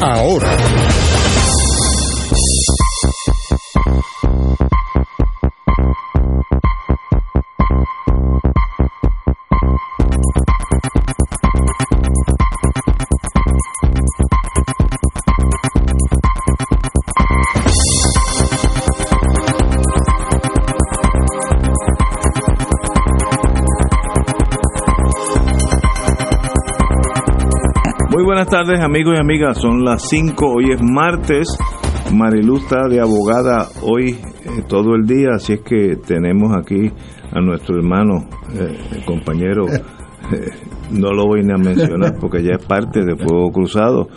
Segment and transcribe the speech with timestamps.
[0.00, 1.23] ahora.
[28.24, 31.46] Muy buenas tardes amigos y amigas, son las 5, hoy es martes,
[32.10, 36.90] Marilu está de abogada hoy eh, todo el día, así es que tenemos aquí
[37.30, 39.66] a nuestro hermano, eh, el compañero,
[40.90, 44.08] no lo voy ni a mencionar porque ya es parte de Fuego Cruzado.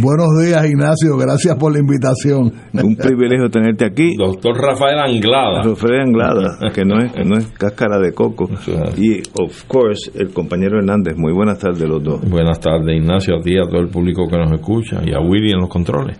[0.00, 2.52] Buenos días Ignacio, gracias por la invitación.
[2.72, 4.16] Un privilegio tenerte aquí.
[4.16, 5.62] Doctor Rafael Anglada.
[5.62, 8.48] Rafael Anglada, que no es, que no es cáscara de coco.
[8.96, 11.16] Y, of course, el compañero Hernández.
[11.16, 12.20] Muy buenas tardes los dos.
[12.28, 15.52] Buenas tardes, Ignacio, a ti, a todo el público que nos escucha y a Willy
[15.52, 16.18] en los controles.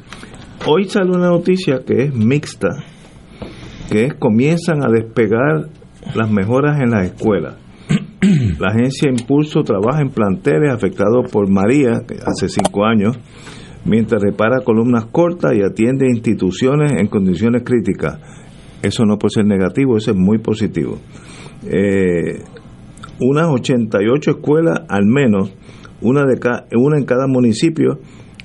[0.66, 2.68] Hoy sale una noticia que es mixta,
[3.90, 5.68] que es comienzan a despegar
[6.14, 7.65] las mejoras en las escuelas.
[8.58, 11.92] La agencia Impulso trabaja en planteles afectados por María,
[12.26, 13.16] hace cinco años,
[13.84, 18.18] mientras repara columnas cortas y atiende instituciones en condiciones críticas.
[18.82, 20.98] Eso no puede ser negativo, eso es muy positivo.
[21.64, 22.42] Eh,
[23.20, 25.52] unas 88 escuelas al menos,
[26.02, 27.98] una, de ca- una en cada municipio,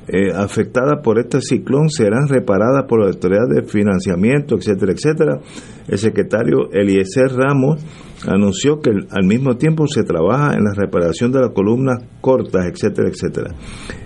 [0.08, 5.40] eh, afectadas por este ciclón serán reparadas por la autoridad de financiamiento, etcétera, etcétera.
[5.88, 7.84] El secretario Eliezer Ramos
[8.28, 13.10] anunció que al mismo tiempo se trabaja en la reparación de las columnas cortas, etcétera,
[13.10, 13.54] etcétera.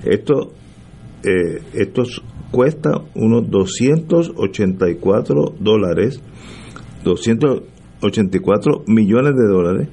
[0.04, 0.52] Esto,
[1.24, 2.04] eh, esto
[2.52, 6.22] cuesta unos 284 dólares,
[7.04, 9.90] 284 millones de dólares,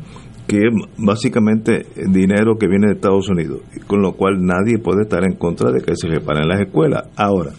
[0.47, 5.25] que es básicamente dinero que viene de Estados Unidos, con lo cual nadie puede estar
[5.25, 7.09] en contra de que se reparen las escuelas.
[7.17, 7.53] Ahora,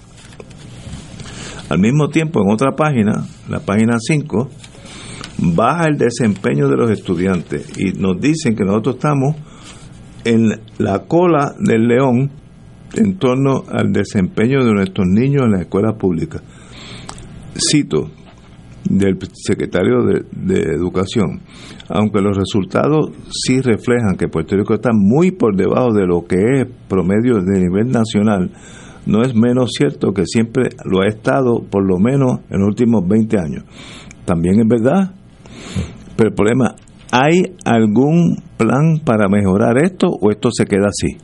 [1.69, 4.50] al mismo tiempo, en otra página, la página 5,
[5.38, 9.35] baja el desempeño de los estudiantes y nos dicen que nosotros estamos
[10.25, 12.31] en la cola del león
[12.95, 16.41] en torno al desempeño de nuestros niños en las escuelas públicas.
[17.57, 18.09] Cito
[18.89, 21.41] del secretario de, de Educación,
[21.89, 26.35] aunque los resultados sí reflejan que Puerto Rico está muy por debajo de lo que
[26.35, 28.51] es promedio de nivel nacional,
[29.05, 33.07] no es menos cierto que siempre lo ha estado por lo menos en los últimos
[33.07, 33.63] 20 años.
[34.25, 35.13] También es verdad,
[36.16, 36.75] pero el problema,
[37.12, 41.18] ¿hay algún plan para mejorar esto o esto se queda así?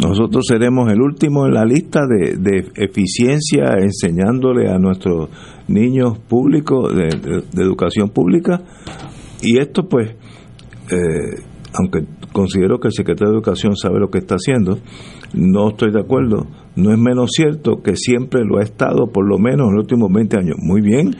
[0.00, 5.30] Nosotros seremos el último en la lista de, de eficiencia enseñándole a nuestros
[5.66, 8.62] niños públicos de, de- educación pública
[9.42, 10.10] y esto pues,
[10.90, 11.42] eh,
[11.74, 14.78] aunque considero que el secretario de Educación sabe lo que está haciendo,
[15.34, 16.46] no estoy de acuerdo.
[16.76, 20.12] No es menos cierto que siempre lo ha estado por lo menos en los últimos
[20.12, 20.56] 20 años.
[20.60, 21.16] Muy bien,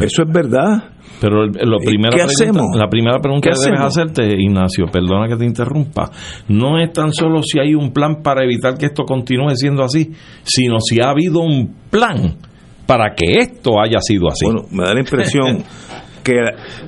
[0.00, 0.90] eso es verdad.
[1.20, 2.32] Pero lo ¿Y primera qué pregunta-
[2.62, 2.76] hacemos?
[2.76, 6.10] la primera pregunta ¿Qué que debes hacerte, Ignacio, perdona que te interrumpa,
[6.48, 10.12] no es tan solo si hay un plan para evitar que esto continúe siendo así,
[10.44, 12.36] sino si ha habido un plan
[12.86, 14.44] para que esto haya sido así.
[14.44, 15.64] Bueno, me da la impresión
[16.22, 16.34] que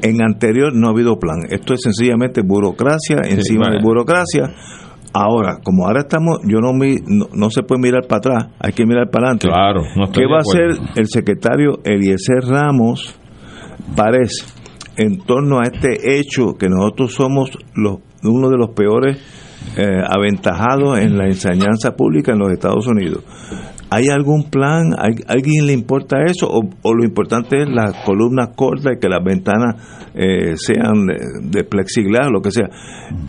[0.02, 1.38] en anterior no ha habido plan.
[1.50, 4.54] Esto es sencillamente burocracia encima de burocracia.
[5.12, 8.72] Ahora, como ahora estamos, yo no, mi- no no se puede mirar para atrás, hay
[8.72, 9.48] que mirar para adelante.
[9.48, 13.18] Claro, no ¿Qué va a hacer el secretario Eliezer Ramos
[13.96, 14.46] Párez
[14.96, 19.18] en torno a este hecho que nosotros somos los, uno de los peores
[19.76, 23.22] eh, aventajados en la enseñanza pública en los Estados Unidos?
[23.90, 24.92] ¿Hay algún plan?
[24.98, 26.48] ¿Hay- ¿Alguien le importa eso?
[26.48, 29.74] ¿O, lo importante es las columnas cortas y que las ventanas
[30.14, 31.18] eh, sean de,
[31.58, 32.68] de plexiglas, lo que sea?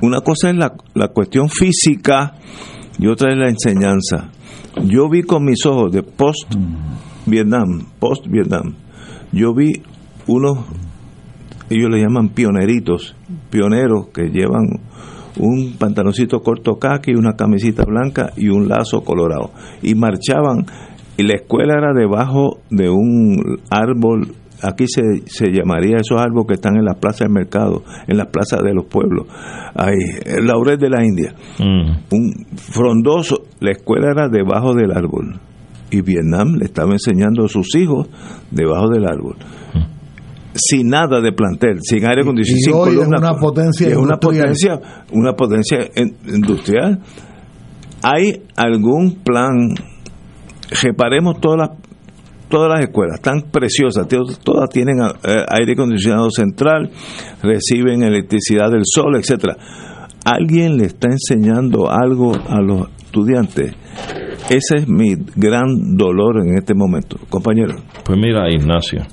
[0.01, 2.35] Una cosa es la, la cuestión física
[2.99, 4.29] y otra es la enseñanza.
[4.85, 6.53] Yo vi con mis ojos de post
[7.25, 8.75] Vietnam, post Vietnam,
[9.31, 9.71] yo vi
[10.27, 10.59] unos,
[11.69, 13.15] ellos le llaman pioneritos,
[13.49, 14.79] pioneros que llevan
[15.37, 19.51] un pantaloncito corto caqui, una camisita blanca y un lazo colorado.
[19.81, 20.65] Y marchaban,
[21.17, 26.53] y la escuela era debajo de un árbol, aquí se, se llamaría esos árboles que
[26.55, 29.27] están en las plazas del mercado, en las plazas de los pueblos.
[29.75, 31.33] Ahí, el laurel de la India.
[31.59, 32.13] Mm.
[32.13, 35.39] Un frondoso, la escuela era debajo del árbol.
[35.93, 38.07] Y Vietnam le estaba enseñando a sus hijos
[38.49, 39.35] debajo del árbol
[40.53, 43.17] sin nada de plantel, sin aire acondicionado, sin hoy es columna.
[43.19, 44.45] una potencia es una industrial.
[44.47, 44.79] potencia,
[45.11, 46.99] una potencia en- industrial.
[48.03, 49.73] ¿Hay algún plan?
[50.81, 51.69] Reparemos todas las
[52.49, 56.89] todas las escuelas, tan preciosas, todas todas tienen eh, aire acondicionado central,
[57.41, 59.55] reciben electricidad del sol, etcétera.
[60.25, 63.73] ¿Alguien le está enseñando algo a los estudiantes?
[64.49, 67.75] Ese es mi gran dolor en este momento, compañero.
[68.03, 69.03] Pues mira, Ignacio,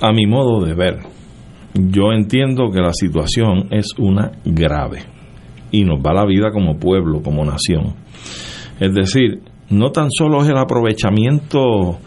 [0.00, 0.98] a mi modo de ver,
[1.74, 5.02] yo entiendo que la situación es una grave
[5.70, 7.94] y nos va la vida como pueblo, como nación.
[8.80, 11.98] Es decir, no tan solo es el aprovechamiento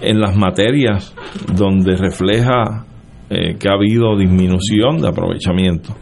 [0.00, 1.14] en las materias
[1.54, 2.84] donde refleja
[3.30, 5.94] eh, que ha habido disminución de aprovechamiento.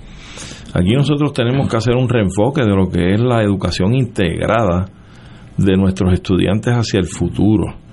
[0.75, 4.87] Aquí nosotros tenemos que hacer un reenfoque de lo que es la educación integrada
[5.57, 7.84] de nuestros estudiantes hacia el futuro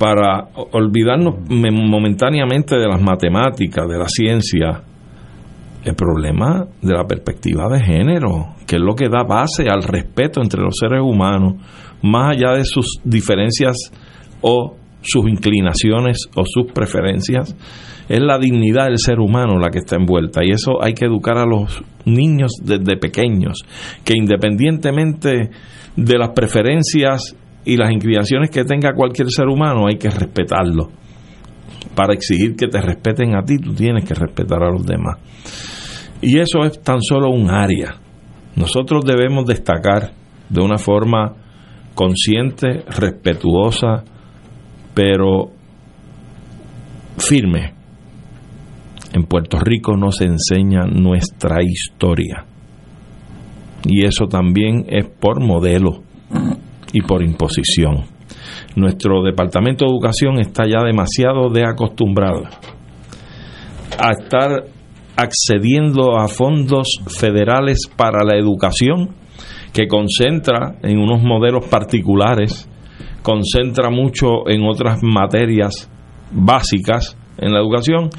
[0.00, 4.82] para olvidarnos me- momentáneamente de las matemáticas, de la ciencia,
[5.84, 10.40] el problema de la perspectiva de género, que es lo que da base al respeto
[10.42, 11.56] entre los seres humanos,
[12.02, 13.76] más allá de sus diferencias
[14.40, 17.54] o sus inclinaciones o sus preferencias,
[18.08, 20.40] es la dignidad del ser humano la que está envuelta.
[20.42, 23.58] Y eso hay que educar a los niños desde pequeños,
[24.02, 25.50] que independientemente
[25.96, 30.90] de las preferencias y las inclinaciones que tenga cualquier ser humano, hay que respetarlo.
[31.94, 35.18] Para exigir que te respeten a ti, tú tienes que respetar a los demás.
[36.22, 37.96] Y eso es tan solo un área.
[38.56, 40.12] Nosotros debemos destacar
[40.48, 41.34] de una forma
[41.94, 44.04] consciente, respetuosa,
[44.94, 45.50] pero
[47.18, 47.74] firme.
[49.12, 52.44] En Puerto Rico no se enseña nuestra historia.
[53.84, 56.02] Y eso también es por modelo
[56.92, 58.04] y por imposición.
[58.76, 62.44] Nuestro Departamento de Educación está ya demasiado de acostumbrado
[63.98, 64.64] a estar
[65.16, 69.10] accediendo a fondos federales para la educación
[69.72, 72.68] que concentra en unos modelos particulares,
[73.22, 75.90] concentra mucho en otras materias
[76.32, 78.10] básicas en la educación,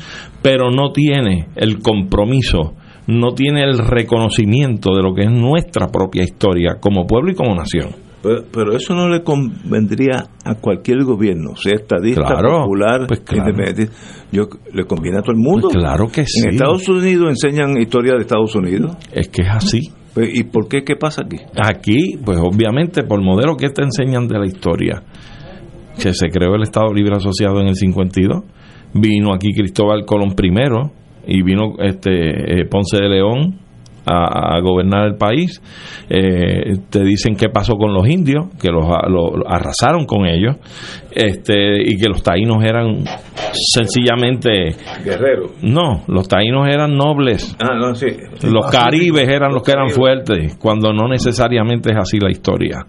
[0.42, 2.74] pero no tiene el compromiso,
[3.08, 7.56] no tiene el reconocimiento de lo que es nuestra propia historia como pueblo y como
[7.56, 8.11] nación.
[8.22, 13.50] Pero, pero eso no le convendría a cualquier gobierno, sea estadista, Claro, popular, pues claro.
[13.50, 13.94] independiente.
[14.32, 15.70] Yo, le conviene a todo el mundo.
[15.72, 16.42] Pues claro que sí.
[16.46, 18.96] En Estados Unidos enseñan historia de Estados Unidos.
[19.12, 19.92] Es que es así.
[20.14, 20.84] Pues, ¿Y por qué?
[20.84, 21.38] ¿Qué pasa aquí?
[21.56, 25.04] Aquí, pues obviamente, por modelo que te enseñan de la historia,
[26.02, 28.44] que se creó el Estado Libre Asociado en el 52,
[28.94, 30.92] vino aquí Cristóbal Colón primero
[31.26, 32.12] y vino este
[32.62, 33.61] eh, Ponce de León
[34.06, 35.62] a, a gobernar el país.
[36.10, 40.26] Eh, te dicen qué pasó con los indios, que los, a- lo- lo arrasaron con
[40.26, 40.56] ellos,
[41.12, 43.04] este y que los taínos eran
[43.76, 45.48] sencillamente Guerrero.
[45.62, 47.56] no, los taínos eran nobles.
[47.60, 48.08] Ah, no, sí.
[48.44, 52.86] Los caribes eran los que eran fuertes, cuando no necesariamente es así la historia.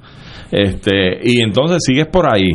[0.51, 2.51] Este, y entonces sigues por ahí.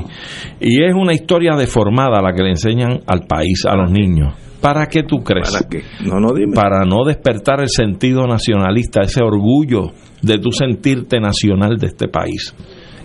[0.59, 4.33] Y es una historia deformada la que le enseñan al país, a los niños.
[4.61, 5.51] ¿Para qué tú crees?
[5.51, 5.83] ¿Para qué?
[6.05, 6.53] No, no, dime.
[6.53, 12.55] Para no despertar el sentido nacionalista, ese orgullo de tu sentirte nacional de este país.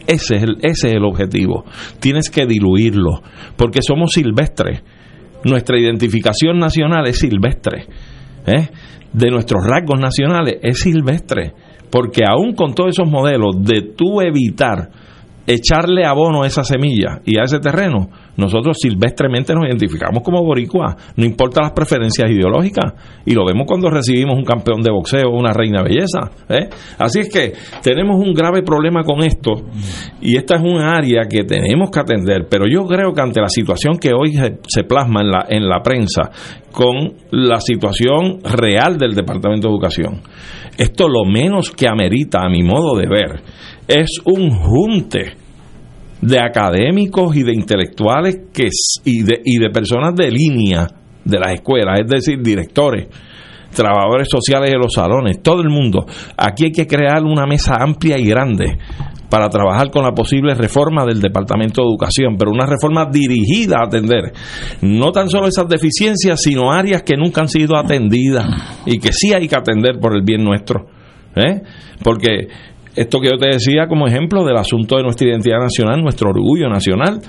[0.07, 1.65] Ese es, el, ese es el objetivo.
[2.01, 3.23] Tienes que diluirlo,
[3.57, 4.83] porque somos silvestres.
[5.45, 7.87] Nuestra identificación nacional es silvestre.
[8.47, 8.69] ¿eh?
[9.13, 11.53] De nuestros rasgos nacionales es silvestre.
[11.91, 14.91] Porque aún con todos esos modelos de tú evitar
[15.47, 20.97] echarle abono a esa semilla y a ese terreno, nosotros silvestremente nos identificamos como boricua,
[21.17, 25.39] no importa las preferencias ideológicas, y lo vemos cuando recibimos un campeón de boxeo o
[25.39, 26.31] una reina belleza.
[26.49, 26.69] ¿eh?
[26.99, 29.65] Así es que tenemos un grave problema con esto,
[30.21, 33.49] y esta es un área que tenemos que atender, pero yo creo que ante la
[33.49, 36.31] situación que hoy se, se plasma en la, en la prensa,
[36.73, 40.23] con la situación real del Departamento de Educación,
[40.79, 43.43] esto lo menos que amerita, a mi modo de ver,
[43.87, 45.42] es un junte
[46.23, 48.69] de académicos y de intelectuales que,
[49.05, 50.87] y, de, y de personas de línea
[51.25, 53.09] de las escuelas, es decir, directores,
[53.75, 56.07] trabajadores sociales de los salones, todo el mundo.
[56.37, 58.79] Aquí hay que crear una mesa amplia y grande
[59.29, 63.87] para trabajar con la posible reforma del Departamento de Educación, pero una reforma dirigida a
[63.87, 64.33] atender
[64.83, 68.47] no tan solo esas deficiencias, sino áreas que nunca han sido atendidas
[68.87, 70.87] y que sí hay que atender por el bien nuestro.
[71.35, 71.63] ¿eh?
[72.03, 72.49] Porque
[72.95, 76.69] esto que yo te decía como ejemplo del asunto de nuestra identidad nacional, nuestro orgullo
[76.69, 77.21] nacional,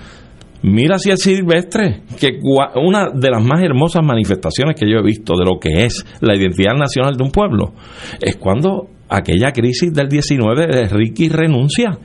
[0.63, 5.33] Mira si es silvestre, que una de las más hermosas manifestaciones que yo he visto
[5.37, 7.73] de lo que es la identidad nacional de un pueblo
[8.21, 11.97] es cuando aquella crisis del 19 de Ricky renuncia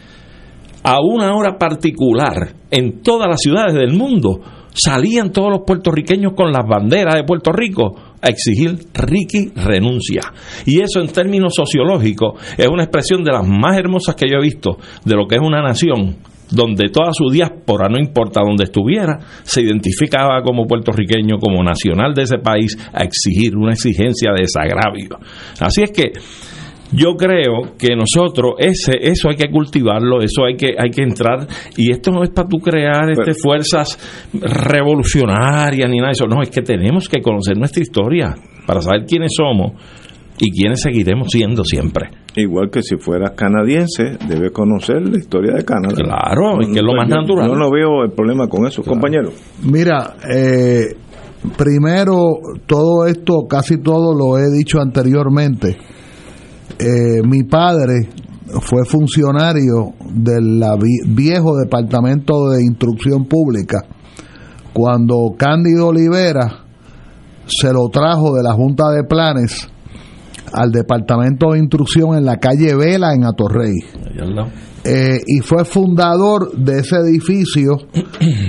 [0.83, 4.41] a una hora particular en todas las ciudades del mundo.
[4.73, 10.23] Salían todos los puertorriqueños con las banderas de Puerto Rico a exigir Ricky renuncia.
[10.67, 14.43] Y eso en términos sociológicos es una expresión de las más hermosas que yo he
[14.43, 16.17] visto de lo que es una nación
[16.51, 22.23] donde toda su diáspora, no importa dónde estuviera, se identificaba como puertorriqueño, como nacional de
[22.23, 25.19] ese país, a exigir una exigencia de desagravio.
[25.61, 26.13] Así es que
[26.93, 31.47] yo creo que nosotros ese eso hay que cultivarlo eso hay que hay que entrar
[31.77, 33.99] y esto no es para tú crear este fuerzas
[34.33, 38.35] revolucionarias ni nada de eso no es que tenemos que conocer nuestra historia
[38.67, 39.73] para saber quiénes somos
[40.41, 42.11] y quiénes seguiremos siendo siempre.
[42.37, 45.97] Igual que si fueras canadiense, debe conocer la historia de Canadá.
[45.97, 47.49] Claro, es que es lo más natural.
[47.49, 49.31] Yo no veo el problema con eso, compañero.
[49.65, 50.95] Mira, eh,
[51.57, 55.77] primero, todo esto, casi todo lo he dicho anteriormente.
[56.79, 58.09] Eh, mi padre
[58.63, 60.63] fue funcionario del
[61.09, 63.85] viejo Departamento de Instrucción Pública.
[64.73, 66.65] Cuando Cándido Olivera
[67.47, 69.69] se lo trajo de la Junta de Planes
[70.53, 73.75] al Departamento de Instrucción en la calle Vela en Atorrey.
[74.85, 77.77] Eh, y fue fundador de ese edificio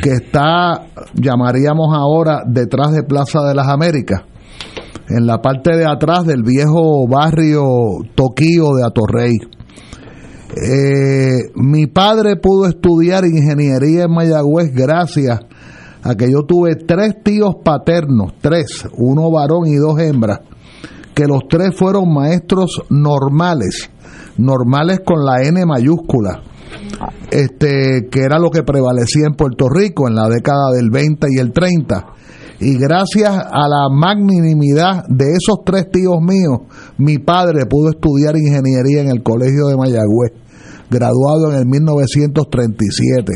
[0.01, 4.21] que está, llamaríamos ahora, detrás de Plaza de las Américas,
[5.09, 7.63] en la parte de atrás del viejo barrio
[8.15, 9.37] Toquío de Atorrey.
[10.55, 15.39] Eh, mi padre pudo estudiar ingeniería en Mayagüez gracias
[16.01, 20.39] a que yo tuve tres tíos paternos, tres, uno varón y dos hembras,
[21.13, 23.89] que los tres fueron maestros normales,
[24.37, 26.41] normales con la N mayúscula,
[27.31, 31.39] este, que era lo que prevalecía en Puerto Rico en la década del 20 y
[31.39, 32.05] el 30.
[32.59, 36.61] Y gracias a la magnanimidad de esos tres tíos míos,
[36.97, 40.33] mi padre pudo estudiar ingeniería en el Colegio de Mayagüez,
[40.89, 43.31] graduado en el 1937.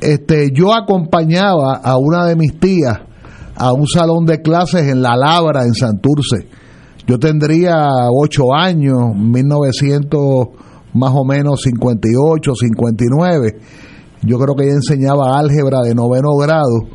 [0.00, 3.00] Este, yo acompañaba a una de mis tías
[3.54, 6.48] a un salón de clases en La Labra, en Santurce
[7.06, 7.74] yo tendría
[8.10, 10.46] ocho años, 1900
[10.94, 13.56] más o menos 58, 59.
[14.22, 16.86] Yo creo que ella enseñaba álgebra de noveno grado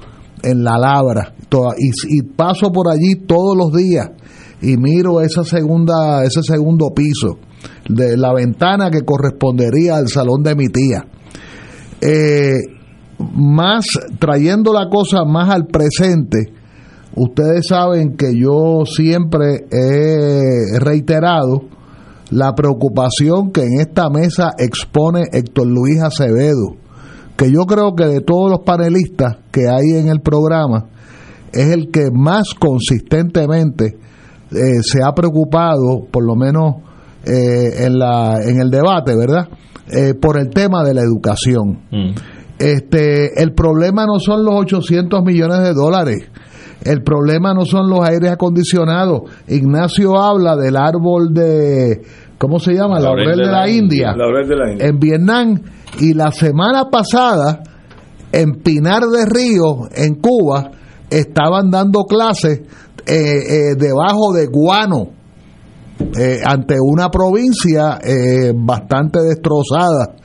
[0.44, 1.34] en la Labra.
[1.78, 4.10] Y, paso por allí todos los días
[4.62, 7.38] y miro esa segunda, ese segundo piso
[7.90, 11.06] de la ventana que correspondería al salón de mi tía.
[12.02, 12.58] Eh,
[13.34, 13.86] más
[14.20, 16.54] trayendo la cosa más al presente,
[17.20, 21.64] Ustedes saben que yo siempre he reiterado
[22.30, 26.76] la preocupación que en esta mesa expone Héctor Luis Acevedo,
[27.38, 30.88] que yo creo que de todos los panelistas que hay en el programa,
[31.54, 33.98] es el que más consistentemente
[34.52, 36.76] eh, se ha preocupado, por lo menos
[37.26, 39.48] eh, en, la, en el debate, ¿verdad?
[39.90, 41.80] Eh, por el tema de la educación.
[41.92, 42.12] Mm.
[42.60, 46.30] Este, el problema no son los 800 millones de dólares
[46.88, 49.22] el problema no son los aires acondicionados.
[49.48, 52.02] Ignacio habla del árbol de,
[52.38, 53.00] ¿cómo se llama?
[53.00, 55.62] Laurel, de, la, India, de la India, en Vietnam.
[56.00, 57.64] Y la semana pasada,
[58.32, 60.72] en Pinar de Río, en Cuba,
[61.10, 62.62] estaban dando clases
[63.06, 65.10] eh, eh, debajo de Guano,
[66.20, 68.00] eh, ante una provincia
[68.54, 70.16] bastante destrozada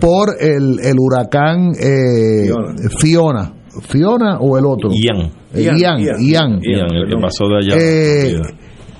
[0.00, 1.74] por el, el huracán
[2.98, 3.52] Fiona.
[3.82, 4.38] Fiona.
[4.38, 4.90] o el otro?
[4.92, 5.30] Ian.
[5.54, 8.54] Ian, Ian, el que pasó de allá.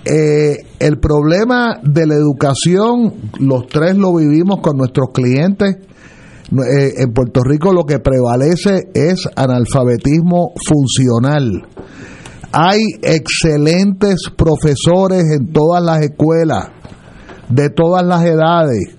[0.04, 5.76] Eh, el problema de la educación, los tres lo vivimos con nuestros clientes.
[5.76, 11.66] Eh, en Puerto Rico lo que prevalece es analfabetismo funcional.
[12.52, 16.68] Hay excelentes profesores en todas las escuelas,
[17.48, 18.96] de todas las edades.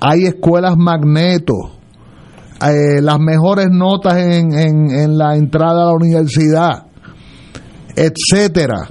[0.00, 1.82] Hay escuelas magnetos
[2.62, 6.86] eh, las mejores notas en, en, la entrada a la universidad,
[7.96, 8.88] etcétera.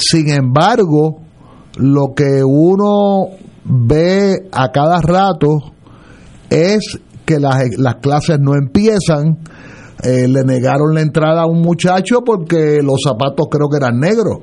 [0.00, 1.20] Sin embargo,
[1.76, 3.28] lo que uno
[3.64, 5.58] ve a cada rato
[6.48, 9.38] es que las, las clases no empiezan.
[10.02, 14.38] Eh, le negaron la entrada a un muchacho porque los zapatos creo que eran negros,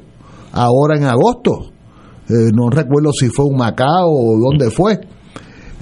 [0.52, 1.72] ahora en agosto.
[2.30, 5.00] Eh, no recuerdo si fue un Macao o dónde fue.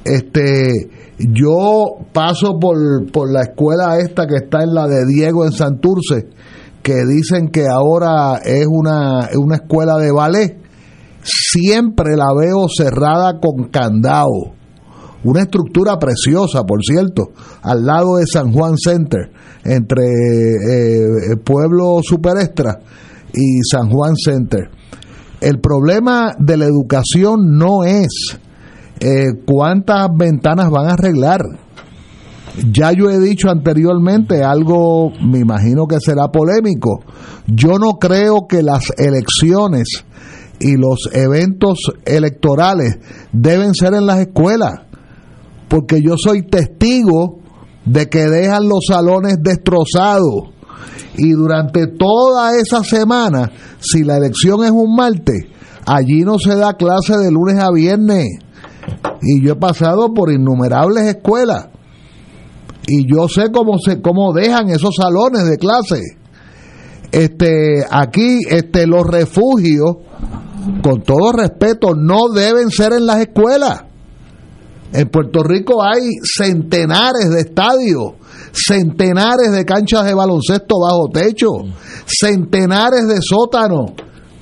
[0.05, 0.71] Este,
[1.17, 2.77] yo paso por,
[3.11, 6.29] por la escuela esta que está en la de Diego en Santurce,
[6.85, 10.55] que dicen que ahora es una, una escuela de ballet.
[11.23, 14.53] Siempre la veo cerrada con candado.
[15.23, 17.29] Una estructura preciosa, por cierto,
[17.63, 19.31] al lado de San Juan Center,
[19.63, 22.77] entre eh, Pueblo Superextra
[23.33, 24.69] y San Juan Center.
[25.41, 28.37] El problema de la educación no es
[28.99, 31.41] eh, cuántas ventanas van a arreglar.
[32.71, 37.01] Ya yo he dicho anteriormente algo, me imagino que será polémico.
[37.47, 40.05] Yo no creo que las elecciones
[40.59, 42.97] y los eventos electorales
[43.33, 44.73] deben ser en las escuelas,
[45.67, 47.39] porque yo soy testigo
[47.85, 50.55] de que dejan los salones destrozados
[51.17, 55.45] y durante toda esa semana, si la elección es un martes,
[55.85, 58.27] allí no se da clase de lunes a viernes.
[59.21, 61.67] Y yo he pasado por innumerables escuelas
[62.87, 66.01] y yo sé cómo se cómo dejan esos salones de clase.
[67.11, 69.97] Este aquí este los refugios
[70.83, 73.83] con todo respeto no deben ser en las escuelas.
[74.93, 78.13] En Puerto Rico hay centenares de estadios
[78.55, 81.49] centenares de canchas de baloncesto bajo techo,
[82.05, 83.91] centenares de sótanos,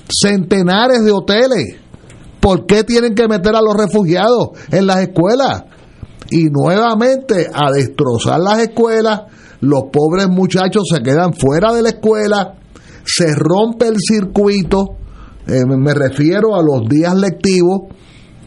[0.08, 1.76] centenares de hoteles.
[2.40, 5.64] ¿Por qué tienen que meter a los refugiados en las escuelas?
[6.30, 9.22] Y nuevamente a destrozar las escuelas,
[9.60, 12.54] los pobres muchachos se quedan fuera de la escuela,
[13.04, 14.96] se rompe el circuito,
[15.46, 17.82] eh, me refiero a los días lectivos,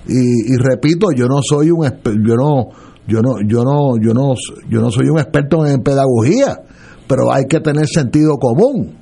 [0.07, 1.83] y, y, repito, yo no soy un
[2.25, 2.69] yo no
[3.07, 4.33] yo no, yo no, yo no,
[4.69, 6.59] yo no soy un experto en pedagogía,
[7.07, 8.97] pero hay que tener sentido común.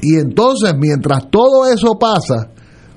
[0.00, 2.50] Y entonces, mientras todo eso pasa,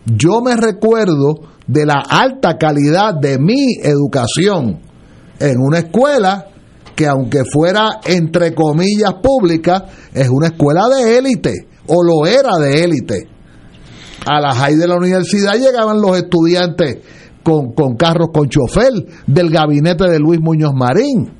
[0.05, 4.79] yo me recuerdo de la alta calidad de mi educación
[5.39, 6.47] en una escuela
[6.95, 12.83] que aunque fuera entre comillas pública, es una escuela de élite, o lo era de
[12.83, 13.29] élite.
[14.25, 16.97] A la high de la universidad llegaban los estudiantes
[17.43, 18.91] con, carros con chofer
[19.27, 21.31] del gabinete de Luis Muñoz Marín,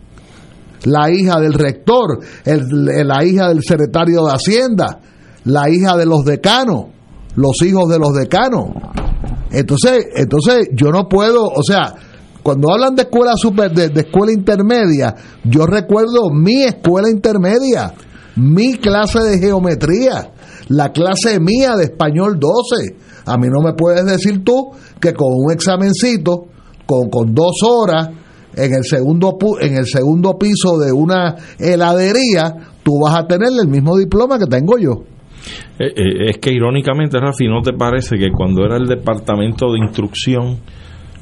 [0.85, 4.99] la hija del rector, la hija del secretario de Hacienda,
[5.45, 6.85] la hija de los decanos,
[7.35, 8.69] los hijos de los decanos.
[9.51, 11.95] Entonces, entonces yo no puedo, o sea,
[12.43, 17.93] cuando hablan de escuela super, de, escuela intermedia, yo recuerdo mi escuela intermedia,
[18.35, 20.31] mi clase de geometría,
[20.69, 22.95] la clase mía de español 12.
[23.25, 26.45] A mí no me puedes decir tú que con un examencito,
[26.85, 28.09] con, con dos horas,
[28.55, 33.67] en el segundo en el segundo piso de una heladería, tú vas a tener el
[33.67, 35.03] mismo diploma que tengo yo.
[35.79, 39.79] Eh, eh, es que irónicamente, Rafi, ¿no te parece que cuando era el departamento de
[39.79, 40.57] instrucción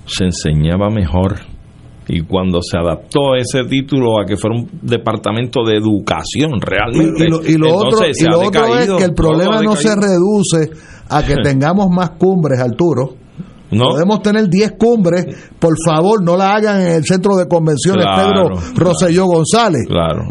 [0.06, 1.36] se enseñaba mejor?
[2.10, 7.26] Y cuando se adaptó ese título a que fuera un departamento de educación realmente.
[7.26, 7.50] Y, lo, otro,
[8.08, 10.72] y lo otro es que el problema no se reduce
[11.10, 13.27] a que tengamos más cumbres, Arturo
[13.70, 15.26] Podemos tener 10 cumbres,
[15.60, 19.86] por favor, no la hagan en el centro de convenciones Pedro Rosselló González.
[19.88, 20.26] Claro.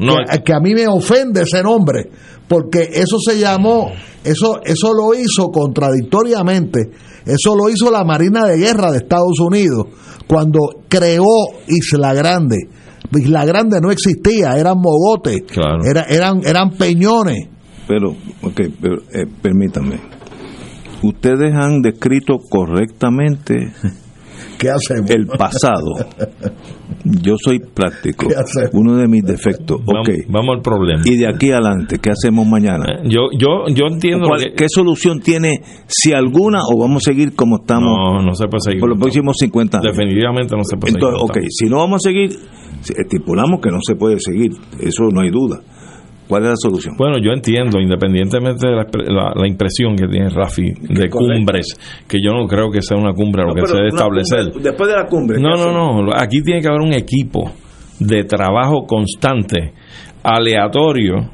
[0.44, 2.10] que, a mí me ofende ese nombre,
[2.48, 3.92] porque eso se llamó,
[4.24, 6.90] eso, eso lo hizo contradictoriamente,
[7.26, 9.86] eso lo hizo la Marina de Guerra de Estados Unidos
[10.26, 11.26] cuando creó
[11.66, 12.68] Isla Grande.
[13.12, 15.42] Isla Grande no existía, eran mogotes,
[16.08, 17.48] eran, eran peñones.
[17.86, 18.10] Pero,
[18.42, 20.15] ok, pero, eh, permítame
[21.02, 23.72] ustedes han descrito correctamente
[24.58, 25.10] ¿Qué hacemos?
[25.10, 25.92] el pasado.
[27.04, 28.26] Yo soy práctico.
[28.72, 29.80] Uno de mis defectos.
[29.84, 30.22] Vamos, okay.
[30.28, 31.02] vamos al problema.
[31.04, 32.84] Y de aquí adelante, ¿qué hacemos mañana?
[32.86, 37.56] Eh, yo yo yo entiendo ¿Qué solución tiene, si alguna, o vamos a seguir como
[37.60, 37.90] estamos?
[37.90, 38.80] No, no se puede seguir.
[38.80, 39.96] Por los próximos 50 años.
[39.96, 41.44] Definitivamente no se puede Entonces, seguir.
[41.44, 42.30] Ok, si no vamos a seguir,
[42.96, 44.52] estipulamos que no se puede seguir.
[44.80, 45.60] Eso no hay duda.
[46.28, 46.96] ¿Cuál es la solución?
[46.96, 51.76] Bueno, yo entiendo, independientemente de la, impresión que tiene Rafi de cumbres,
[52.08, 54.52] que yo no creo que sea una cumbre lo que se debe establecer.
[54.60, 55.40] después de la cumbre.
[55.40, 56.10] No, no, no.
[56.14, 57.52] Aquí tiene que haber un equipo
[58.00, 59.72] de trabajo constante,
[60.22, 61.30] aleatorio,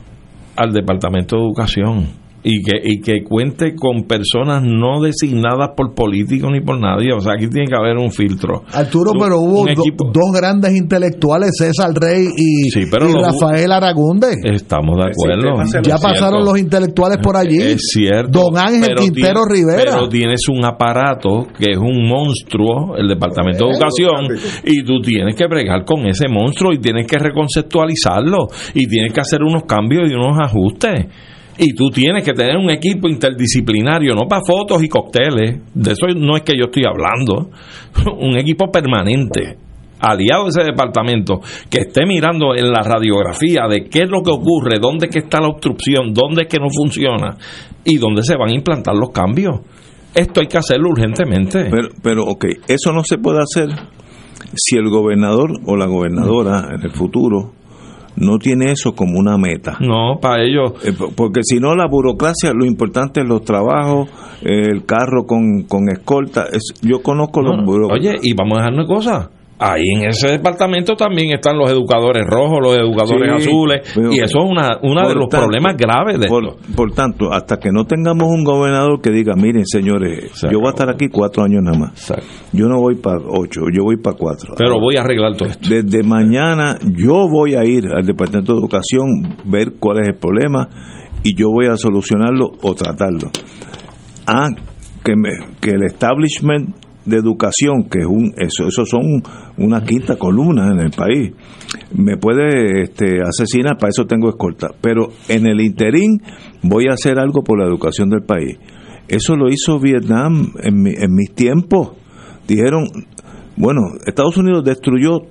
[0.56, 6.50] al Departamento de Educación y que, y que cuente con personas no designadas por políticos
[6.52, 7.12] ni por nadie.
[7.12, 8.62] O sea, aquí tiene que haber un filtro.
[8.72, 14.28] Arturo, pero hubo dos grandes intelectuales, César Rey y, Rafael Aragunde.
[14.42, 15.82] Estamos de acuerdo.
[15.82, 17.58] ya pasaron los intelectuales por allí.
[17.58, 18.40] Es cierto.
[18.40, 19.92] Don Ángel Quintero Rivera.
[19.94, 25.36] Pero tienes un aparato que es un monstruo, el Departamento de Educación, y tú tienes
[25.36, 30.10] que bregar con ese monstruo y tienes que reconceptualizarlo y tienes que hacer unos cambios
[30.10, 31.06] y unos ajustes.
[31.58, 36.06] Y tú tienes que tener un equipo interdisciplinario, no para fotos y cócteles, de eso
[36.16, 37.50] no es que yo estoy hablando,
[38.18, 39.58] un equipo permanente
[40.02, 44.32] aliado de ese departamento, que esté mirando en la radiografía de qué es lo que
[44.32, 47.36] ocurre, dónde que está la obstrucción, dónde es que no funciona
[47.84, 49.60] y dónde se van a implantar los cambios.
[50.14, 51.68] Esto hay que hacerlo urgentemente.
[51.70, 53.68] Pero, pero ok, eso no se puede hacer
[54.54, 57.52] si el gobernador o la gobernadora en el futuro
[58.16, 59.76] no tiene eso como una meta.
[59.80, 60.72] No, para ellos.
[60.84, 64.08] Eh, porque si no, la burocracia, lo importante es los trabajos,
[64.42, 66.44] eh, el carro con, con escolta.
[66.52, 68.00] Es, yo conozco los burócratas.
[68.00, 69.30] Oye, y vamos a dejar una cosa
[69.62, 74.50] ahí en ese departamento también están los educadores rojos, los educadores azules, y eso es
[74.50, 78.44] una, uno de los problemas graves de por, Por tanto, hasta que no tengamos un
[78.44, 82.12] gobernador que diga, miren señores, yo voy a estar aquí cuatro años nada más,
[82.52, 84.54] yo no voy para ocho, yo voy para cuatro.
[84.56, 85.68] Pero voy a arreglar todo esto.
[85.68, 90.68] Desde mañana yo voy a ir al Departamento de Educación, ver cuál es el problema,
[91.22, 93.30] y yo voy a solucionarlo o tratarlo.
[94.26, 94.48] Ah,
[95.04, 99.22] que, me, que el establishment de educación, que es un, eso, eso son
[99.58, 101.32] una quinta columna en el país,
[101.94, 104.68] me puede este, asesinar, para eso tengo escolta.
[104.80, 106.22] Pero en el interín
[106.62, 108.58] voy a hacer algo por la educación del país.
[109.08, 111.92] Eso lo hizo Vietnam en, en mis tiempos.
[112.46, 112.86] Dijeron,
[113.56, 115.22] bueno, Estados Unidos destruyó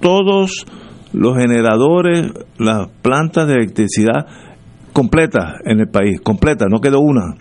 [0.00, 0.66] todos
[1.12, 4.26] los generadores, las plantas de electricidad
[4.92, 7.34] completas en el país, completa, no quedó una.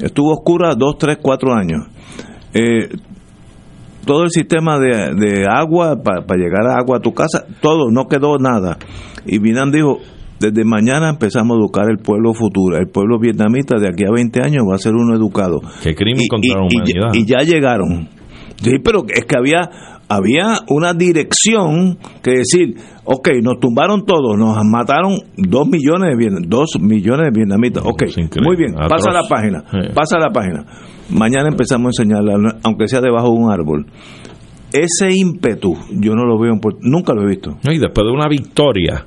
[0.00, 1.86] Estuvo oscura dos, tres, cuatro años.
[2.54, 2.88] Eh,
[4.04, 8.38] todo el sistema de, agua para llegar a agua a tu casa, todo, no quedó
[8.38, 8.78] nada.
[9.26, 9.98] Y Vietnam dijo,
[10.40, 14.40] desde mañana empezamos a educar el pueblo futuro, el pueblo vietnamita de aquí a 20
[14.42, 15.60] años va a ser uno educado.
[15.82, 17.14] Qué crimen contra la humanidad.
[17.14, 18.08] Y, ya llegaron.
[18.56, 19.70] Sí, pero es que había
[20.08, 26.78] había una dirección que decir, ok, nos tumbaron todos, nos mataron dos millones de dos
[26.78, 27.82] millones de vietnamitas.
[27.84, 28.02] Ok,
[28.44, 30.66] muy bien, pasa la página, pasa la página
[31.12, 33.86] Mañana empezamos a enseñarla, aunque sea debajo de un árbol.
[34.72, 37.58] Ese ímpetu, yo no lo veo, nunca lo he visto.
[37.64, 39.04] Y después de una victoria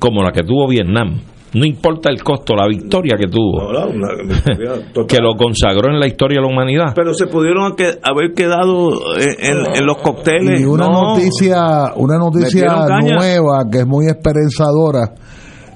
[0.00, 1.20] como la que tuvo Vietnam,
[1.54, 3.70] no importa el costo, la victoria que tuvo,
[5.06, 6.92] que lo consagró en la historia de la humanidad.
[6.96, 10.60] Pero se pudieron haber quedado en, los cócteles.
[10.60, 12.66] Y una noticia, una noticia
[13.00, 15.14] nueva que es muy esperanzadora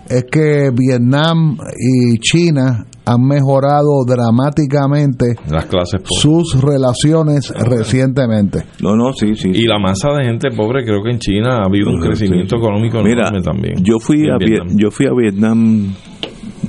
[0.08, 8.64] es que Vietnam y China han mejorado dramáticamente las clases sus relaciones recientemente.
[8.82, 9.48] No, no, sí, sí.
[9.54, 12.98] Y la masa de gente pobre, creo que en China ha habido un crecimiento económico
[12.98, 13.82] enorme también.
[13.82, 14.36] Yo fui a
[14.76, 15.94] yo fui a Vietnam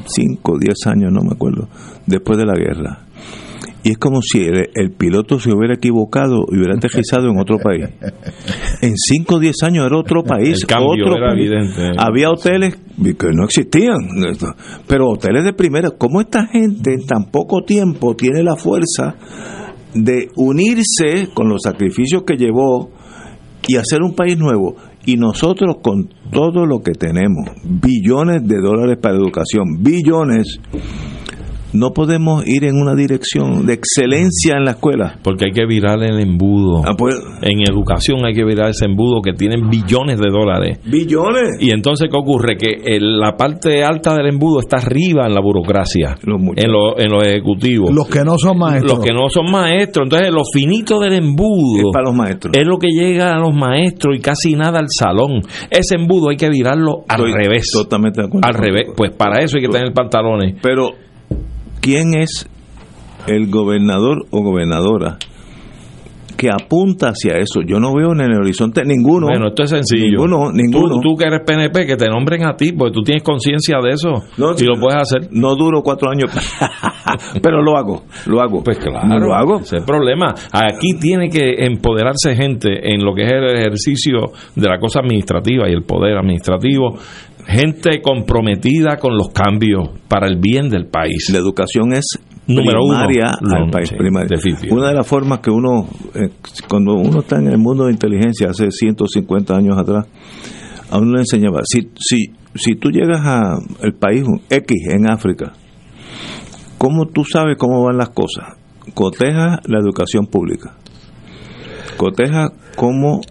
[0.06, 1.68] 5, 10 años, no me acuerdo,
[2.06, 3.09] después de la guerra
[3.84, 7.86] y es como si el, piloto se hubiera equivocado y hubiera aterrizado en otro país.
[8.82, 10.66] En 5 o 10 años era otro país.
[10.66, 11.16] otro
[11.98, 13.98] Había hoteles que no existían,
[14.88, 15.92] pero hoteles de primera.
[15.92, 19.16] ¿Cómo esta gente en tan poco tiempo tiene la fuerza
[19.94, 22.92] de unirse con los sacrificios que llevó
[23.68, 24.76] y hacer un país nuevo?
[25.06, 30.60] Y nosotros con todo lo que tenemos, billones de dólares para educación, billones
[31.74, 35.20] no podemos ir en una dirección de excelencia en la escuela.
[35.24, 36.82] Porque hay que virar el embudo.
[36.86, 40.80] Ah, pues, en educación hay que virar ese embudo que tienen billones de dólares.
[40.86, 41.58] Billones.
[41.60, 42.58] Y entonces, ¿qué ocurre?
[42.58, 47.24] Que la parte alta del embudo está arriba en la burocracia, en, lo, en los
[47.26, 47.92] ejecutivos.
[47.94, 48.94] Los que no son maestros.
[48.94, 50.06] Los que no son maestros.
[50.06, 52.56] Entonces, lo finito del embudo es, para los maestros.
[52.58, 55.42] es lo que llega a los maestros y casi nada al salón.
[55.70, 57.70] Ese embudo hay que virarlo al revés.
[57.72, 58.48] Totalmente de acuerdo.
[58.48, 58.88] Al revés.
[58.96, 60.56] Pues para eso hay que tener pantalones.
[60.62, 60.92] Pero
[61.82, 62.48] quién es
[63.28, 65.18] el gobernador o gobernadora
[66.40, 67.60] que apunta hacia eso.
[67.68, 69.28] Yo no veo en el horizonte ninguno.
[69.28, 70.22] Bueno, esto es sencillo.
[70.22, 71.02] Ninguno, ninguno.
[71.02, 74.10] Tú, que eres PNP, que te nombren a ti, porque tú tienes conciencia de eso
[74.38, 75.28] no, y lo puedes hacer.
[75.32, 76.32] No duro cuatro años,
[77.44, 78.64] pero lo hago, lo hago.
[78.64, 79.58] Pues claro, lo hago.
[79.58, 80.34] Ese es el problema.
[80.54, 85.68] Aquí tiene que empoderarse gente en lo que es el ejercicio de la cosa administrativa
[85.68, 86.98] y el poder administrativo
[87.48, 91.30] gente comprometida con los cambios para el bien del país.
[91.34, 92.06] La educación es
[92.50, 93.94] Número primaria al país.
[94.72, 96.30] Una de las formas que uno, eh,
[96.68, 100.08] cuando uno está en el mundo de inteligencia hace 150 años atrás,
[100.90, 105.54] a uno le enseñaba, si, si, si tú llegas al país X en África,
[106.80, 108.58] ¿cómo tú sabes cómo van las cosas?
[108.96, 110.76] Coteja la educación pública.
[111.98, 113.22] Coteja cómo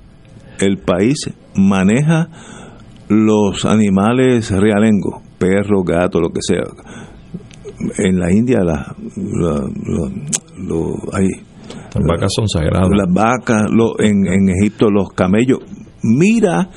[0.61, 2.29] el país maneja
[3.09, 6.63] los animales realengos, perro, gato, lo que sea.
[7.99, 8.95] En la India la,
[11.13, 11.29] hay,
[11.95, 12.89] las vacas son sagradas.
[12.91, 13.67] Las vacas,
[14.01, 15.61] en, en Egipto los camellos.
[16.03, 16.71] Mira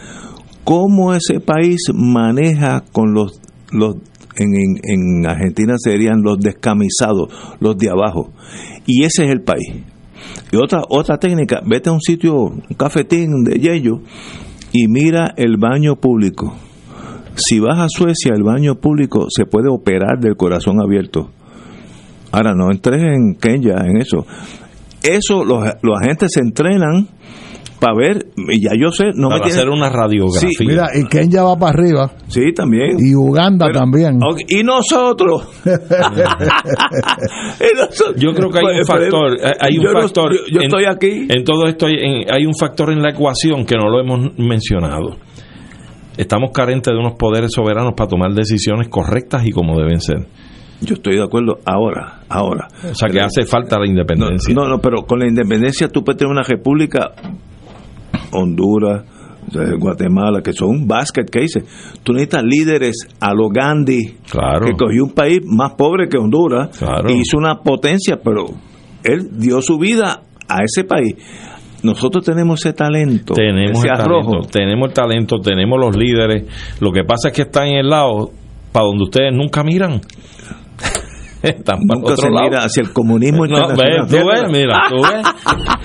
[0.64, 3.96] cómo ese país maneja con los, los
[4.38, 8.32] en, en, en, Argentina serían los descamisados, los de abajo.
[8.86, 9.74] Y ese es el país.
[10.52, 14.02] Y otra, otra técnica, vete a un sitio, un cafetín de yello
[14.72, 16.56] y mira el baño público.
[17.36, 21.30] Si vas a Suecia, el baño público se puede operar del corazón abierto.
[22.32, 24.26] Ahora, no entres en Kenya en eso.
[25.04, 27.08] Eso, los, los agentes se entrenan
[27.80, 30.50] para ver, y ya yo sé, no Para me hacer una radiografía.
[30.56, 32.12] Sí, Mira, y Kenya va para arriba.
[32.28, 32.98] Sí, también.
[33.00, 34.20] Y Uganda Pero- también.
[34.52, 35.48] Y nosotros.
[38.18, 40.32] Yo creo que hay un Pues, factor, eh, hay un yo no- factor.
[40.32, 41.26] yo yo en- estoy aquí.
[41.30, 44.38] En todo esto hay, en- hay un factor en la ecuación que no lo hemos
[44.38, 45.18] mencionado.
[46.18, 50.28] Estamos carentes de unos poderes soberanos para tomar decisiones correctas y como deben ser.
[50.82, 52.68] Yo estoy de acuerdo ahora, ahora.
[52.90, 54.54] O sea que Pero- hace falta la independencia.
[54.54, 57.12] no, no, pero con la independencia tú puedes tener una república,
[58.32, 59.04] Honduras,
[59.54, 61.64] eh, Guatemala, que son un basket case.
[62.04, 64.66] Tú necesitas líderes a lo Gandhi, Claro.
[64.66, 67.10] que cogió un país más pobre que Honduras Claro.
[67.10, 68.46] y hizo una potencia, pero
[69.04, 71.16] él dio su vida a ese país.
[71.84, 74.32] Nosotros tenemos ese talento, Tenemos ese el arrojo.
[74.32, 76.44] talento, tenemos el talento, tenemos los líderes.
[76.80, 78.30] Lo que pasa es que están en el lado
[78.72, 80.00] para donde ustedes nunca miran.
[81.42, 82.46] Están para Nunca otro se lado.
[82.50, 84.06] mira hacia el comunismo No, internacional.
[84.08, 85.26] ves, tú ves, mira, tú ves.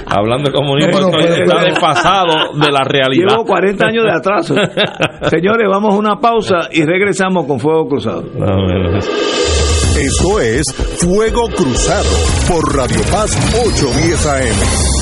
[0.06, 3.28] Hablando de comunismo, No, pero- pero- está desfasado de la realidad.
[3.30, 4.54] Llevo 40 años de atraso.
[5.30, 8.22] Señores, vamos a una pausa y regresamos con Fuego Cruzado.
[8.34, 10.62] No, mira, Esto es
[11.00, 12.04] Fuego Cruzado
[12.50, 14.95] por Radio Paz 810 AM.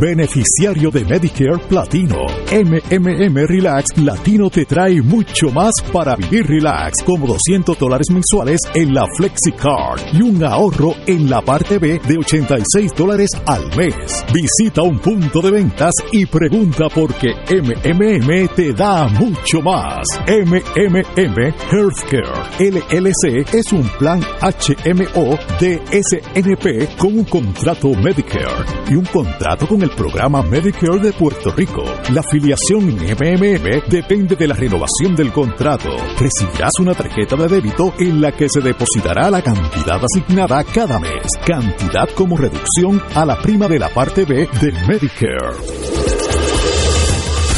[0.00, 2.24] Beneficiario de Medicare Platino.
[2.50, 8.94] MMM Relax Latino te trae mucho más para vivir relax, como 200 dólares mensuales en
[8.94, 14.24] la FlexiCard y un ahorro en la parte B de 86 dólares al mes.
[14.32, 20.06] Visita un punto de ventas y pregunta por qué MMM te da mucho más.
[20.26, 21.36] MMM
[21.70, 29.68] Healthcare LLC es un plan HMO de SNP con un contrato Medicare y un contrato
[29.68, 31.84] con el programa Medicare de Puerto Rico.
[32.12, 35.88] La afiliación en MMM depende de la renovación del contrato.
[36.18, 41.26] Recibirás una tarjeta de débito en la que se depositará la cantidad asignada cada mes,
[41.46, 45.56] cantidad como reducción a la prima de la parte B del Medicare.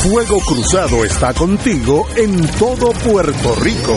[0.03, 3.97] Fuego Cruzado está contigo en todo Puerto Rico.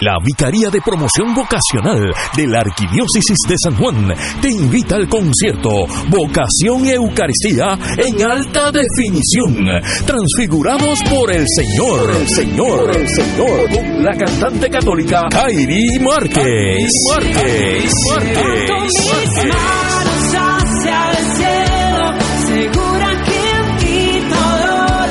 [0.00, 5.86] La Vicaría de Promoción Vocacional de la Arquidiócesis de San Juan te invita al concierto
[6.08, 9.66] Vocación y Eucaristía en alta definición,
[10.06, 16.92] transfigurados por el Señor, el Señor, el Señor, con la cantante católica Kairi Márquez.
[17.10, 17.92] Márquez.
[18.14, 19.97] Márquez.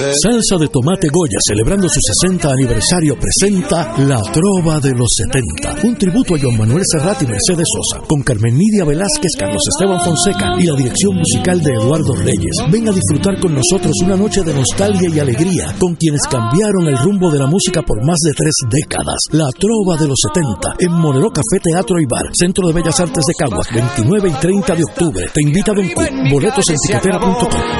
[0.00, 5.94] Salsa de Tomate Goya, celebrando su 60 aniversario, presenta La Trova de los 70, un
[5.96, 10.54] tributo a Joan Manuel Serrat y Mercedes Sosa, con Carmen Nidia Velázquez, Carlos Esteban Fonseca
[10.58, 12.56] y la dirección musical de Eduardo Reyes.
[12.72, 16.96] Ven a disfrutar con nosotros una noche de nostalgia y alegría, con quienes cambiaron el
[16.96, 19.20] rumbo de la música por más de tres décadas.
[19.32, 23.24] La Trova de los 70, en Monero Café Teatro y Bar, Centro de Bellas Artes
[23.26, 25.26] de Caguas, 29 y 30 de octubre.
[25.34, 26.02] Te invita Don Q.
[26.30, 26.76] Boletos en.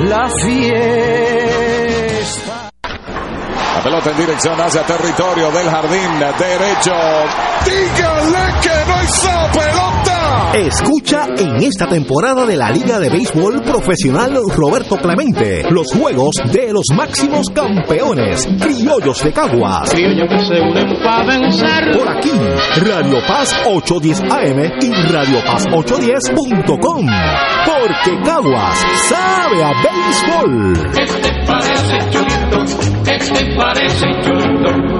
[0.08, 1.99] La fiesta.
[3.82, 6.92] Pelota en dirección hacia territorio del jardín derecho.
[7.64, 10.09] Dígale que no hizo pelota.
[10.54, 16.72] Escucha en esta temporada de la Liga de Béisbol Profesional Roberto Clemente los juegos de
[16.72, 19.90] los máximos campeones, criollos de Caguas.
[19.90, 21.96] Criollos que se unen para vencer.
[21.96, 22.30] Por aquí,
[22.80, 27.06] Radio Paz 810 AM y Radio Paz 810.com.
[27.66, 30.72] Porque Caguas sabe a béisbol.
[31.00, 32.62] Este parece chulito,
[33.10, 34.99] este parece chulito.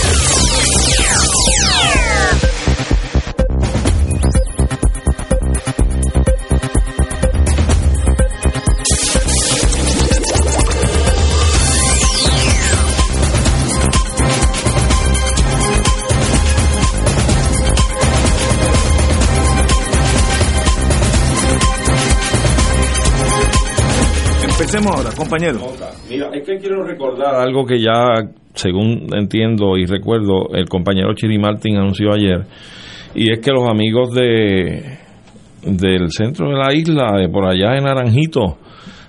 [24.73, 25.59] Empecemos ahora, compañero.
[26.09, 31.37] Mira, es que quiero recordar algo que ya, según entiendo y recuerdo, el compañero Chiri
[31.37, 32.45] Martin anunció ayer,
[33.13, 34.97] y es que los amigos de
[35.63, 38.59] del centro de la isla, de por allá en Naranjito,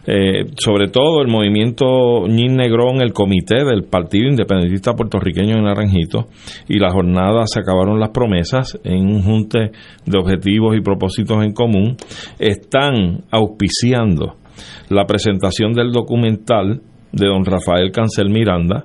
[0.04, 6.26] eh, sobre todo el movimiento Ñin Negrón, el comité del Partido Independentista Puertorriqueño en Naranjito,
[6.68, 9.70] y la jornada se acabaron las promesas en un junte
[10.06, 11.96] de objetivos y propósitos en común,
[12.40, 14.41] están auspiciando
[14.88, 18.84] la presentación del documental de don Rafael Cancel Miranda,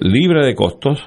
[0.00, 1.00] libre de costos,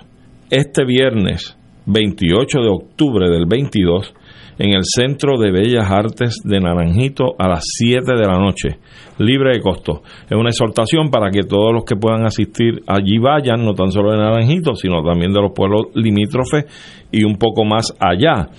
[0.49, 1.57] este viernes
[1.88, 4.13] 28 de octubre del 22
[4.60, 8.79] en el Centro de Bellas Artes de Naranjito a las 7 de la noche,
[9.19, 10.01] libre de costo.
[10.29, 14.12] Es una exhortación para que todos los que puedan asistir allí vayan, no tan solo
[14.12, 16.65] de Naranjito, sino también de los pueblos limítrofes
[17.12, 18.49] y un poco más allá.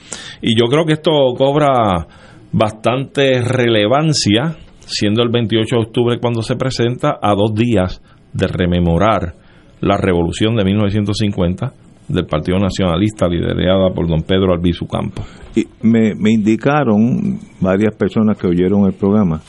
[0.41, 2.07] Y yo creo que esto cobra
[2.53, 4.57] bastante relevancia,
[4.89, 9.35] siendo el 28 de octubre cuando se presenta, a dos días de rememorar
[9.81, 11.73] la revolución de 1950
[12.09, 15.25] del Partido Nacionalista liderada por don Pedro Albizu Campos.
[15.55, 19.43] Y me, me indicaron varias personas que oyeron el programa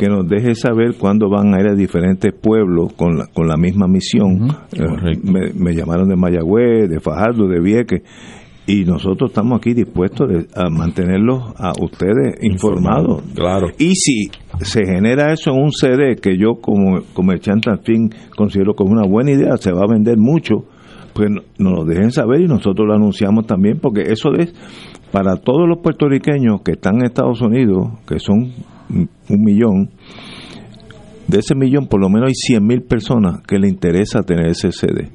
[0.00, 3.58] que nos deje saber cuándo van a ir a diferentes pueblos con la, con la
[3.58, 4.48] misma misión.
[4.72, 8.00] Eh, me, me llamaron de Mayagüez, de Fajardo, de Vieques,
[8.72, 13.22] y nosotros estamos aquí dispuestos de- a mantenerlos a ustedes informados.
[13.34, 13.68] Claro.
[13.78, 14.30] Y si
[14.60, 19.06] se genera eso en un CD que yo como comerciante al fin considero como una
[19.06, 20.66] buena idea, se va a vender mucho,
[21.14, 24.54] pues no- nos lo dejen saber y nosotros lo anunciamos también, porque eso es
[25.10, 28.52] para todos los puertorriqueños que están en Estados Unidos, que son
[28.88, 29.08] un
[29.44, 29.90] millón,
[31.26, 34.70] de ese millón por lo menos hay 100 mil personas que le interesa tener ese
[34.72, 35.08] CD.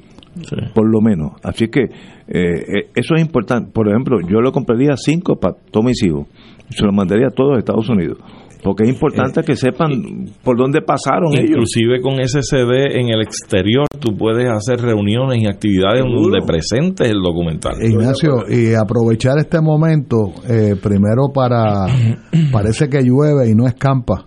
[0.74, 1.32] Por lo menos.
[1.44, 1.86] Así que
[2.28, 3.72] eh, eh, eso es importante.
[3.72, 6.28] Por ejemplo, yo lo compraría cinco para todos mis hijos.
[6.70, 8.18] Se lo mandaría a todos Estados Unidos.
[8.64, 9.92] Porque es importante que sepan
[10.44, 11.52] por dónde pasaron ellos.
[11.52, 17.08] Inclusive con ese CD en el exterior tú puedes hacer reuniones y actividades donde presentes
[17.08, 17.76] el documental.
[17.80, 21.86] Ignacio, y aprovechar este momento, eh, primero para,
[22.52, 24.26] parece que llueve y no escampa.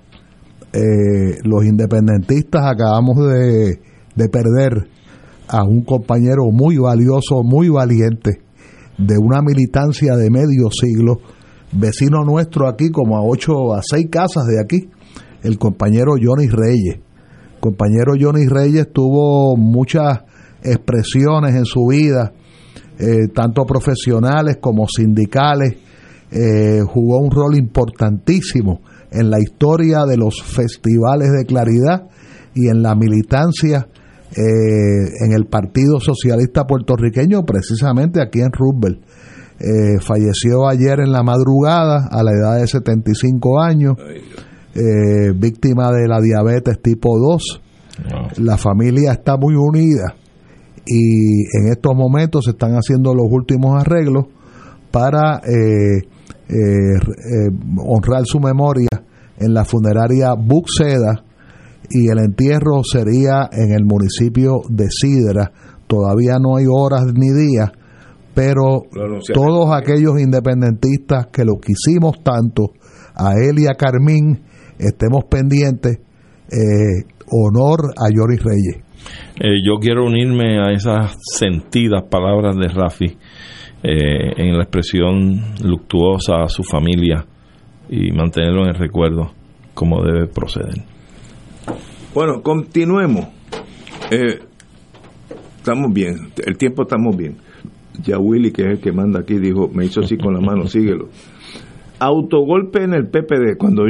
[0.73, 3.81] Eh, los independentistas acabamos de,
[4.15, 4.87] de perder
[5.49, 8.43] a un compañero muy valioso, muy valiente,
[8.99, 11.21] de una militancia de medio siglo,
[11.73, 14.89] vecino nuestro aquí, como a ocho, a seis casas de aquí,
[15.43, 17.01] el compañero Johnny Reyes.
[17.61, 20.21] Compañero Johnny Reyes tuvo muchas
[20.63, 22.33] expresiones en su vida,
[22.99, 25.77] eh, tanto profesionales como sindicales,
[26.31, 28.81] eh, jugó un rol importantísimo
[29.11, 32.09] en la historia de los festivales de claridad
[32.55, 33.89] y en la militancia
[34.37, 39.01] eh, en el Partido Socialista Puertorriqueño, precisamente aquí en Roosevelt.
[39.61, 43.97] Eh, falleció ayer en la madrugada a la edad de 75 años,
[44.75, 47.63] eh, víctima de la diabetes tipo 2.
[48.39, 50.15] La familia está muy unida
[50.87, 54.27] y en estos momentos se están haciendo los últimos arreglos
[54.93, 56.05] para eh,
[57.85, 58.89] honrar su memoria
[59.39, 61.25] en la funeraria Buxeda
[61.91, 65.51] y el entierro sería en el municipio de Sidra.
[65.87, 67.71] Todavía no hay horas ni días,
[68.35, 68.83] pero
[69.33, 72.73] todos aquellos independentistas que lo quisimos tanto,
[73.15, 74.43] a él y a Carmín,
[74.79, 75.99] estemos pendientes.
[76.51, 78.83] eh, honor a Jory Reyes.
[79.41, 83.17] Eh, yo quiero unirme a esas sentidas palabras de Rafi
[83.83, 87.25] eh, en la expresión luctuosa a su familia
[87.89, 89.33] y mantenerlo en el recuerdo
[89.75, 90.85] como debe proceder.
[92.15, 93.27] Bueno, continuemos.
[94.11, 94.39] Eh,
[95.59, 97.37] estamos bien, el tiempo estamos bien.
[98.03, 100.67] Ya Willy, que es el que manda aquí, dijo, me hizo así con la mano,
[100.69, 101.09] síguelo.
[102.01, 103.57] Autogolpe en el PPD.
[103.59, 103.83] Cuando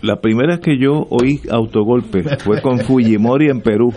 [0.00, 3.92] la primera vez que yo oí autogolpe fue con Fujimori en Perú.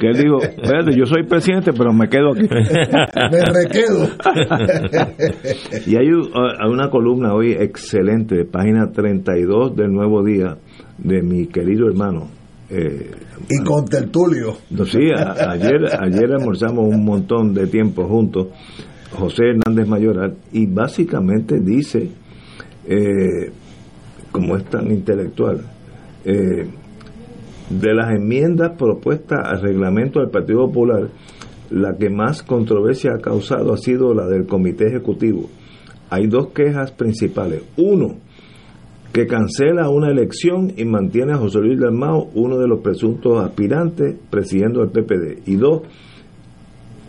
[0.00, 2.42] Que él dijo, espérate, yo soy presidente, pero me quedo aquí.
[2.48, 4.08] Me requedo.
[5.88, 10.56] Y hay, u- hay una columna hoy excelente, de página 32 del Nuevo Día,
[10.98, 12.28] de mi querido hermano.
[12.70, 13.10] Eh,
[13.48, 14.56] y con Tertulio.
[14.70, 18.48] no, sí, a- ayer, ayer almorzamos un montón de tiempo juntos,
[19.12, 22.10] José Hernández Mayoral, y básicamente dice,
[22.86, 23.50] eh,
[24.30, 25.62] como es tan intelectual,
[26.24, 26.66] eh,
[27.70, 31.08] de las enmiendas propuestas al reglamento del Partido Popular,
[31.70, 35.48] la que más controversia ha causado ha sido la del comité ejecutivo.
[36.10, 37.62] Hay dos quejas principales.
[37.76, 38.16] Uno,
[39.12, 44.16] que cancela una elección y mantiene a José Luis Dalmao, uno de los presuntos aspirantes,
[44.30, 45.48] presidiendo el PPD.
[45.48, 45.82] Y dos,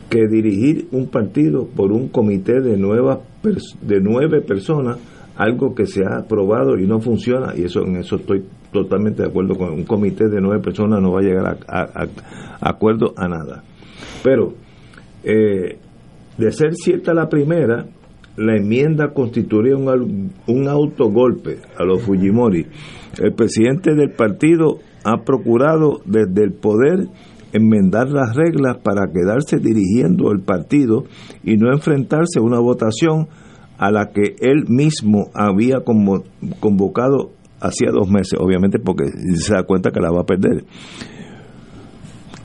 [0.10, 3.20] que dirigir un partido por un comité de, nuevas
[3.82, 4.97] de nueve personas,
[5.36, 9.30] algo que se ha aprobado y no funciona, y eso en eso estoy totalmente de
[9.30, 12.08] acuerdo con un comité de nueve personas no va a llegar a,
[12.62, 13.64] acuerdo a nada.
[14.24, 14.54] Pero,
[15.24, 15.78] eh,
[16.38, 17.86] de ser cierta la primera,
[18.40, 22.66] la enmienda constituiría un, un autogolpe a los Fujimori.
[23.22, 27.08] El presidente del partido ha procurado desde el poder
[27.52, 31.04] enmendar las reglas para quedarse dirigiendo el partido
[31.44, 33.28] y no enfrentarse a una votación
[33.78, 35.84] a la que él mismo había
[36.60, 40.64] convocado hacía dos meses, obviamente porque se da cuenta que la va a perder.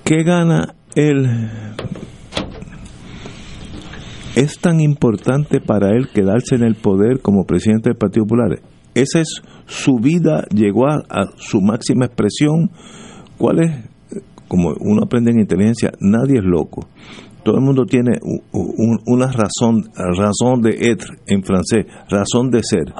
[0.04, 1.28] ¿Qué gana él?
[4.36, 8.58] ¿Es tan importante para él quedarse en el poder como presidente del Partido Popular?
[8.94, 11.02] Esa es su vida, llegó a,
[11.36, 12.70] su máxima expresión.
[13.38, 13.72] ¿Cuál es?
[14.48, 16.88] Como uno aprende en inteligencia, nadie es loco.
[17.44, 18.18] Todo el mundo tiene
[19.06, 22.94] una razón, razón de être en francés, razón de ser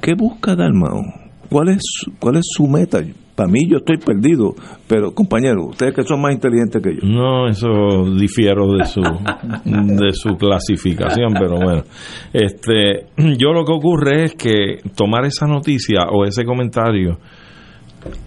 [0.00, 1.02] ¿Qué busca Dalmao?
[1.50, 1.82] ¿Cuál es,
[2.18, 3.02] ¿Cuál es su meta?
[3.40, 4.54] Para mí yo estoy perdido,
[4.86, 7.08] pero compañero, ustedes que son más inteligentes que yo.
[7.08, 11.84] No, eso difiero de su de su clasificación, pero bueno,
[12.34, 13.06] este,
[13.38, 17.18] yo lo que ocurre es que tomar esa noticia o ese comentario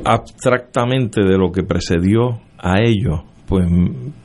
[0.03, 3.67] abstractamente de lo que precedió a ello, pues,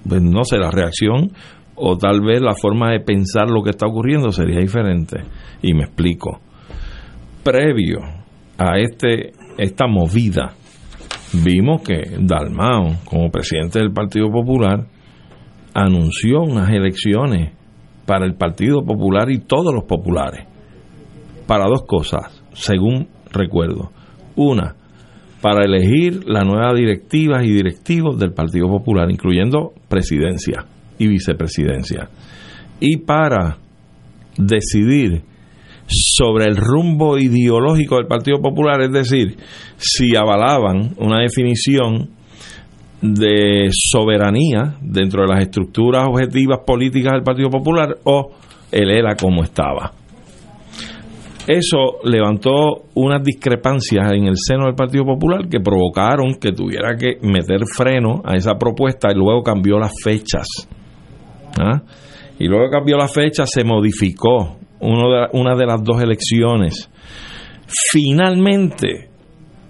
[0.08, 1.32] pues no sé, la reacción
[1.74, 5.22] o tal vez la forma de pensar lo que está ocurriendo sería diferente.
[5.60, 6.40] Y me explico
[7.44, 7.98] previo
[8.56, 10.54] a este esta movida,
[11.32, 14.86] vimos que Dalmao, como presidente del Partido Popular,
[15.74, 17.52] anunció unas elecciones
[18.06, 20.46] para el Partido Popular y todos los populares,
[21.46, 23.90] para dos cosas, según recuerdo.
[24.36, 24.74] Una,
[25.40, 30.64] para elegir la nueva directiva y directivos del Partido Popular, incluyendo presidencia
[30.98, 32.08] y vicepresidencia.
[32.80, 33.58] Y para
[34.36, 35.22] decidir
[35.88, 39.36] sobre el rumbo ideológico del Partido Popular, es decir,
[39.76, 42.10] si avalaban una definición
[43.00, 48.32] de soberanía dentro de las estructuras objetivas políticas del Partido Popular o
[48.70, 49.92] él era como estaba.
[51.46, 57.18] Eso levantó unas discrepancias en el seno del Partido Popular que provocaron que tuviera que
[57.22, 60.46] meter freno a esa propuesta y luego cambió las fechas.
[61.58, 61.80] ¿Ah?
[62.38, 66.90] Y luego cambió la fecha, se modificó uno de, una de las dos elecciones.
[67.92, 69.08] Finalmente,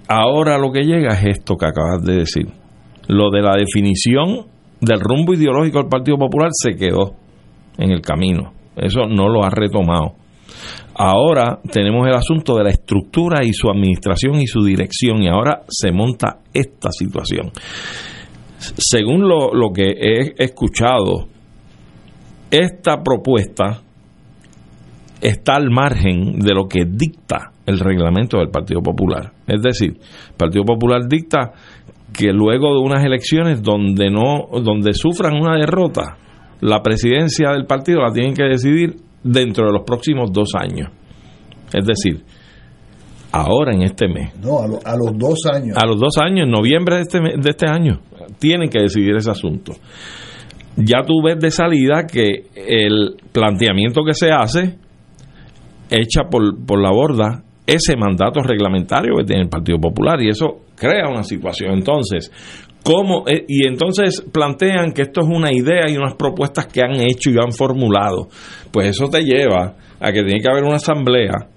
[0.09, 2.47] ahora lo que llega es esto que acabas de decir.
[3.09, 4.47] Lo de la definición
[4.81, 7.15] del rumbo ideológico del Partido Popular se quedó
[7.79, 8.53] en el camino.
[8.77, 10.15] Eso no lo ha retomado.
[10.95, 15.63] Ahora tenemos el asunto de la estructura y su administración y su dirección y ahora
[15.69, 17.51] se monta esta situación.
[18.59, 21.29] Según lo, lo que he escuchado,
[22.51, 23.83] esta propuesta
[25.21, 29.33] está al margen de lo que dicta el reglamento del Partido Popular.
[29.47, 31.53] Es decir, el Partido Popular dicta
[32.13, 36.17] que luego de unas elecciones donde no donde sufran una derrota,
[36.61, 40.91] la presidencia del partido la tienen que decidir dentro de los próximos dos años.
[41.73, 42.25] Es decir,
[43.31, 44.35] ahora en este mes.
[44.43, 45.77] No, a, los dos años.
[45.77, 48.01] A los dos años, en noviembre de este, de este año,
[48.39, 49.73] tienen que decidir ese asunto.
[50.77, 54.79] Ya tú ves de salida que el planteamiento que se hace
[55.91, 60.61] echa por, por la borda ese mandato reglamentario que tiene el Partido Popular y eso
[60.75, 61.75] crea una situación.
[61.75, 62.33] Entonces,
[62.83, 63.25] ¿cómo?
[63.29, 67.31] Eh, y entonces plantean que esto es una idea y unas propuestas que han hecho
[67.31, 68.29] y han formulado.
[68.73, 71.49] Pues eso te lleva a que tiene que haber una asamblea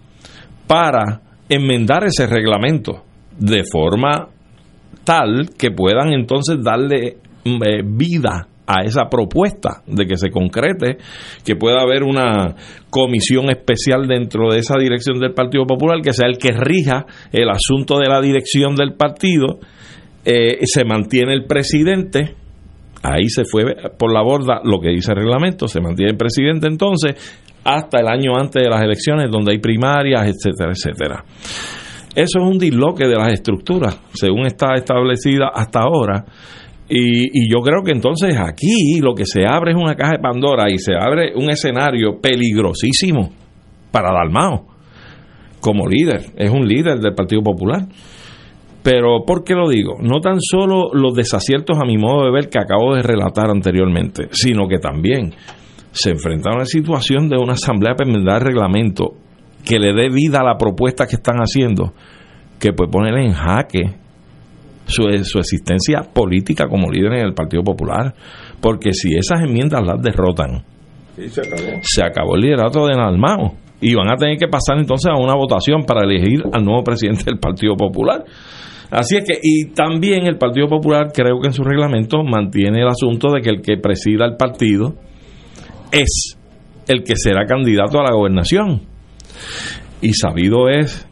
[0.68, 3.04] para enmendar ese reglamento
[3.38, 4.28] de forma
[5.06, 10.98] tal que puedan entonces darle mm, eh, vida a esa propuesta de que se concrete,
[11.44, 12.56] que pueda haber una
[12.90, 17.50] comisión especial dentro de esa dirección del Partido Popular, que sea el que rija el
[17.50, 19.60] asunto de la dirección del partido,
[20.24, 22.36] eh, se mantiene el presidente,
[23.04, 23.64] ahí se fue
[23.98, 27.16] por la borda lo que dice el reglamento, se mantiene el presidente entonces
[27.64, 31.24] hasta el año antes de las elecciones, donde hay primarias, etcétera, etcétera.
[32.16, 36.26] Eso es un disloque de las estructuras, según está establecida hasta ahora.
[36.94, 40.70] Y, yo creo que entonces aquí lo que se abre es una caja de Pandora
[40.70, 43.32] y se abre un escenario peligrosísimo
[43.92, 44.68] para Dalmao
[45.62, 46.34] como líder.
[46.36, 47.88] Es un líder del Partido Popular.
[48.84, 50.00] Pero, ¿por qué lo digo?
[50.02, 54.28] No tan solo los desaciertos a mi modo de ver que acabo de relatar anteriormente,
[54.32, 55.34] sino que también
[55.92, 59.14] se enfrenta a una situación de una asamblea para enmendar reglamento
[59.64, 61.94] que le dé vida a la propuesta que están haciendo,
[62.60, 64.01] que puede poner en jaque
[64.86, 68.14] su, su existencia política como líder en el Partido Popular.
[68.60, 70.64] Porque si esas enmiendas las derrotan,
[71.16, 71.80] se acabó.
[71.82, 75.36] se acabó el liderato de Dalmao y van a tener que pasar entonces a una
[75.36, 78.24] votación para elegir al nuevo presidente del Partido Popular.
[78.92, 82.88] Así es que, y también el Partido Popular creo que en su reglamento mantiene el
[82.88, 84.96] asunto de que el que presida el partido
[85.92, 86.38] es
[86.88, 88.82] el que será candidato a la gobernación.
[90.02, 91.08] Y sabido es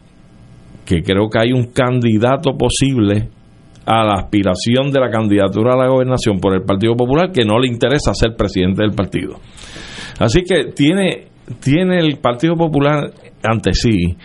[0.84, 3.30] que creo que hay un candidato posible
[3.90, 7.58] a la aspiración de la candidatura a la gobernación por el Partido Popular que no
[7.58, 9.40] le interesa ser presidente del partido.
[10.20, 11.26] Así que tiene,
[11.60, 13.10] tiene el Partido Popular
[13.42, 14.16] ante sí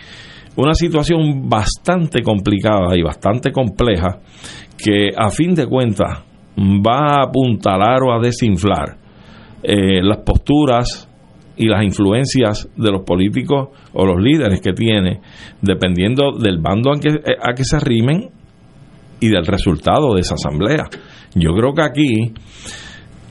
[0.54, 4.20] una situación bastante complicada y bastante compleja
[4.78, 6.22] que a fin de cuentas
[6.56, 8.96] va a apuntalar o a desinflar
[9.64, 11.08] eh, las posturas
[11.56, 15.20] y las influencias de los políticos o los líderes que tiene,
[15.60, 18.30] dependiendo del bando a que, a que se arrimen
[19.20, 20.84] y del resultado de esa asamblea.
[21.34, 22.32] Yo creo que aquí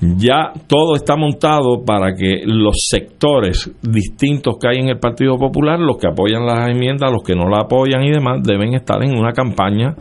[0.02, 5.80] ya todo está montado para que los sectores distintos que hay en el Partido Popular,
[5.80, 9.18] los que apoyan las enmiendas, los que no la apoyan y demás, deben estar en
[9.18, 9.96] una campaña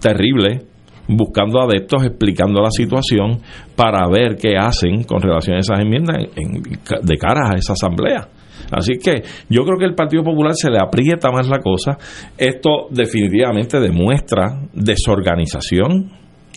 [0.00, 0.62] terrible
[1.08, 3.40] buscando adeptos, explicando la situación
[3.76, 8.28] para ver qué hacen con relación a esas enmiendas en- de cara a esa asamblea.
[8.70, 11.96] Así que yo creo que el Partido Popular se le aprieta más la cosa.
[12.36, 16.10] Esto definitivamente demuestra desorganización,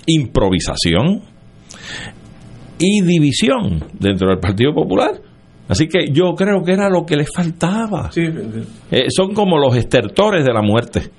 [0.05, 1.21] improvisación
[2.79, 5.11] y división dentro del Partido Popular.
[5.67, 8.09] Así que yo creo que era lo que les faltaba.
[8.15, 11.11] Eh, son como los estertores de la muerte.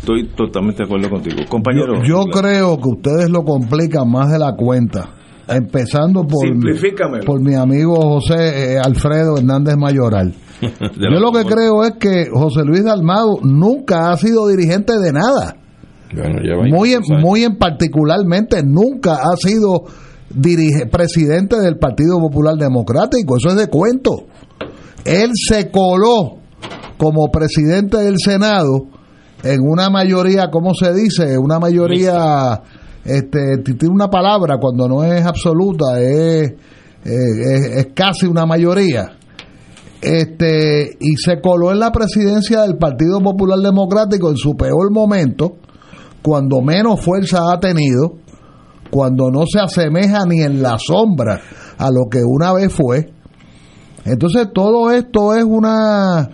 [0.00, 1.36] Estoy totalmente de acuerdo contigo.
[1.48, 2.02] Compañero.
[2.02, 5.10] Yo creo que ustedes lo complican más de la cuenta.
[5.48, 6.46] Empezando por,
[7.24, 10.32] por mi amigo José eh, Alfredo Hernández Mayoral.
[10.60, 15.56] Yo lo que creo es que José Luis Dalmado nunca ha sido dirigente de nada.
[16.14, 16.40] Bueno,
[16.70, 19.84] Muy en, muy en particularmente nunca ha sido
[20.34, 23.36] dirige, presidente del Partido Popular Democrático.
[23.36, 24.26] Eso es de cuento.
[25.04, 26.38] Él se coló
[26.96, 28.86] como presidente del Senado
[29.42, 31.36] en una mayoría, ¿cómo se dice?
[31.36, 32.62] Una mayoría,
[33.04, 36.52] este, tiene una palabra cuando no es absoluta, es,
[37.04, 39.16] es, es casi una mayoría.
[40.00, 45.52] Este, y se coló en la presidencia del Partido Popular Democrático en su peor momento,
[46.22, 48.14] cuando menos fuerza ha tenido,
[48.90, 51.40] cuando no se asemeja ni en la sombra
[51.78, 53.12] a lo que una vez fue.
[54.04, 56.28] Entonces todo esto es una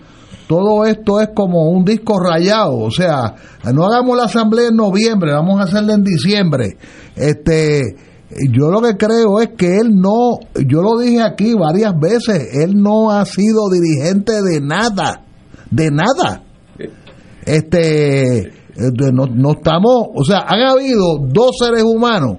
[0.49, 3.35] todo esto es como un disco rayado, o sea,
[3.71, 6.75] no hagamos la asamblea en noviembre, vamos a hacerla en diciembre.
[7.15, 7.95] Este,
[8.49, 12.81] yo lo que creo es que él no, yo lo dije aquí varias veces, él
[12.81, 15.23] no ha sido dirigente de nada,
[15.69, 16.41] de nada.
[17.45, 18.51] Este, eh,
[19.13, 22.37] no, no estamos, o sea, han habido dos seres humanos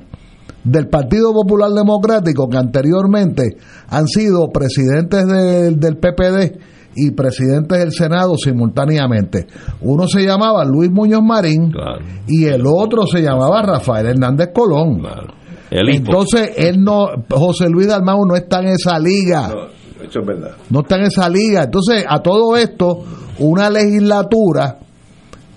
[0.65, 3.57] del Partido Popular Democrático que anteriormente
[3.87, 6.59] han sido presidentes del PPD
[6.97, 9.47] y presidentes del Senado simultáneamente.
[9.81, 15.01] Uno se llamaba Luis Muñoz Marín Claro, y el otro se llamaba Rafael Hernández Colón.
[15.01, 15.35] claro.
[15.73, 20.51] Entonces, él no, José Luis Dalmau no está en esa liga No, eso es verdad.
[20.69, 21.63] no está en esa liga.
[21.63, 23.05] Entonces, a todo esto,
[23.39, 24.79] una legislatura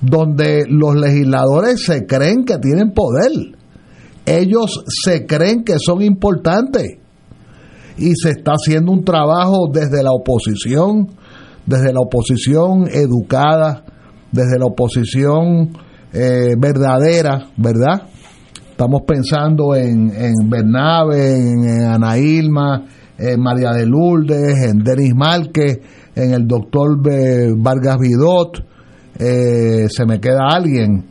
[0.02, 3.32] donde los legisladores se creen que tienen poder.
[4.26, 6.98] Ellos se creen que son importantes.
[7.98, 11.08] Y se está haciendo un trabajo desde la oposición,
[11.66, 13.84] desde la oposición educada,
[14.32, 15.70] desde la oposición
[16.12, 18.04] eh, verdadera, ¿verdad?
[18.72, 22.86] Estamos pensando en, en Bernabe, en, en Ana Irma,
[23.18, 25.80] en María de Lourdes, en Denis Márquez,
[26.16, 26.98] en el doctor
[27.58, 28.64] Vargas Vidot,
[29.20, 31.06] eh, se me queda alguien.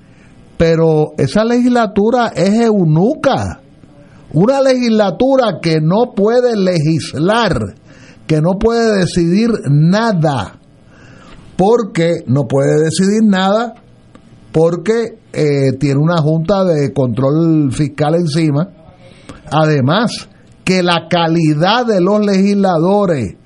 [0.57, 3.61] Pero esa legislatura es eunuca.
[4.33, 7.75] Una legislatura que no puede legislar,
[8.27, 10.59] que no puede decidir nada,
[11.57, 13.75] porque no puede decidir nada,
[14.53, 18.69] porque eh, tiene una junta de control fiscal encima.
[19.51, 20.29] Además,
[20.65, 23.37] que la calidad de los legisladores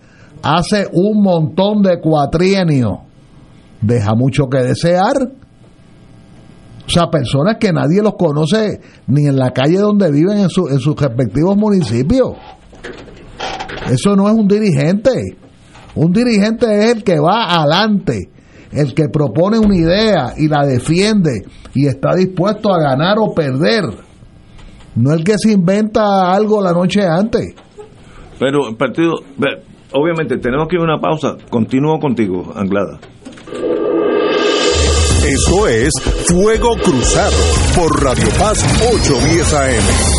[0.43, 2.99] hace un montón de cuatrienios
[3.81, 5.17] deja mucho que desear.
[6.87, 10.69] O sea, personas que nadie los conoce ni en la calle donde viven en, su-
[10.69, 12.29] en sus respectivos municipios.
[13.91, 15.37] Eso no es un dirigente.
[15.95, 18.31] Un dirigente es el que va adelante
[18.73, 23.85] el que propone una idea y la defiende y está dispuesto a ganar o perder,
[24.97, 27.55] no el que se inventa algo la noche antes.
[28.39, 29.15] Pero el partido,
[29.93, 31.37] obviamente tenemos que ir a una pausa.
[31.49, 32.99] Continúo contigo, Anglada.
[35.27, 35.91] Eso es
[36.29, 37.37] Fuego Cruzado
[37.75, 38.63] por Radio Paz
[38.93, 40.16] 810 AM.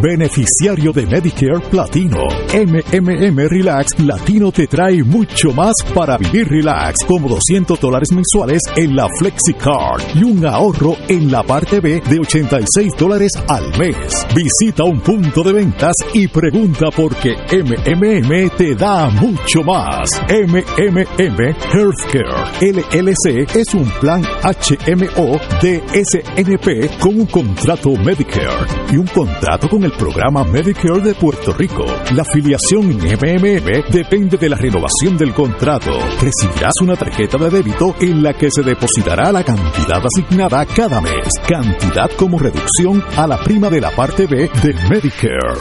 [0.00, 2.22] Beneficiario de Medicare Platino.
[2.54, 8.94] MMM Relax Latino te trae mucho más para vivir relax, como 200 dólares mensuales en
[8.94, 14.26] la FlexiCard y un ahorro en la parte B de 86 dólares al mes.
[14.34, 20.08] Visita un punto de ventas y pregunta por qué MMM te da mucho más.
[20.28, 21.38] MMM
[21.72, 29.68] Healthcare LLC es un plan HMO de SNP con un contrato Medicare y un contrato
[29.68, 31.84] con el programa Medicare de Puerto Rico.
[32.14, 35.90] La afiliación en MMM depende de la renovación del contrato.
[36.20, 41.28] Recibirás una tarjeta de débito en la que se depositará la cantidad asignada cada mes.
[41.46, 45.58] Cantidad como reducción a la prima de la parte B del Medicare.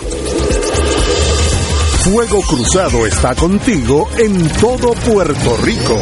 [2.04, 5.98] Fuego Cruzado está contigo en todo Puerto Rico.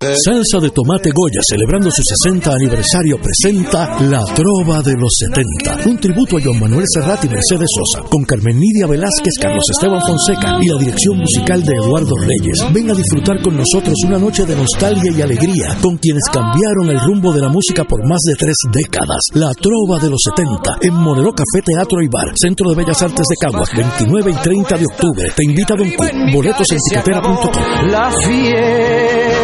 [0.00, 5.90] Salsa de Tomate Goya, celebrando su 60 aniversario, presenta La Trova de los 70.
[5.90, 10.00] Un tributo a John Manuel Serrat y Mercedes Sosa, con Carmen Nidia Velázquez, Carlos Esteban
[10.00, 12.64] Fonseca y la dirección musical de Eduardo Reyes.
[12.72, 17.00] Ven a disfrutar con nosotros una noche de nostalgia y alegría, con quienes cambiaron el
[17.00, 19.20] rumbo de la música por más de tres décadas.
[19.34, 23.26] La Trova de los 70, en Monero Café Teatro y Bar, Centro de Bellas Artes
[23.28, 25.28] de Caguas, 29 y 30 de octubre.
[25.36, 26.04] Te invita Don Q.
[26.32, 26.78] Boletos en.
[27.90, 29.39] La fiesta.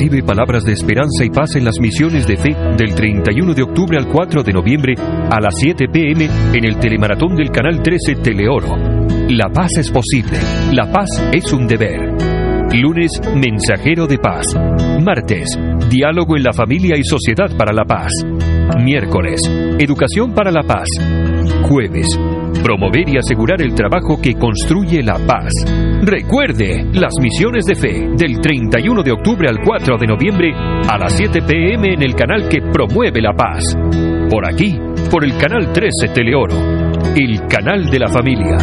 [0.00, 3.98] Recibe palabras de esperanza y paz en las misiones de fe del 31 de octubre
[3.98, 8.78] al 4 de noviembre a las 7 pm en el telemaratón del canal 13 Teleoro.
[9.28, 10.38] La paz es posible,
[10.72, 12.00] la paz es un deber.
[12.80, 14.46] Lunes, Mensajero de Paz.
[15.04, 15.58] Martes,
[15.90, 18.10] Diálogo en la Familia y Sociedad para la Paz.
[18.82, 19.42] Miércoles,
[19.78, 20.88] Educación para la Paz.
[21.68, 22.18] Jueves,
[22.62, 25.52] Promover y asegurar el trabajo que construye la paz.
[26.02, 31.12] Recuerde, las misiones de fe del 31 de octubre al 4 de noviembre a las
[31.14, 33.64] 7 pm en el canal que promueve la paz.
[34.30, 34.78] Por aquí,
[35.10, 36.56] por el canal 13 Teleoro,
[37.16, 38.56] el canal de la familia.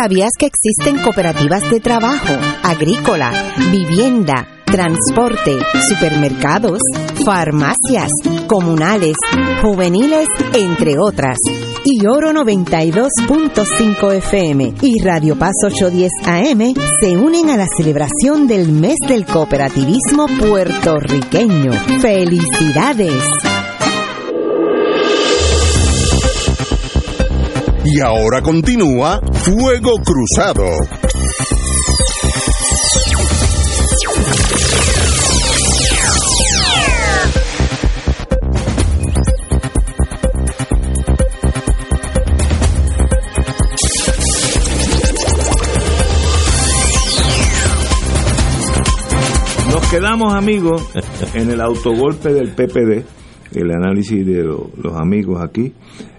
[0.00, 2.32] ¿Sabías que existen cooperativas de trabajo,
[2.62, 3.32] agrícola,
[3.72, 5.58] vivienda, transporte,
[5.88, 6.80] supermercados,
[7.24, 8.10] farmacias,
[8.46, 9.16] comunales,
[9.62, 11.38] juveniles, entre otras?
[11.84, 18.72] Y Oro 92.5 FM y Radio Paz 810 AM se unen a la celebración del
[18.72, 21.72] mes del cooperativismo puertorriqueño.
[22.00, 23.24] ¡Felicidades!
[27.84, 30.66] Y ahora continúa Fuego Cruzado.
[49.90, 50.90] Quedamos amigos
[51.34, 53.04] en el autogolpe del PPD,
[53.54, 55.72] el análisis de lo- los amigos aquí.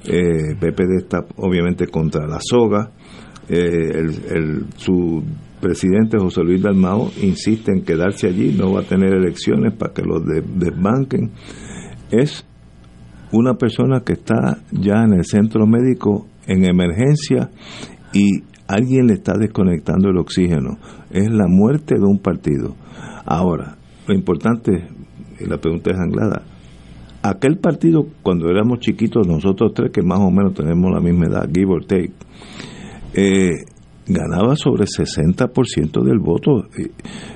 [0.05, 2.91] Eh, PPD está obviamente contra la soga.
[3.47, 5.23] Eh, el- su
[5.61, 10.01] presidente José Luis Dalmao insiste en quedarse allí, no va a tener elecciones para que
[10.03, 11.31] los de- desbanquen.
[12.11, 12.45] Es
[13.31, 17.49] una persona que está ya en el centro médico en emergencia
[18.13, 20.77] y alguien le está desconectando el oxígeno.
[21.11, 22.75] Es la muerte de un partido.
[23.31, 23.77] Ahora,
[24.07, 24.71] lo importante,
[25.39, 26.41] y la pregunta es anglada,
[27.21, 31.47] aquel partido cuando éramos chiquitos, nosotros tres que más o menos tenemos la misma edad,
[31.53, 32.11] give or take,
[33.13, 33.51] eh,
[34.07, 36.65] ganaba sobre 60% del voto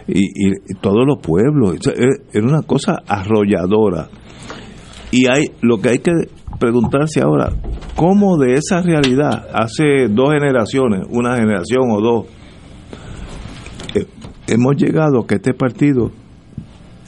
[0.08, 4.08] y, y- todos los pueblos, era- una cosa arrolladora.
[5.12, 6.12] Y hay lo que hay que
[6.60, 7.52] preguntarse ahora,
[7.96, 12.26] ¿cómo de esa realidad hace dos generaciones, una generación o dos,
[14.48, 16.12] hemos llegado a que este partido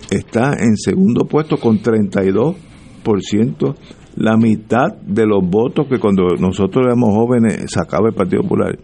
[0.09, 3.75] está en segundo puesto con 32%,
[4.17, 8.77] la mitad de los votos que cuando nosotros éramos jóvenes sacaba el Partido Popular.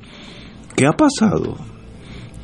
[0.76, 1.56] ¿Qué ha pasado?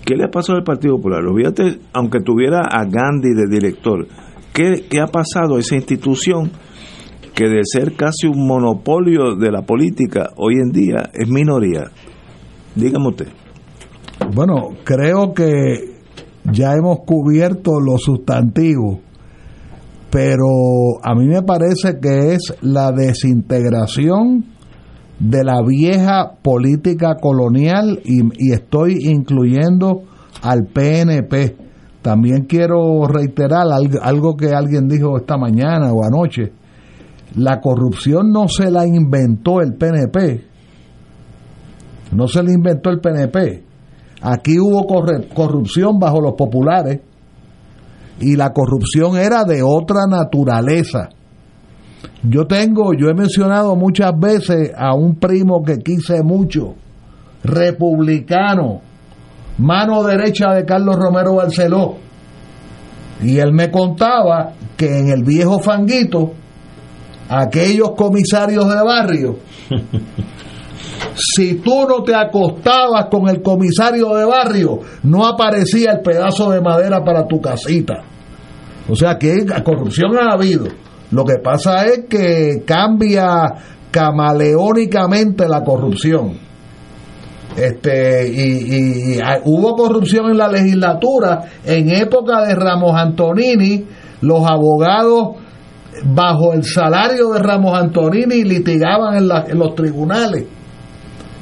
[0.06, 1.26] ¿Qué le ha pasado al Partido Popular?
[1.26, 4.08] Olvídate, aunque tuviera a Gandhi de director,
[4.54, 6.52] ¿qué, qué ha pasado a esa institución
[7.36, 11.92] que de ser casi un monopolio de la política hoy en día es minoría?
[12.74, 13.28] Dígame usted.
[14.34, 15.97] Bueno, creo que
[16.52, 19.00] ya hemos cubierto los sustantivos
[20.10, 20.48] pero
[21.04, 24.46] a mí me parece que es la desintegración
[25.20, 30.04] de la vieja política colonial y, y estoy incluyendo
[30.42, 31.58] al PNP.
[32.02, 36.54] También quiero reiterar algo, algo que alguien dijo esta mañana o anoche.
[37.36, 40.46] La corrupción no se la inventó el PNP.
[42.14, 43.67] No se la inventó el PNP.
[44.22, 44.86] Aquí hubo
[45.34, 47.02] corrupción bajo los populares
[48.20, 51.10] y la corrupción era de otra naturaleza.
[52.24, 56.76] Yo tengo, yo he mencionado muchas veces a un primo que quise mucho,
[57.44, 58.82] republicano,
[59.58, 61.96] mano derecha de Carlos Romero Barceló.
[63.22, 66.34] Y él me contaba que en el viejo fanguito,
[67.30, 69.38] aquellos comisarios de barrio,
[71.16, 76.62] si tú no te acostabas con el comisario de barrio, no aparecía el pedazo de
[76.62, 77.96] madera para tu casita.
[78.90, 80.66] O sea que corrupción ha habido.
[81.12, 83.46] Lo que pasa es que cambia
[83.92, 86.34] camaleónicamente la corrupción.
[87.56, 93.86] Este, y, hay- hubo corrupción en la legislatura en época de Ramos Antonini,
[94.22, 95.38] los abogados
[96.04, 99.16] bajo el salario de Ramos Antonini litigaban
[99.50, 100.46] en los tribunales.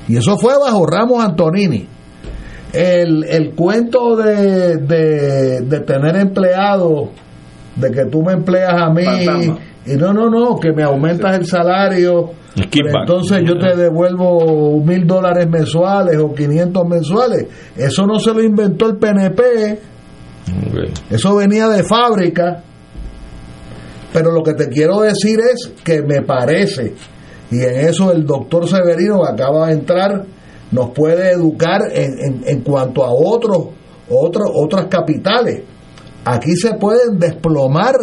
[0.07, 1.87] Y eso fue bajo Ramos Antonini.
[2.73, 7.09] El, el cuento de, de, de tener empleados,
[7.75, 9.59] de que tú me empleas a mí, Fantasma.
[9.85, 15.07] y no, no, no, que me aumentas el salario, pero entonces yo te devuelvo mil
[15.07, 17.45] dólares mensuales o 500 mensuales.
[17.77, 19.79] Eso no se lo inventó el PNP,
[21.09, 22.61] eso venía de fábrica.
[24.13, 26.93] Pero lo que te quiero decir es que me parece,
[27.55, 30.25] y en eso el doctor Severino acaba de entrar
[30.71, 33.67] nos puede educar en, en- en cuanto a otros,
[34.09, 35.61] otros, otras capitales.
[36.25, 37.93] Aquí se pueden desplomar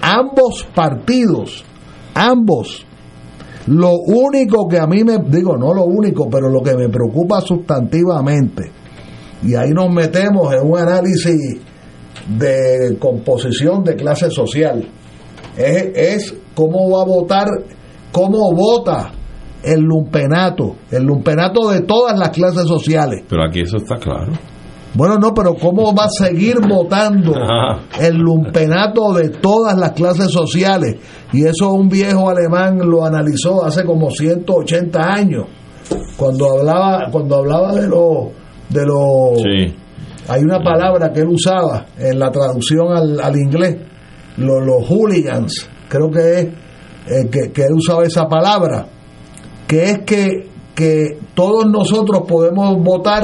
[0.00, 1.62] ambos partidos,
[2.14, 2.84] ambos.
[3.66, 7.40] Lo único que a mí me, digo, no lo único, pero lo que me preocupa
[7.42, 8.70] sustantivamente,
[9.42, 11.58] y ahí nos metemos en un análisis
[12.38, 14.88] de composición de clase social,
[15.56, 17.46] es, es cómo va a votar,
[18.16, 19.10] cómo vota
[19.62, 23.24] el lumpenato, el lumpenato de todas las clases sociales.
[23.28, 24.32] Pero aquí eso está claro.
[24.94, 27.34] Bueno, no, pero ¿cómo va a seguir votando
[28.00, 30.96] el lumpenato de todas las clases sociales?
[31.34, 35.44] Y eso un viejo alemán lo analizó hace como 180 años,
[36.16, 38.28] cuando hablaba, cuando hablaba de los...
[38.70, 39.74] De los Sí.
[40.28, 43.76] Hay una palabra que él usaba en la traducción al, al inglés,
[44.38, 46.48] lo- los hooligans, creo que es
[47.06, 48.86] eh, que, que él usaba esa palabra,
[49.66, 53.22] que es que, que todos nosotros podemos votar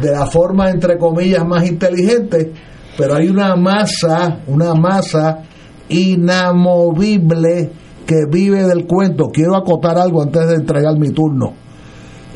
[0.00, 2.52] de la forma entre comillas más inteligente,
[2.96, 5.42] pero hay una masa, una masa
[5.88, 7.70] inamovible
[8.06, 9.26] que vive del cuento.
[9.32, 11.54] Quiero acotar algo antes de entregar mi turno.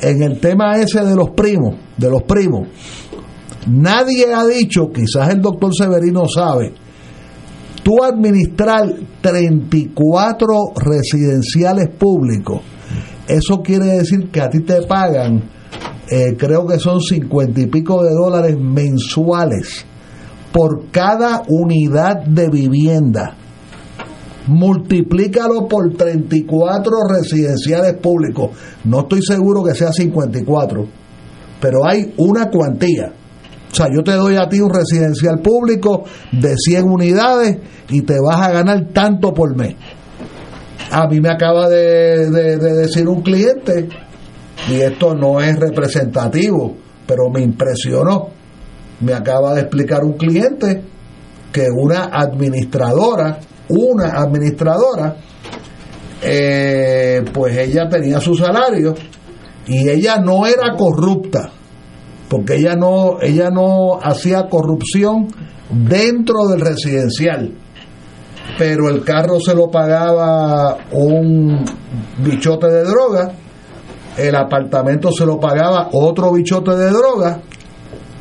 [0.00, 2.68] En el tema ese de los primos, de los primos,
[3.66, 6.72] nadie ha dicho, quizás el doctor Severino sabe,
[7.88, 8.86] tú administrar
[9.22, 12.60] 34 residenciales públicos,
[13.26, 15.42] eso quiere decir que a ti te pagan,
[16.10, 19.86] eh, creo que son 50 y pico de dólares mensuales
[20.52, 23.34] por cada unidad de vivienda.
[24.48, 28.50] Multiplícalo por 34 residenciales públicos.
[28.84, 30.86] No estoy seguro que sea 54,
[31.58, 33.14] pero hay una cuantía.
[33.70, 37.58] O sea, yo te doy a ti un residencial público de 100 unidades
[37.90, 39.76] y te vas a ganar tanto por mes.
[40.90, 43.88] A mí me acaba de, de- de decir un cliente,
[44.68, 48.28] y esto no es representativo, pero me impresionó.
[49.00, 50.82] Me acaba de explicar un cliente
[51.52, 53.38] que una administradora,
[53.68, 55.16] una administradora,
[56.22, 58.94] eh, pues ella tenía su salario
[59.66, 61.52] y ella no era corrupta
[62.28, 65.28] porque ella no ella no hacía corrupción
[65.70, 67.52] dentro del residencial
[68.58, 71.64] pero el carro se lo pagaba un
[72.18, 73.32] bichote de droga
[74.16, 77.40] el apartamento se lo pagaba otro bichote de droga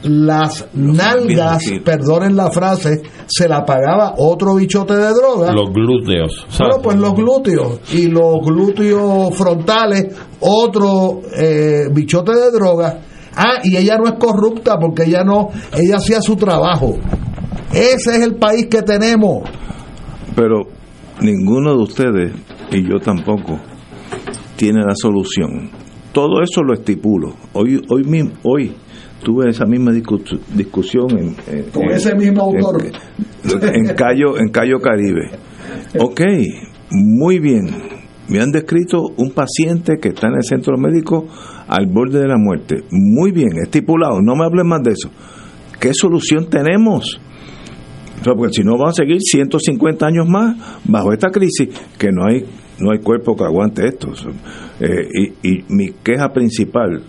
[0.03, 5.51] las nalgas, perdonen la frase, se la pagaba otro bichote de droga.
[5.51, 6.45] Los glúteos.
[6.49, 6.77] ¿sabes?
[6.77, 12.99] Bueno, pues los glúteos y los glúteos frontales, otro eh, bichote de droga.
[13.37, 16.97] Ah, y ella no es corrupta porque ella no, ella hacía su trabajo.
[17.71, 19.47] Ese es el país que tenemos.
[20.35, 20.63] Pero
[21.21, 22.31] ninguno de ustedes,
[22.71, 23.59] y yo tampoco,
[24.55, 25.69] tiene la solución.
[26.11, 27.33] Todo eso lo estipulo.
[27.53, 28.73] Hoy, hoy, mismo- hoy
[29.23, 32.81] tuve esa misma discu- discusión en, en- Con en- ese mismo autor.
[33.61, 35.31] en, Cayo, en Cayo Caribe.
[35.99, 36.21] Ok,
[36.91, 37.67] muy bien.
[38.29, 41.25] Me han descrito un paciente que está en el centro médico
[41.67, 42.83] al borde de la muerte.
[42.91, 44.21] Muy bien, estipulado.
[44.21, 45.09] No me hablen más de eso.
[45.79, 47.19] ¿Qué solución tenemos?
[48.23, 52.43] porque si no vamos a seguir 150 años más bajo esta crisis, que no hay
[52.79, 54.09] no hay cuerpo que aguante esto.
[54.79, 57.01] Eh, y, y, mi queja principal,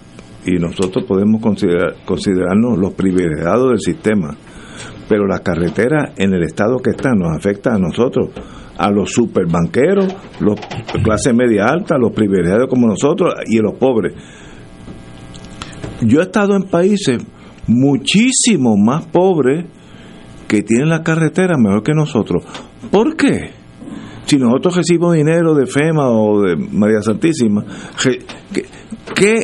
[0.47, 4.37] y nosotros podemos considerar, considerarnos los privilegiados del sistema,
[5.09, 8.31] pero las carreteras en el estado que están nos afecta a nosotros,
[8.79, 10.59] a los superbanqueros, los
[11.03, 14.15] clase media alta, los privilegiados como nosotros y a los pobres.
[16.01, 17.19] Yo he estado en países
[17.67, 19.67] muchísimo más pobres
[20.47, 22.45] que tienen las carreteras mejor que nosotros.
[22.91, 23.51] ¿Por qué?
[24.25, 27.65] Si nosotros recibimos dinero de FEMA o de María Santísima,
[29.15, 29.39] ¿qué,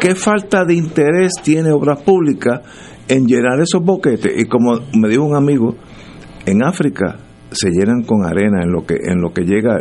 [0.00, 2.60] qué falta de interés tiene Obras Públicas
[3.08, 4.32] en llenar esos boquetes?
[4.36, 5.76] Y como me dijo un amigo,
[6.46, 7.18] en África
[7.50, 9.78] se llenan con arena en lo que en lo que llega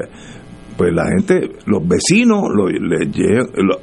[0.81, 3.05] pues la gente, los vecinos lo, le,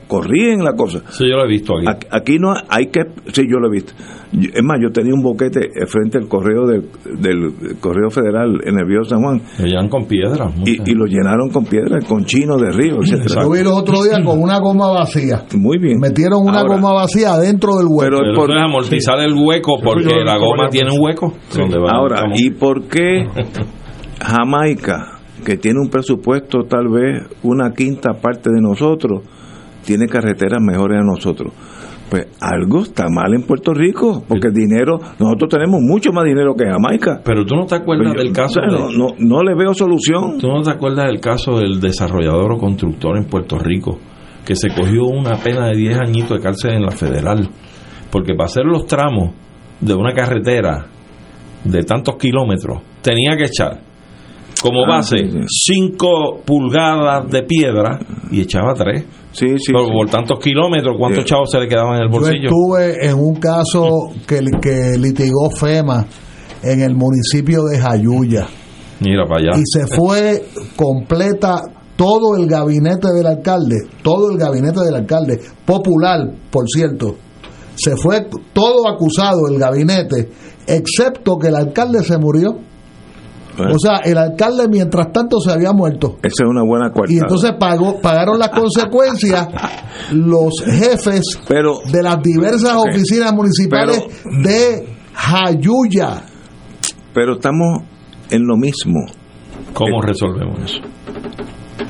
[0.09, 1.01] corrían la cosa.
[1.11, 2.07] Sí, yo lo he visto aquí.
[2.11, 2.39] aquí.
[2.41, 3.93] no hay que, sí, yo lo he visto.
[4.33, 6.89] Es más, yo tenía un boquete frente al correo del,
[7.21, 9.41] del correo federal en el Vío San Juan.
[9.61, 10.53] Lo llenan con piedras.
[10.67, 13.43] Y, lo llenaron con piedras, con chinos de río, etc.
[13.43, 15.45] Yo vi los otros días con una goma vacía.
[15.57, 16.01] Muy bien.
[16.01, 18.19] Metieron una goma vacía dentro del hueco.
[18.19, 21.33] Pero, por, amortizar el hueco porque la goma tiene un hueco.
[21.89, 23.25] Ahora, ¿y por qué
[24.21, 25.18] Jamaica?
[25.49, 29.23] Que tiene un presupuesto tal vez una quinta parte de nosotros,
[29.83, 31.55] tiene carreteras mejores a nosotros.
[32.11, 36.55] Pues algo está mal en Puerto Rico, porque el dinero, nosotros tenemos mucho más dinero
[36.55, 37.23] que Jamaica.
[37.25, 38.61] Pero tú no te acuerdas del caso.
[38.61, 40.37] no, no, le veo solución.
[40.39, 43.99] Tú no te acuerdas del caso del desarrollador o constructor en Puerto Rico,
[44.45, 47.49] que se cogió una pena de 10 añitos de cárcel en la federal,
[48.11, 49.31] porque para hacer los tramos
[49.81, 50.89] de una carretera
[51.65, 53.88] de tantos kilómetros tenía que echar
[54.63, 57.99] como ah, base 5 pulgadas de piedra
[58.31, 59.05] y echaba 3.
[59.33, 62.43] Sí, sí, por, tantos kilómetros, ¿cuántos chavos se le quedaban en el bolsillo?
[62.43, 66.07] Yo estuve en un caso que, que litigó FEMA
[66.63, 68.47] en el municipio de Jayuya.
[69.01, 69.61] Mira para allá.
[69.61, 70.45] Y se fue
[70.75, 71.63] completa
[71.99, 77.17] todo el gabinete del alcalde, todo el gabinete del alcalde, popular, por cierto.
[77.75, 80.31] Se fue todo acusado el gabinete,
[80.67, 82.57] excepto que el alcalde se murió.
[83.59, 86.17] O sea, el alcalde mientras tanto se había muerto.
[86.23, 87.13] Esa es una buena cuarta.
[87.13, 89.49] Y entonces pagó, pagaron las consecuencias
[90.13, 94.05] los jefes de las diversas oficinas municipales
[94.43, 96.23] de Jayuya.
[97.13, 97.83] Pero estamos
[98.31, 99.07] en lo mismo.
[99.73, 100.81] ¿Cómo resolvemos eso?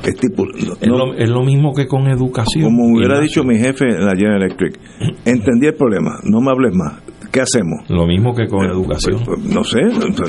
[0.05, 2.65] Es, es, lo, mismo que con educación.
[2.65, 4.79] Como hubiera dicho mi jefe en la General Electric,
[5.25, 6.95] entendí el problema, no me hables más
[7.31, 7.89] ¿qué hacemos?
[7.89, 9.23] Lo mismo que con educación.
[9.25, 9.81] Pues, no sé.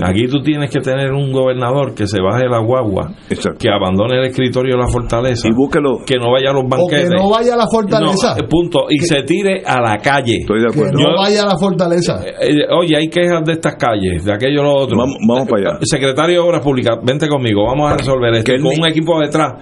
[0.03, 3.13] Aquí tú tienes que tener un gobernador que se baje de la guagua,
[3.57, 5.99] que abandone el escritorio de la fortaleza, y búsquelo.
[6.05, 7.07] que no vaya a los banquetes.
[7.07, 8.35] O que no vaya a la fortaleza.
[8.37, 8.85] Eh, punto.
[8.89, 10.37] Y se tire a la calle.
[10.41, 10.97] Estoy de acuerdo.
[10.97, 12.21] Que no vaya a la fortaleza.
[12.25, 14.97] Eh, eh, oye, hay quejas de estas calles, de aquello lo otro.
[14.97, 15.79] Vamos, para allá.
[15.83, 18.51] Secretario de Obras Públicas, vente conmigo, vamos a resolver esto.
[18.61, 19.53] con un equipo detrás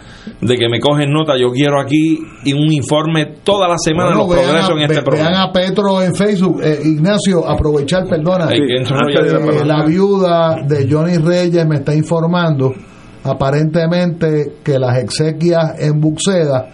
[0.41, 4.27] de que me cogen nota, yo quiero aquí un informe toda la semana de los
[4.27, 5.29] progresos en este programa.
[5.29, 8.49] Vean a Petro en Facebook, Ignacio, aprovechar perdona,
[9.65, 12.73] la viuda de Johnny Reyes me está informando
[13.23, 16.69] aparentemente que las exequias en Buxeda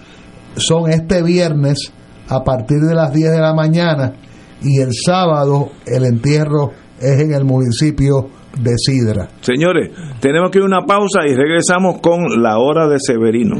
[0.55, 1.91] son este viernes
[2.29, 4.13] a partir de las 10 de la mañana
[4.61, 9.27] y el sábado el entierro es en el municipio de Sidra.
[9.41, 9.89] Señores,
[10.19, 13.55] tenemos que ir a una pausa y regresamos con la hora de Severino.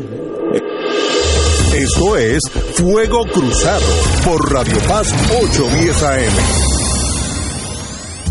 [1.76, 2.41] Esto es
[2.76, 3.86] Fuego Cruzado
[4.24, 6.72] por Radio Paz 810 AM.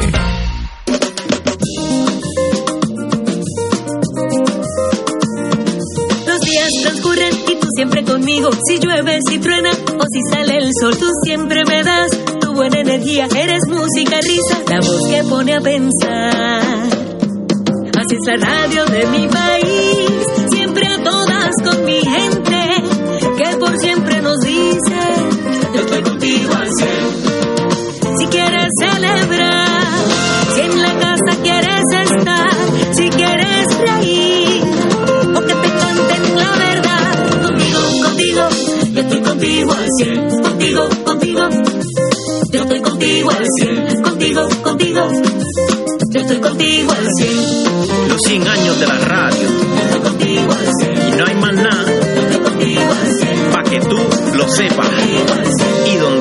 [6.25, 8.49] Los días transcurren y tú siempre conmigo.
[8.69, 12.09] Si llueve, si truena o si sale el sol, tú siempre me das
[12.39, 13.27] tu buena energía.
[13.35, 16.87] Eres música, risa, la voz que pone a pensar.
[17.99, 20.09] Así es la radio de mi país,
[20.51, 21.83] siempre a todas con
[26.37, 28.17] contigo al cien.
[28.19, 29.93] Si quieres celebrar,
[30.53, 32.49] si en la casa quieres estar,
[32.93, 34.63] si quieres reír,
[35.35, 38.47] o que te canten la verdad, contigo, contigo,
[38.93, 41.49] yo estoy contigo al cien, contigo, contigo,
[42.51, 45.11] yo estoy contigo al cien, contigo, contigo,
[46.13, 47.57] yo estoy contigo al cien.
[48.09, 49.47] Los 100 años de la radio.
[50.27, 51.85] Y no hay más nada.
[53.51, 53.97] Para que tú
[54.35, 55.46] lo sepas.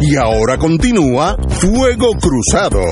[0.00, 2.82] Y ahora continúa Fuego Cruzado.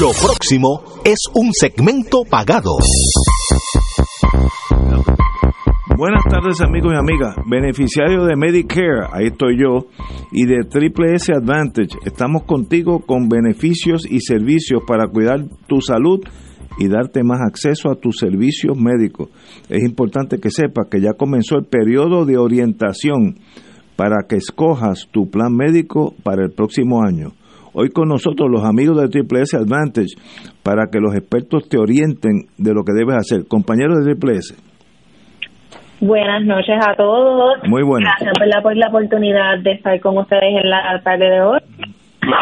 [0.00, 2.76] Lo próximo es un segmento pagado.
[5.98, 9.86] Buenas tardes amigos y amigas, beneficiarios de Medicare, ahí estoy yo,
[10.32, 11.98] y de Triple S Advantage.
[12.06, 16.20] Estamos contigo con beneficios y servicios para cuidar tu salud
[16.78, 19.28] y darte más acceso a tus servicios médicos.
[19.68, 23.36] Es importante que sepas que ya comenzó el periodo de orientación
[23.96, 27.30] para que escojas tu plan médico para el próximo año.
[27.74, 30.14] Hoy con nosotros los amigos de Triple S Advantage
[30.62, 33.46] para que los expertos te orienten de lo que debes hacer.
[33.48, 34.54] Compañeros de Triple S.
[36.00, 37.58] Buenas noches a todos.
[37.68, 38.12] Muy buenas.
[38.18, 41.60] Gracias por la, por la oportunidad de estar con ustedes en la tarde de hoy.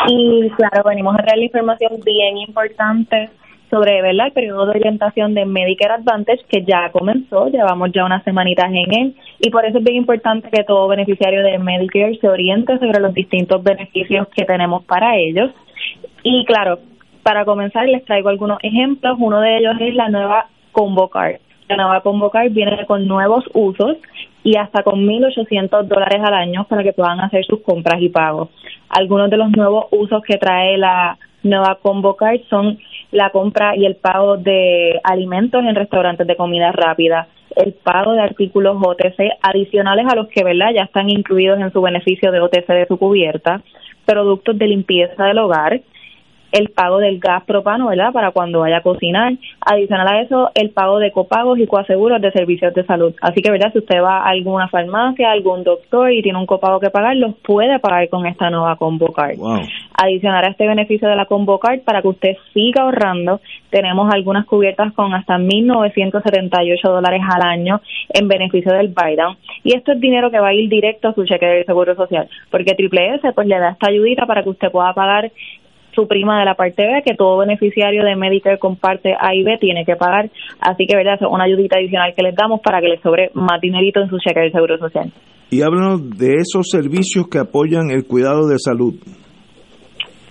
[0.09, 3.31] Y claro, venimos a traer la información bien importante
[3.71, 4.27] sobre ¿verdad?
[4.27, 8.93] el periodo de orientación de Medicare Advantage que ya comenzó, llevamos ya unas semanitas en
[8.93, 13.01] él y por eso es bien importante que todo beneficiario de Medicare se oriente sobre
[13.01, 15.51] los distintos beneficios que tenemos para ellos.
[16.23, 16.81] Y claro,
[17.23, 21.41] para comenzar les traigo algunos ejemplos, uno de ellos es la nueva Convocar.
[21.69, 23.97] La nueva Convocar viene con nuevos usos
[24.43, 28.49] y hasta con 1.800 dólares al año para que puedan hacer sus compras y pagos.
[28.89, 32.79] Algunos de los nuevos usos que trae la nueva Convocar son
[33.11, 38.23] la compra y el pago de alimentos en restaurantes de comida rápida, el pago de
[38.23, 40.71] artículos OTC adicionales a los que ¿verdad?
[40.75, 43.63] ya están incluidos en su beneficio de OTC de su cubierta,
[44.05, 45.81] productos de limpieza del hogar,
[46.53, 48.13] el pago del gas propano, ¿verdad?
[48.13, 49.35] Para cuando vaya a cocinar.
[49.61, 53.15] Adicional a eso, el pago de copagos y coaseguros de servicios de salud.
[53.21, 53.73] Así que, ¿verdad?
[53.73, 57.35] Si usted va a alguna farmacia, algún doctor y tiene un copago que pagar, los
[57.37, 59.35] puede pagar con esta nueva Convocar.
[60.03, 63.41] Adicional a este beneficio de la Convocar, para que usted siga ahorrando,
[63.71, 69.37] tenemos algunas cubiertas con hasta 1.978 dólares al año en beneficio del Biden.
[69.63, 72.29] Y esto es dinero que va a ir directo a su cheque de seguro social,
[72.51, 75.31] porque Triple S pues le da esta ayudita para que usted pueda pagar
[75.95, 79.43] su prima de la parte B, que todo beneficiario de Medicare con parte A y
[79.43, 80.31] B tiene que pagar.
[80.61, 81.19] Así que, ¿verdad?
[81.21, 84.19] Es una ayudita adicional que les damos para que les sobre más dinerito en su
[84.19, 85.13] cheque del Seguro Social.
[85.51, 88.95] Y háblanos de esos servicios que apoyan el cuidado de salud.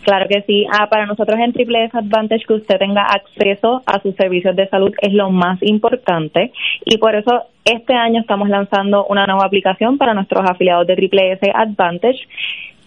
[0.03, 0.65] Claro que sí.
[0.71, 4.67] Ah, para nosotros en Triple S Advantage que usted tenga acceso a sus servicios de
[4.69, 6.51] salud es lo más importante
[6.85, 11.33] y por eso este año estamos lanzando una nueva aplicación para nuestros afiliados de Triple
[11.33, 12.17] S Advantage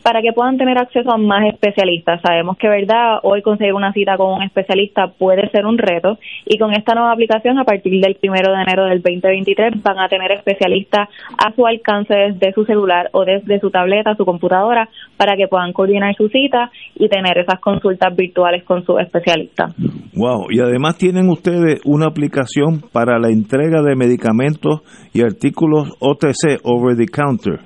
[0.02, 2.20] para que puedan tener acceso a más especialistas.
[2.22, 6.58] Sabemos que, verdad, hoy conseguir una cita con un especialista puede ser un reto y
[6.58, 10.32] con esta nueva aplicación, a partir del primero de enero del 2023, van a tener
[10.32, 15.46] especialistas a su alcance desde su celular o desde su tableta, su computadora, para que
[15.48, 19.68] puedan coordinar su cita y tener esas consultas virtuales con su especialista.
[20.14, 24.82] Wow, y además tienen ustedes una aplicación para la entrega de medicamentos
[25.14, 27.60] y artículos OTC, over the counter.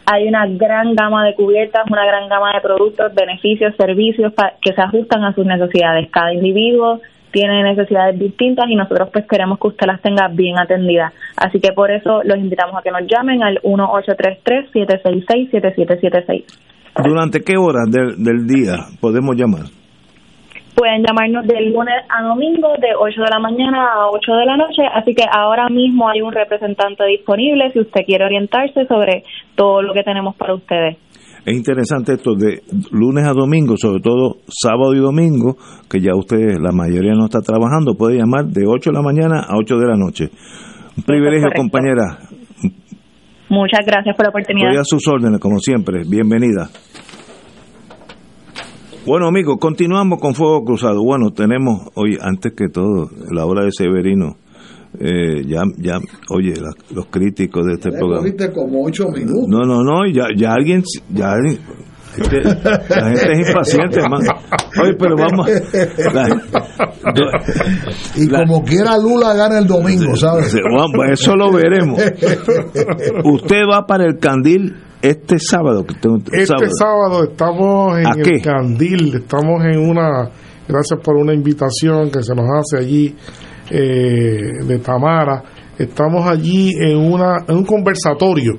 [0.07, 4.81] Hay una gran gama de cubiertas, una gran gama de productos, beneficios, servicios que se
[4.81, 6.09] ajustan a sus necesidades.
[6.09, 6.99] Cada individuo
[7.33, 11.11] tiene necesidades distintas y nosotros pues queremos que usted las tenga bien atendidas.
[11.35, 16.45] Así que por eso los invitamos a que nos llamen al 1833-766-7776.
[17.03, 19.63] ¿Durante qué horas del, del día podemos llamar?
[20.75, 24.57] Pueden llamarnos de lunes a domingo de 8 de la mañana a 8 de la
[24.57, 29.23] noche, así que ahora mismo hay un representante disponible si usted quiere orientarse sobre
[29.55, 30.97] todo lo que tenemos para ustedes.
[31.45, 35.57] Es interesante esto de lunes a domingo, sobre todo sábado y domingo,
[35.89, 39.41] que ya usted, la mayoría no está trabajando, puede llamar de 8 de la mañana
[39.41, 40.29] a 8 de la noche.
[40.95, 42.19] Un privilegio, compañera.
[43.49, 44.69] Muchas gracias por la oportunidad.
[44.69, 46.03] Estoy a sus órdenes, como siempre.
[46.09, 46.69] Bienvenida.
[49.05, 51.03] Bueno, amigos, continuamos con Fuego Cruzado.
[51.03, 54.37] Bueno, tenemos hoy, antes que todo, la hora de Severino
[54.99, 55.99] eh, ya, ya,
[56.29, 56.53] oye,
[56.93, 58.27] los críticos de este programa.
[58.53, 59.47] como ocho minutos.
[59.47, 61.33] No, no, no, ya, ya alguien, ya
[62.17, 63.99] este, la gente es impaciente,
[64.81, 65.49] Oye, pero vamos.
[68.15, 70.55] y como quiera Lula gana el domingo, ¿sabes?
[71.11, 71.99] eso lo veremos.
[73.23, 75.85] Usted va para el Candil este sábado.
[76.31, 80.29] Este sábado, estamos en el Candil, estamos en una.
[80.67, 83.15] Gracias por una invitación que se nos hace allí
[83.69, 85.43] eh, de Tamara.
[85.77, 88.53] Estamos allí en, una, en un conversatorio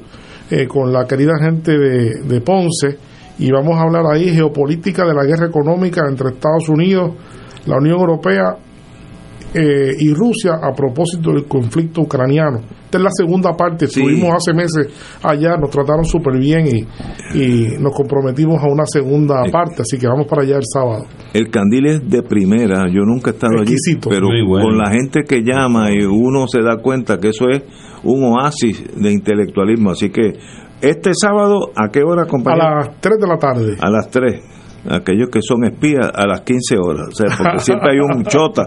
[0.50, 2.98] eh, con la querida gente de, de Ponce
[3.38, 7.12] y vamos a hablar ahí geopolítica de la guerra económica entre Estados Unidos,
[7.66, 8.56] la Unión Europea
[9.54, 12.58] eh, y Rusia a propósito del conflicto ucraniano.
[12.84, 14.88] Esta es la segunda parte, estuvimos hace meses
[15.22, 20.06] allá, nos trataron súper bien y, y, nos comprometimos a una segunda parte, así que
[20.06, 21.06] vamos para allá el sábado.
[21.32, 23.74] El candil es de primera, yo nunca he estado allí,
[24.08, 24.28] pero
[24.60, 27.62] con la gente que llama y uno se da cuenta que eso es
[28.04, 30.32] un oasis de intelectualismo, así que
[30.80, 32.66] este sábado, ¿a qué hora, compañero?
[32.66, 33.76] A las 3 de la tarde.
[33.80, 34.53] A las 3.
[34.90, 38.66] Aquellos que son espías a las 15 horas, o sea, porque siempre hay un chota.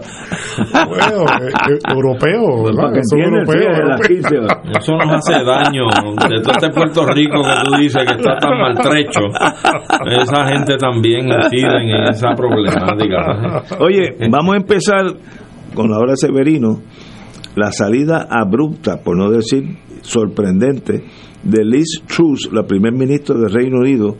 [0.88, 2.82] Bueno, eh, eh, europeo, ¿verdad?
[2.82, 4.58] Para que Eso entiendan, sí, europeo, a las 15 horas.
[4.78, 5.84] Eso nos hace daño.
[6.28, 9.20] De todo este Puerto Rico que tú dices que está tan maltrecho,
[10.06, 13.62] esa gente también incide en esa problemática.
[13.80, 15.04] Oye, vamos a empezar
[15.74, 16.80] con la hora de Severino,
[17.56, 19.64] la salida abrupta, por no decir
[20.02, 21.04] sorprendente,
[21.42, 24.16] de Liz Truss, la primer ministro del Reino Unido,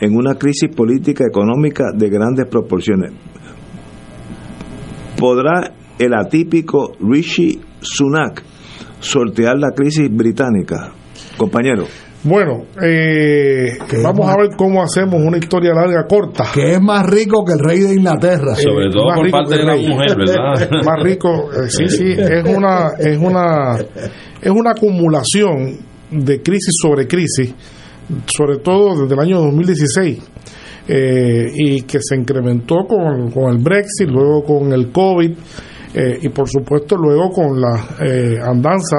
[0.00, 3.12] en una crisis política económica de grandes proporciones.
[5.18, 8.42] ¿Podrá el atípico Rishi Sunak
[9.00, 10.92] sortear la crisis británica?
[11.36, 11.84] Compañero.
[12.22, 16.44] Bueno, eh, vamos a ver cómo hacemos una historia larga corta.
[16.52, 18.54] Que es más rico que el rey de Inglaterra.
[18.56, 19.88] Sobre todo más por rico parte que de la rey.
[19.88, 20.70] mujer, ¿verdad?
[20.84, 23.78] más rico, eh, sí, sí, es una, es una,
[24.42, 25.78] es una acumulación
[26.10, 27.54] de crisis sobre crisis,
[28.26, 30.18] sobre todo desde el año 2016.
[30.88, 35.30] eh, y que se incrementó con, con el Brexit, luego con el COVID
[35.94, 38.96] eh, y por supuesto luego con la eh, andanza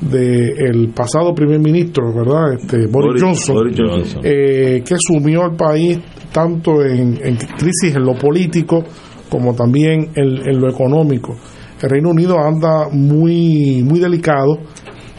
[0.00, 2.52] del pasado primer ministro, ¿verdad?
[2.54, 4.20] Este, Boris, Boris- Johnson, Boris Johnson.
[4.24, 5.98] eh, que sumió al país
[6.32, 8.84] tanto en, en crisis en lo político
[9.30, 11.34] como también en, en lo económico.
[11.82, 14.58] El Reino Unido anda muy, muy delicado.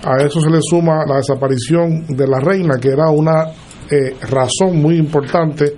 [0.04, 3.46] A eso se le suma la desaparición de la reina, que era una
[3.90, 5.74] eh, razón muy importante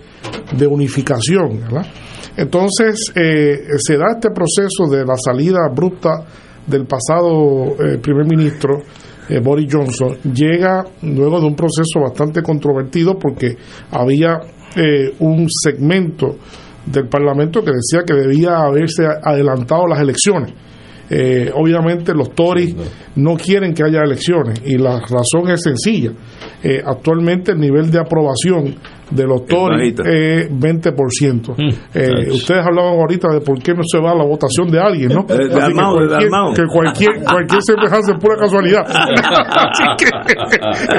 [0.56, 1.62] de unificación.
[2.36, 6.26] Entonces eh, se da este proceso de la salida abrupta
[6.66, 8.82] del pasado eh, primer ministro
[9.30, 10.18] eh, Boris Johnson.
[10.34, 13.56] Llega luego de un proceso bastante controvertido porque
[13.91, 14.40] había
[14.76, 16.38] eh, un segmento
[16.86, 20.54] del Parlamento que decía que debía haberse adelantado las elecciones.
[21.10, 22.76] Eh, obviamente los Tories
[23.15, 26.11] no quieren que haya elecciones y la razón es sencilla.
[26.64, 28.76] Eh, actualmente el nivel de aprobación
[29.11, 31.56] de los Tories es 20%.
[31.57, 32.34] Eh, Chacho.
[32.34, 35.22] ustedes hablaban ahorita de por qué no se va a la votación de alguien, ¿no?
[35.30, 38.84] Eh, de Así que cualquier, que cualquier, cualquier semejanza es pura casualidad.
[38.90, 40.06] así que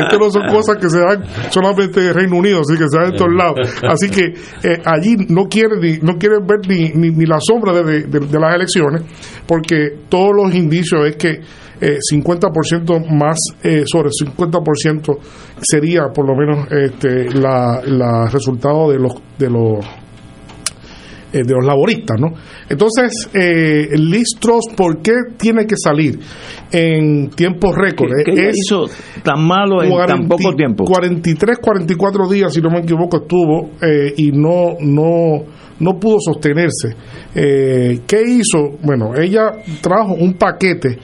[0.00, 3.10] esto no son cosas que se dan solamente en Reino Unido, así que se dan
[3.12, 3.58] en todos lados.
[3.88, 4.34] Así que
[4.68, 8.02] eh, allí no quieren ni, no quieren ver ni, ni, ni la sombra de, de-
[8.06, 9.02] de- de las elecciones,
[9.46, 11.40] porque todos los indicios es que
[11.80, 15.18] eh, 50% más eh, sobre 50%
[15.60, 19.84] sería por lo menos este la, la resultado de los de los
[21.32, 22.32] eh, de los laboristas, ¿no?
[22.68, 26.18] Entonces, eh, Liz Truss, ¿por qué tiene que salir
[26.72, 28.10] en tiempo récord?
[28.24, 28.86] ¿Qué- qué Es hizo
[29.22, 30.84] tan malo en tan poco tiempo?
[30.84, 35.44] 43, 44 días, si no me equivoco, estuvo eh, y no, no,
[35.78, 36.96] no pudo sostenerse.
[37.32, 38.76] Eh, ¿Qué hizo?
[38.82, 40.98] Bueno, ella trajo un paquete,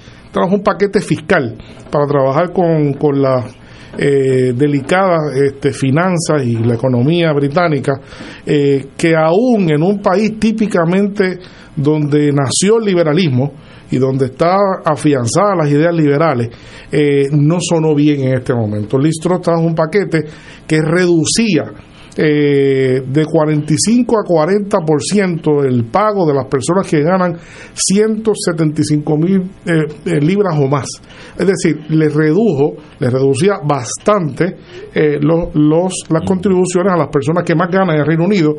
[0.45, 1.57] un paquete fiscal
[1.91, 3.55] para trabajar con, con las
[3.99, 7.93] eh, delicadas este, finanzas y la economía británica,
[8.45, 11.39] eh, que aún en un país típicamente
[11.75, 13.53] donde nació el liberalismo,
[13.91, 16.49] y donde está afianzadas las ideas liberales,
[16.91, 18.99] eh, no sonó bien en este momento.
[18.99, 20.25] Liz Truss trajo un paquete
[20.67, 21.73] que reducía
[22.17, 27.37] eh, de 45 a 40% el pago de las personas que ganan
[27.75, 30.87] 175 mil eh, eh, libras o más.
[31.39, 34.57] Es decir, le redujo, le reducía bastante
[34.95, 38.55] eh, los, los- las contribuciones a las personas que más ganan en el Reino Unido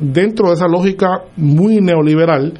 [0.00, 2.52] dentro de esa lógica muy neoliberal.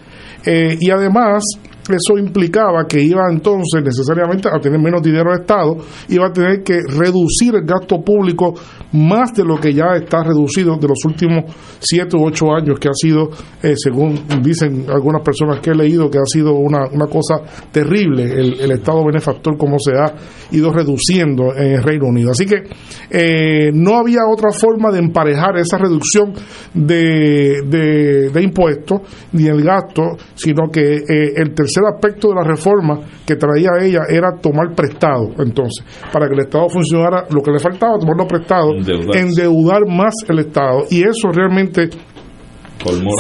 [0.47, 1.43] Y además,
[1.89, 5.77] eso implicaba que iba entonces necesariamente a tener menos dinero de Estado,
[6.09, 8.55] iba a tener que reducir el gasto público
[8.93, 11.45] más de lo que ya está reducido de los últimos
[11.81, 13.29] siete u ocho años, que ha sido,
[13.63, 17.37] eh, según dicen algunas personas que he leído, que ha sido una, una cosa
[17.71, 20.15] terrible el, el Estado benefactor, como se ha
[20.53, 22.31] ido reduciendo en el Reino Unido.
[22.31, 22.63] Así que
[23.11, 26.33] eh, no había otra forma de emparejar esa reducción
[26.73, 29.01] de, de, de impuestos
[29.33, 34.03] ni el gasto, sino que eh, el tercer aspecto de la reforma que traía ella
[34.09, 38.73] era tomar prestado, entonces, para que el Estado funcionara, lo que le faltaba, tomarlo prestado,
[39.15, 40.85] endeudar más el Estado.
[40.91, 41.89] Y eso realmente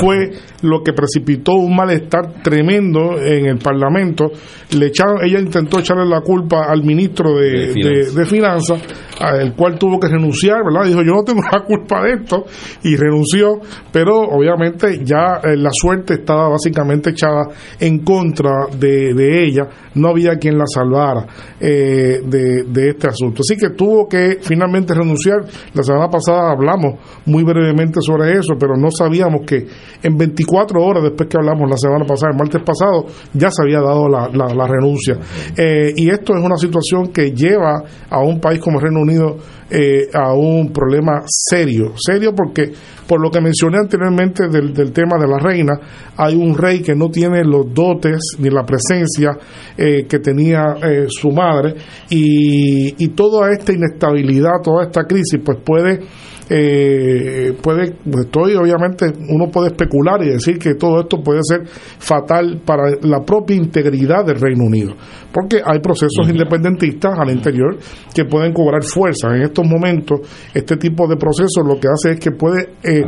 [0.01, 0.31] fue
[0.63, 4.31] lo que precipitó un malestar tremendo en el Parlamento.
[4.77, 8.15] Le echaron, ella intentó echarle la culpa al ministro de, De de- Finanzas.
[8.15, 8.83] de Finanzas,
[9.21, 10.87] al cual tuvo que renunciar, ¿verdad?
[10.89, 12.45] Dijo, yo no tengo la culpa de esto,
[12.83, 13.61] y renunció,
[13.93, 17.49] pero obviamente ya eh, la suerte estaba básicamente echada
[17.81, 21.27] en contra de, de ella, no había quien la salvara
[21.61, 23.43] eh, de, de este asunto.
[23.43, 25.37] Así que tuvo que finalmente renunciar.
[25.75, 26.95] La semana pasada hablamos
[27.27, 29.67] muy brevemente sobre eso, pero no sabíamos que
[30.03, 33.81] en 24 horas después que hablamos la semana pasada, el martes pasado, ya se había
[33.81, 35.19] dado la, la- renuncia.
[35.57, 39.37] Eh, y esto es una situación que lleva a un país como el Reino Unido
[39.71, 42.73] eh, a un problema serio, serio porque
[43.07, 45.73] por lo que mencioné anteriormente del, del, tema de la reina,
[46.17, 49.37] hay un rey que no tiene los dotes ni la presencia
[49.77, 51.75] eh, que tenía eh, su madre.
[52.11, 56.01] Y, y toda esta inestabilidad, toda esta crisis, pues puede
[56.49, 61.67] eh, puede, pues, estoy obviamente, uno puede especular y decir que todo esto puede ser
[61.67, 64.95] fatal para la propia integridad del Reino Unido,
[65.33, 67.79] porque hay procesos independentistas al interior
[68.15, 69.35] que pueden cobrar fuerza.
[69.35, 70.21] En estos momentos,
[70.53, 73.03] este tipo de procesos lo que hace es que puede eh,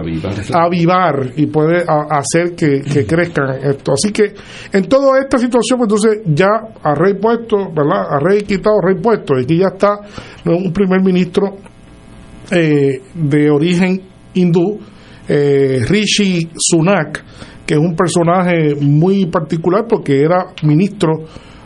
[0.52, 1.26] avivar.
[1.36, 3.92] y puede hacer que, que crezcan esto.
[3.92, 4.32] Así que
[4.72, 6.48] en toda esta situación, pues, entonces ya
[6.82, 8.06] a rey puesto, ¿verdad?
[8.10, 9.98] A rey quitado, rey puesto, y aquí ya está
[10.46, 11.56] un primer ministro
[12.50, 14.02] eh, de origen
[14.34, 14.78] hindú,
[15.28, 17.24] eh, Rishi Sunak,
[17.66, 21.24] que es un personaje muy particular porque era ministro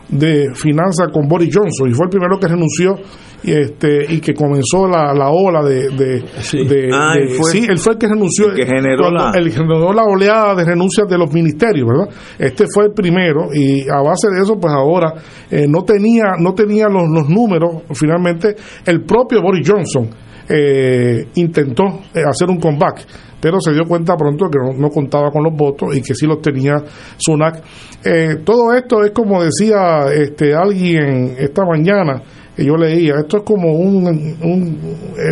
[0.08, 2.96] de finanzas con Boris Johnson y fue el primero que renunció
[3.42, 6.58] y este y que comenzó la, la ola de, sí.
[6.92, 9.32] Ah, él, fue, sí, él fue el que renunció el que generó la...
[9.34, 12.08] el generó la oleada de renuncias de los ministerios verdad
[12.38, 15.14] este fue el primero y a base de eso pues ahora
[15.50, 20.10] eh, no tenía no tenía los, los números finalmente el propio Boris Johnson
[20.52, 23.06] eh, intentó eh, hacer un comeback,
[23.40, 26.42] pero se dio cuenta pronto que no, contaba con los votos y que sí los
[26.42, 26.74] tenía
[27.18, 27.62] Sunak.
[28.04, 32.20] Eh, todo esto es como decía este alguien esta mañana,
[32.56, 34.76] yo leía, esto es como un,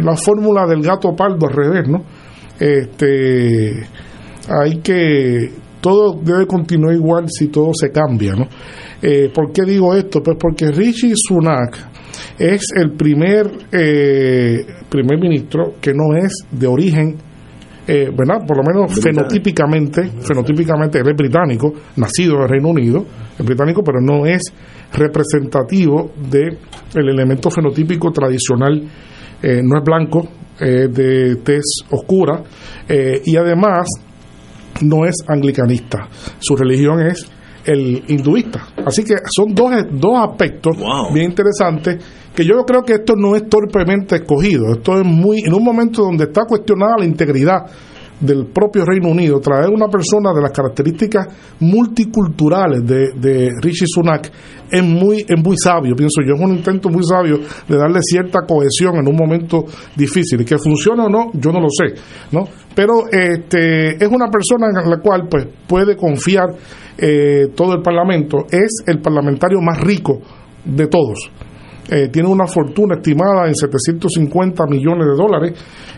[0.04, 2.04] la fórmula del gato pardo al revés, ¿no?
[2.60, 3.72] Este,
[4.48, 5.50] hay que
[5.80, 8.46] todo debe continuar igual si todo se cambia, ¿no?
[9.34, 10.22] ¿Por qué digo esto?
[10.22, 11.97] Pues porque Richie Sunak
[12.39, 17.16] es el primer eh, primer ministro que no es de origen
[17.90, 18.47] eh, ¿verdad?
[18.47, 23.06] Por lo menos fenotípicamente, fenotípicamente él es británico, nacido en el Reino Unido,
[23.39, 24.43] es británico, pero no es
[24.93, 26.59] representativo de
[26.94, 28.86] el elemento fenotípico tradicional,
[29.43, 30.28] eh, no es blanco,
[30.60, 32.43] es de tez oscura
[32.86, 33.89] eh, y además
[34.82, 36.09] no es anglicanista.
[36.40, 37.27] Su religión es
[37.68, 38.68] el hinduista.
[38.84, 41.12] Así que son dos, dos aspectos wow.
[41.12, 42.02] bien interesantes
[42.34, 44.72] que yo creo que esto no es torpemente escogido.
[44.72, 47.66] Esto es muy, en un momento donde está cuestionada la integridad
[48.20, 51.26] del propio Reino Unido, traer una persona de las características
[51.60, 54.30] multiculturales de, de Rishi Sunak
[54.70, 58.40] es muy, es muy sabio, pienso yo, es un intento muy sabio de darle cierta
[58.46, 59.64] cohesión en un momento
[59.96, 60.44] difícil.
[60.44, 61.94] Que funcione o no, yo no lo sé,
[62.32, 62.44] ¿no?
[62.74, 66.50] Pero este, es una persona en la cual pues, puede confiar
[66.96, 70.20] eh, todo el Parlamento, es el parlamentario más rico
[70.64, 71.30] de todos.
[71.90, 75.52] Eh, tiene una fortuna estimada en 750 millones de dólares,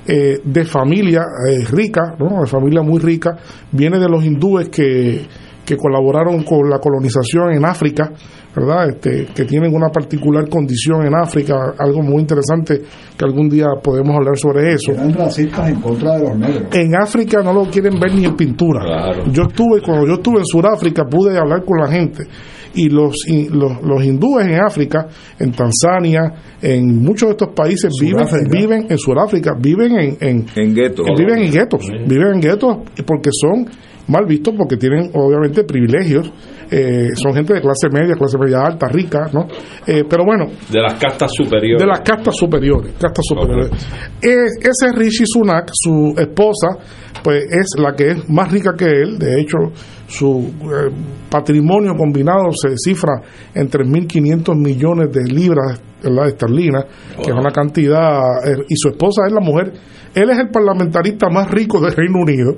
[0.07, 2.41] eh, de familia eh, rica, ¿no?
[2.41, 3.37] de familia muy rica,
[3.73, 5.27] viene de los hindúes que,
[5.65, 8.13] que colaboraron con la colonización en África,
[8.55, 8.91] ¿verdad?
[8.91, 12.83] Este, que tienen una particular condición en África, algo muy interesante
[13.17, 14.93] que algún día podemos hablar sobre eso.
[14.93, 16.69] Eran racistas en contra de los negros.
[16.73, 18.85] En África no lo quieren ver ni en pintura.
[18.85, 19.25] Claro.
[19.33, 22.25] Yo estuve, cuando yo estuve en Sudáfrica, pude hablar con la gente
[22.75, 26.33] y los, y los, los, hindúes en África, en Tanzania,
[26.63, 31.07] en muchos de estos países viven, viven en Sudáfrica, viven en, en, en guetos.
[31.17, 33.67] Viven en guetos, viven en guetos porque son
[34.11, 36.31] mal vistos porque tienen obviamente privilegios,
[36.71, 39.47] eh, son gente de clase media, clase media alta, rica, ¿no?
[39.87, 40.47] Eh, pero bueno.
[40.69, 41.81] De las castas superiores.
[41.81, 43.69] De las castas superiores, castas superiores.
[43.69, 44.31] Okay.
[44.31, 46.79] Eh, ese Rishi Sunak, su esposa,
[47.23, 49.59] pues es la que es más rica que él, de hecho
[50.07, 50.93] su eh,
[51.31, 53.21] patrimonio combinado se cifra
[53.55, 56.29] en 3.500 millones de libras ¿verdad?
[56.29, 56.85] esterlinas,
[57.17, 57.25] wow.
[57.25, 59.73] que es una cantidad, eh, y su esposa es la mujer,
[60.15, 62.57] él es el parlamentarista más rico del Reino Unido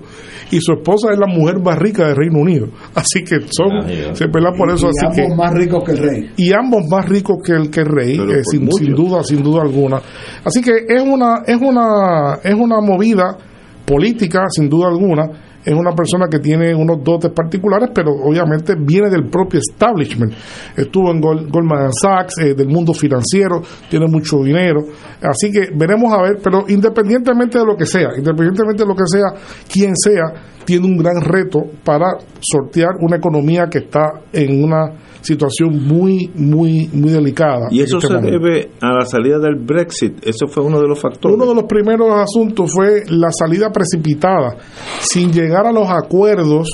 [0.50, 2.68] y su esposa es la mujer más rica del Reino Unido.
[2.94, 4.86] Así que son, ah, se pelea por eso.
[4.86, 6.30] Y así ambos que, más ricos que el rey.
[6.36, 9.62] Y ambos más ricos que el que el rey, eh, sin, sin, duda, sin duda
[9.62, 10.00] alguna.
[10.44, 13.36] Así que es una, es una, es una movida
[13.84, 15.24] política, sin duda alguna,
[15.64, 20.32] es una persona que tiene unos dotes particulares, pero obviamente viene del propio establishment.
[20.76, 24.80] Estuvo en Goldman Sachs, eh, del mundo financiero, tiene mucho dinero.
[25.22, 29.06] Así que veremos a ver, pero independientemente de lo que sea, independientemente de lo que
[29.06, 29.40] sea,
[29.70, 30.32] quien sea,
[30.64, 32.06] tiene un gran reto para
[32.40, 34.92] sortear una economía que está en una
[35.22, 37.68] situación muy, muy, muy delicada.
[37.70, 38.38] Y eso este se momento.
[38.38, 40.26] debe a la salida del Brexit.
[40.26, 41.36] Eso fue uno de los factores.
[41.36, 44.56] Uno de los primeros asuntos fue la salida precipitada,
[45.00, 46.68] sin llegar a los acuerdos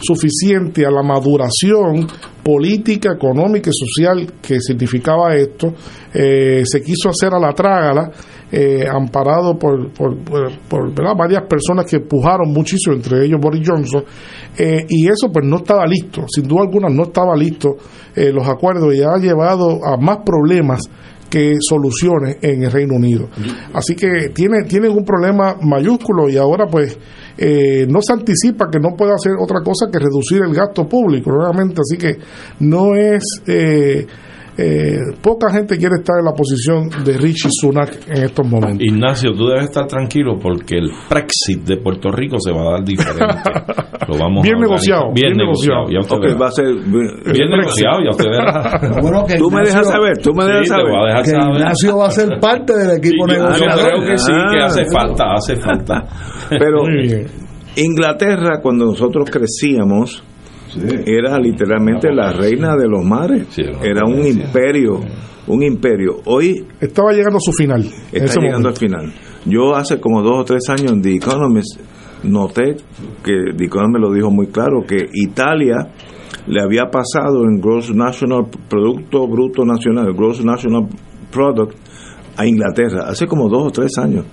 [0.00, 2.06] suficientes a la maduración
[2.42, 5.72] política, económica y social que significaba esto.
[6.12, 8.10] Eh, se quiso hacer a la trágala,
[8.52, 14.04] eh, amparado por, por, por, varias personas que empujaron muchísimo, entre ellos Boris Johnson,
[14.56, 17.76] eh, y eso pues no estaba listo, sin duda alguna no estaba listo
[18.14, 20.82] eh, los acuerdos y ha llevado a más problemas
[21.28, 23.28] que soluciones en el Reino Unido.
[23.72, 26.96] Así que tiene, tienen un problema mayúsculo y ahora pues
[27.36, 31.32] eh, no se anticipa que no pueda hacer otra cosa que reducir el gasto público
[31.32, 31.80] nuevamente.
[31.80, 32.18] Así que
[32.60, 33.24] no es...
[33.48, 34.06] Eh,
[34.56, 38.86] eh, poca gente quiere estar en la posición de Richie Sunak en estos momentos.
[38.86, 42.84] Ignacio, tú debes estar tranquilo porque el Brexit de Puerto Rico se va a dar
[42.84, 43.24] diferente.
[44.08, 45.12] Lo vamos bien negociado.
[45.12, 45.86] Bien, negociado.
[45.90, 49.00] Ya usted okay, va a ser bien negociado, ya usted verá.
[49.02, 50.94] bueno, tú me dejas saber, tú me dejas saber.
[50.94, 51.56] A dejar que saber.
[51.56, 53.76] Ignacio va a ser parte del equipo sí, negociador.
[53.76, 56.04] Yo creo que sí, que hace falta, hace falta.
[56.50, 56.84] Pero
[57.76, 60.22] Inglaterra, cuando nosotros crecíamos,
[61.06, 63.46] era literalmente la reina de los mares.
[63.58, 65.00] era un imperio,
[65.46, 66.20] un imperio.
[66.26, 67.84] Hoy estaba llegando a su final.
[68.12, 69.12] Está llegando al final.
[69.46, 71.80] Yo hace como dos o tres años en The Economist
[72.24, 72.76] noté
[73.22, 75.88] que The Economist lo dijo muy claro que Italia
[76.46, 80.88] le había pasado en Gross National Producto Bruto Nacional, Gross National
[81.30, 81.76] Product
[82.36, 84.24] a Inglaterra hace como dos o tres años.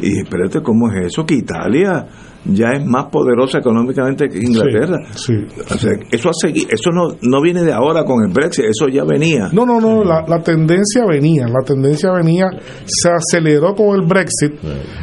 [0.00, 1.24] Y dije, espérate, ¿cómo es eso?
[1.24, 2.06] Que Italia
[2.48, 4.98] ya es más poderosa económicamente que Inglaterra.
[5.14, 8.66] Sí, O sea, eso, ha seguido, eso no, no viene de ahora con el Brexit,
[8.66, 9.48] eso ya venía.
[9.52, 12.46] No, no, no, la, la tendencia venía, la tendencia venía,
[12.84, 14.54] se aceleró con el Brexit,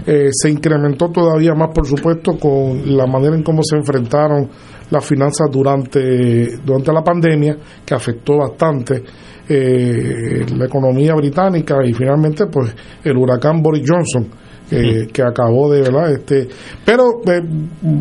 [0.05, 4.49] eh, se incrementó todavía más, por supuesto, con la manera en cómo se enfrentaron
[4.89, 9.03] las finanzas durante, durante la pandemia, que afectó bastante
[9.49, 14.42] eh, la economía británica y finalmente pues el huracán Boris Johnson
[14.73, 16.47] que, que acabó de verdad este
[16.85, 17.41] pero eh,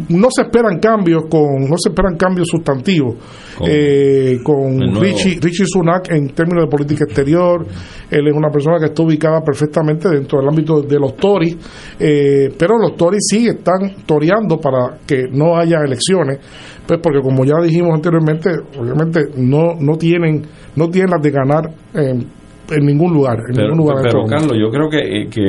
[0.08, 3.16] no se esperan cambios con no se esperan cambios sustantivos
[3.58, 7.66] Con eh, con Richie Richie Sunak en términos de política exterior.
[8.10, 11.56] Él es una persona que está ubicada perfectamente dentro del ámbito de los Tories
[11.98, 16.38] eh, pero los Tories sí están toreando para que no haya elecciones
[16.86, 20.42] pues porque como ya dijimos anteriormente obviamente no no tienen
[20.76, 24.24] no tienen las de ganar en, en ningún lugar en Pero, ningún lugar pero.
[24.24, 25.44] Carlos, yo creo que, eh, que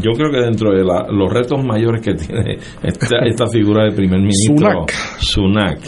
[0.00, 3.92] yo creo que dentro de la- los retos mayores que tiene esta, esta figura de
[3.92, 4.86] primer ministro
[5.18, 5.80] Sunak,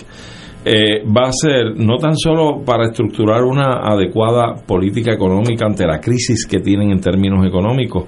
[0.65, 6.01] eh, va a ser no tan solo para estructurar una adecuada política económica ante la
[6.01, 8.05] crisis que tienen en términos económicos,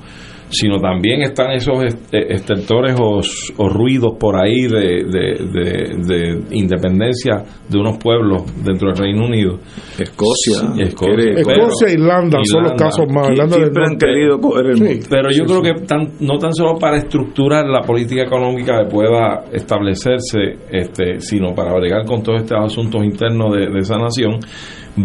[0.50, 1.82] sino también están esos
[2.12, 3.20] eh, estertores o,
[3.68, 9.58] ruidos por ahí de, de- de- de independencia de unos pueblos dentro del Reino Unido.
[9.98, 14.66] Escocia, pero- Escocia e Irlanda son los casos más Irlanda del siempre han querido coger
[14.66, 14.82] el Sí.
[14.84, 15.06] mundo.
[15.10, 19.44] Pero yo creo que tan- no tan solo para estructurar la política económica que pueda
[19.52, 24.38] establecerse, este, sino para bregar con todos estos asuntos internos de, de esa nación,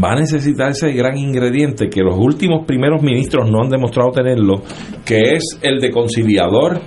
[0.03, 4.61] va a necesitar ese gran ingrediente que los últimos primeros ministros no han demostrado tenerlo,
[5.05, 6.80] que es el de conciliador,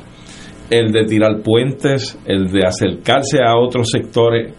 [0.70, 4.54] el de tirar puentes, el de acercarse a otros sectores.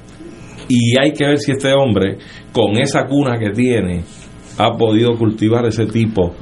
[0.67, 2.17] Y hay que ver si este hombre,
[2.51, 4.03] con esa cuna que tiene,
[4.57, 6.33] ha podido cultivar ese tipo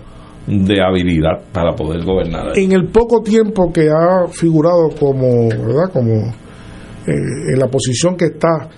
[0.47, 2.57] de habilidad para poder gobernar.
[2.57, 6.13] en el poco tiempo que ha figurado como verdad como
[7.05, 8.69] eh, en la posición que está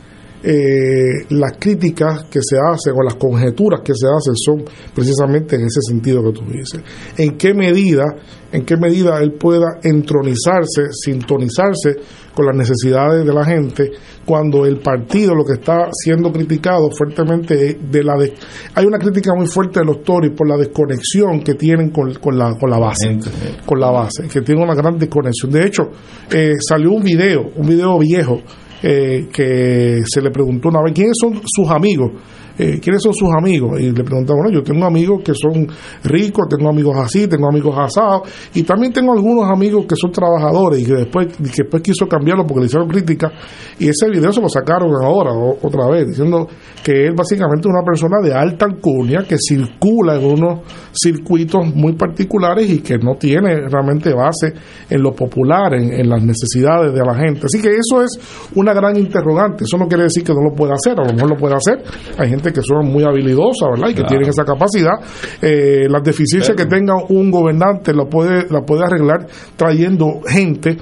[0.41, 4.63] eh, las críticas que se hacen o las conjeturas que se hacen son
[4.93, 6.81] precisamente en ese sentido que tú dices.
[7.17, 8.05] ¿En qué medida,
[8.51, 11.97] en qué medida él pueda entronizarse, sintonizarse
[12.33, 13.91] con las necesidades de la gente
[14.23, 18.33] cuando el partido lo que está siendo criticado fuertemente es de la de,
[18.75, 22.37] hay una crítica muy fuerte de los Tories por la desconexión que tienen con, con
[22.37, 23.17] la con la base
[23.65, 25.83] con la base que tienen una gran desconexión de hecho
[26.31, 28.41] eh, salió un video un video viejo
[28.81, 32.11] eh, que se le preguntó una vez quiénes son sus amigos
[32.59, 35.67] eh, quiénes son sus amigos y le preguntaban bueno yo tengo amigos que son
[36.03, 40.81] ricos tengo amigos así tengo amigos asados y también tengo algunos amigos que son trabajadores
[40.81, 43.31] y que después que después quiso cambiarlo porque le hicieron crítica
[43.79, 46.47] y ese video se lo sacaron ahora otra vez diciendo
[46.83, 50.59] que es básicamente una persona de alta alcurnia que circula en unos
[50.91, 54.53] circuitos muy particulares y que no tiene realmente base
[54.89, 57.45] en lo popular, en, en las necesidades de la gente.
[57.45, 58.19] Así que eso es
[58.55, 59.63] una gran interrogante.
[59.63, 61.83] Eso no quiere decir que no lo pueda hacer, a lo mejor lo puede hacer.
[62.17, 63.89] Hay gente que son muy habilidosa, ¿verdad?
[63.89, 64.09] Y que Claro.
[64.09, 64.93] tienen esa capacidad.
[65.41, 70.77] Eh, las deficiencias que tenga un gobernante la puede, la puede arreglar trayendo gente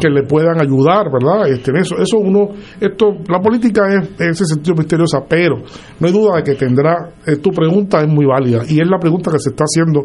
[0.00, 1.48] que le puedan ayudar, ¿verdad?
[1.48, 5.56] Este, en eso, eso uno, esto, la política es en ese sentido misteriosa, pero
[5.98, 8.98] no hay duda de que tendrá, eh, tu pregunta es muy válida y es la
[8.98, 10.04] pregunta que se está haciendo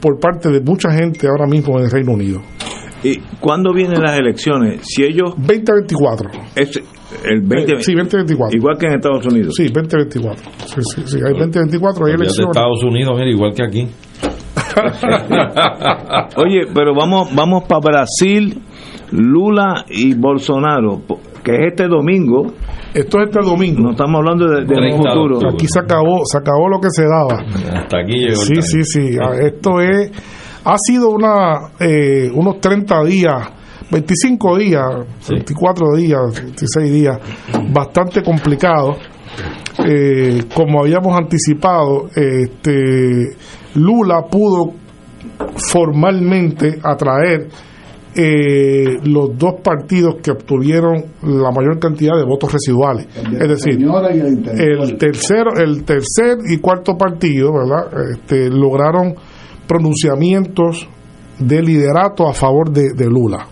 [0.00, 2.40] por parte de mucha gente ahora mismo en el Reino Unido.
[3.02, 4.82] ¿Y cuándo vienen las elecciones?
[4.84, 5.34] Si ellos...
[5.36, 6.30] 2024.
[6.54, 6.80] Es
[7.24, 8.56] el 20, Sí, 2024.
[8.56, 9.54] Igual que en Estados Unidos.
[9.56, 10.44] Sí, 2024.
[10.66, 12.56] Sí, sí, sí, hay 2024, hay elecciones.
[12.56, 13.88] Estados Unidos, mira, igual que aquí.
[16.36, 18.60] Oye, pero vamos vamos para Brasil,
[19.12, 21.02] Lula y Bolsonaro,
[21.44, 22.52] que es este domingo
[22.94, 23.82] Esto es este domingo.
[23.82, 25.38] No estamos hablando de, de futuro.
[25.52, 27.44] Aquí se acabó, se acabó lo que se daba.
[27.78, 28.36] Hasta aquí llegó.
[28.36, 29.16] Sí, sí, sí.
[29.22, 30.10] Ah, esto es,
[30.64, 33.48] ha sido una, eh, unos 30 días
[33.90, 34.84] 25 días,
[35.28, 37.18] 24 días, 26 días,
[37.72, 38.96] bastante complicado.
[39.86, 43.36] Eh, como habíamos anticipado, este,
[43.74, 44.72] Lula pudo
[45.56, 47.48] formalmente atraer
[48.16, 53.08] eh, los dos partidos que obtuvieron la mayor cantidad de votos residuales.
[53.16, 53.84] Es decir,
[54.56, 58.12] el tercero, el tercer y cuarto partido, ¿verdad?
[58.12, 59.14] Este, lograron
[59.66, 60.88] pronunciamientos
[61.38, 63.46] de liderato a favor de, Lula.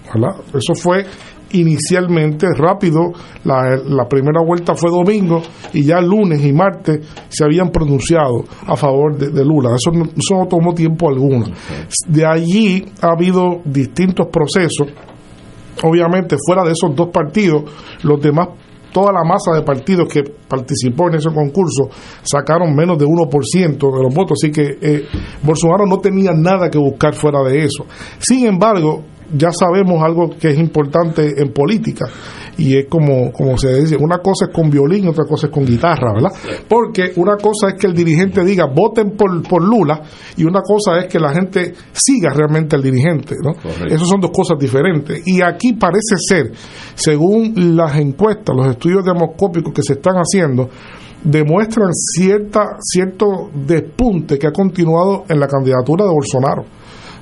[0.55, 1.05] Eso fue
[1.53, 3.13] inicialmente rápido,
[3.45, 5.43] la, primera vuelta fue domingo
[5.73, 9.71] y ya lunes y martes se habían pronunciado a favor de, Lula.
[9.75, 11.47] Eso no, eso no tomó tiempo alguno.
[12.09, 14.89] De allí ha habido distintos procesos.
[15.83, 17.65] Obviamente, fuera de esos dos partidos,
[18.03, 18.49] los demás
[18.93, 21.89] toda la masa de partidos que participó en ese concurso
[22.23, 25.07] sacaron menos de 1% de los votos, así que eh,
[25.43, 27.87] Bolsonaro no tenía nada que buscar fuera de eso.
[28.19, 29.03] Sin embargo,
[29.33, 32.07] ya sabemos algo que es importante en política
[32.59, 35.65] y es como, como se dice, una cosa es con violín, otra cosa es con
[35.65, 36.31] guitarra, ¿verdad?
[36.69, 40.03] Porque una cosa es que el dirigente diga voten por, por Lula
[40.37, 43.53] y una cosa es que la gente siga realmente al dirigente, ¿no?
[43.87, 45.23] Esas son dos cosas diferentes.
[45.27, 46.53] Y aquí parece ser,
[46.95, 50.69] según las encuestas, los estudios demoscópicos que se están haciendo,
[51.25, 56.65] demuestran cierta, cierto despunte que ha continuado en la candidatura de Bolsonaro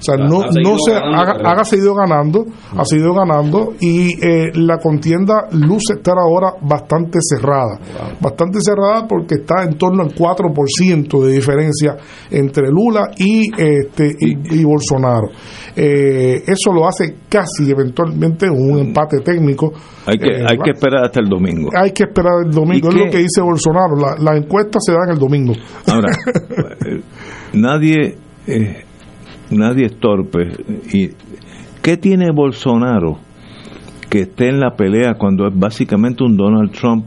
[0.00, 5.46] o sea, no, no se haga, seguido ganando, ha seguido ganando y eh, la contienda
[5.52, 7.78] luce estar ahora bastante cerrada.
[8.18, 11.98] Bastante cerrada porque está en torno al 4% de diferencia
[12.30, 15.28] entre Lula y, este, y, Bolsonaro.
[15.76, 19.70] Eh, eso lo hace casi eventualmente un empate técnico.
[20.06, 21.68] Hay que, eh, hay que esperar hasta el domingo.
[21.76, 23.96] Hay que esperar el domingo, es lo que dice Bolsonaro.
[23.96, 25.52] La, la encuesta se da en el domingo.
[25.86, 26.08] Ahora,
[27.52, 28.16] nadie
[29.50, 30.48] nadie es torpe.
[30.92, 31.10] ¿Y
[31.82, 33.18] qué tiene Bolsonaro
[34.08, 37.06] que esté en la pelea cuando es básicamente un Donald Trump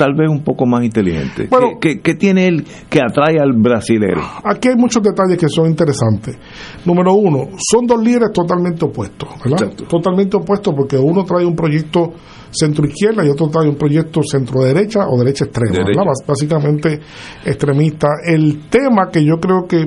[0.00, 1.50] tal vez un poco más inteligente.
[1.78, 4.22] ¿Qué, tiene él que atrae al brasilero?
[4.44, 6.38] Aquí hay muchos detalles que son interesantes.
[6.86, 9.74] Número uno, son dos líderes totalmente opuestos, ¿verdad?
[9.86, 12.14] Totalmente opuestos porque uno trae un proyecto
[12.50, 15.84] centro izquierda y otro trae un proyecto centro derecha o derecha extrema,
[16.26, 16.98] básicamente
[17.44, 18.08] extremista.
[18.26, 19.84] El tema que yo creo que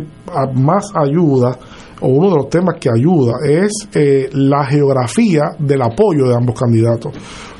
[0.54, 1.58] más ayuda
[2.02, 6.60] o uno de los temas que ayuda es eh, la geografía del apoyo de ambos
[6.60, 7.14] candidatos.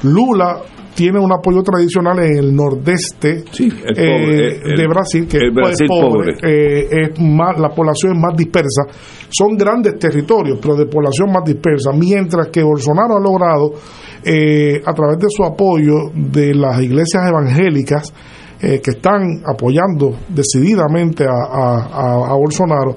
[0.04, 0.62] Lula
[0.96, 7.20] tiene un apoyo tradicional en el nordeste eh, de Brasil, que es pobre, eh, es
[7.20, 8.84] más, la población es más dispersa.
[9.30, 13.74] Son grandes territorios, pero de población más dispersa, mientras que Bolsonaro ha logrado,
[14.26, 18.14] a través de su apoyo de las iglesias evangélicas,
[18.64, 22.96] que están apoyando decididamente a, a Bolsonaro,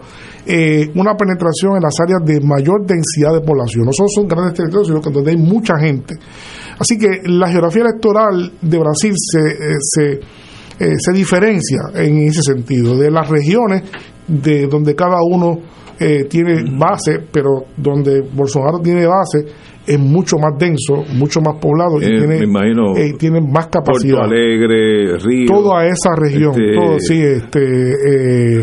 [0.48, 3.84] eh, una penetración en las áreas de mayor densidad de población.
[3.84, 6.14] No solo son grandes territorios, sino que donde hay mucha gente.
[6.78, 10.12] Así que la geografía electoral de Brasil se, eh, se,
[10.78, 13.82] eh, se diferencia en ese sentido, de las regiones
[14.28, 15.58] de donde cada uno
[16.28, 19.46] tiene base, pero donde Bolsonaro tiene base
[19.86, 22.38] es mucho más denso, mucho más poblado y tiene,
[23.18, 24.18] tiene más capacidad.
[24.18, 25.46] Puerto Alegre, Río.
[25.46, 28.62] Toda esa región, este, todo, sí, este,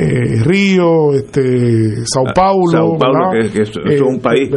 [0.00, 2.98] eh, Río, este, Sao ah, Paulo,
[3.32, 4.50] que, es, un país.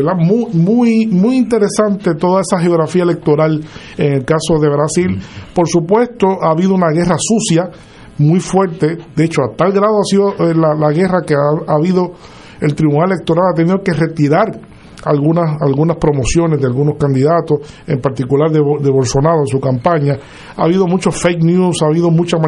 [0.53, 3.61] Muy, muy, interesante toda esa geografía electoral
[3.97, 5.17] en el caso de Brasil.
[5.53, 7.69] Por supuesto, ha habido una guerra sucia
[8.17, 12.11] muy fuerte, de hecho, a tal grado ha sido eh, la, guerra que ha, habido,
[12.59, 14.70] el Tribunal Electoral ha tenido que retirar
[15.05, 20.17] algunas, algunas promociones de algunos candidatos, en particular de, Bolsonaro en su campaña.
[20.55, 22.39] Ha habido muchos fake news, ha habido muchos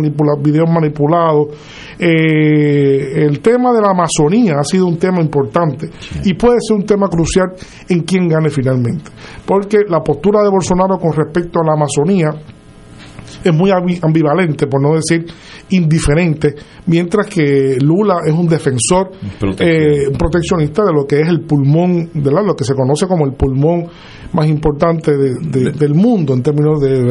[0.42, 1.48] videos manipulados.
[1.98, 5.90] Eh, el tema de la Amazonía ha sido un tema importante
[6.24, 7.54] y puede ser un tema crucial
[7.90, 9.12] en quién gane finalmente.
[9.46, 12.30] Porque la postura de Bolsonaro con respecto a la Amazonía
[13.44, 15.26] es muy ambivalente, por no decir
[15.70, 16.56] indiferente,
[16.88, 19.12] mientras que Lula es un defensor,
[19.60, 23.34] eh, proteccionista de lo que es el pulmón, de lo que se conoce como el
[23.34, 23.88] pulmón
[24.34, 27.04] más importante del mundo en términos de,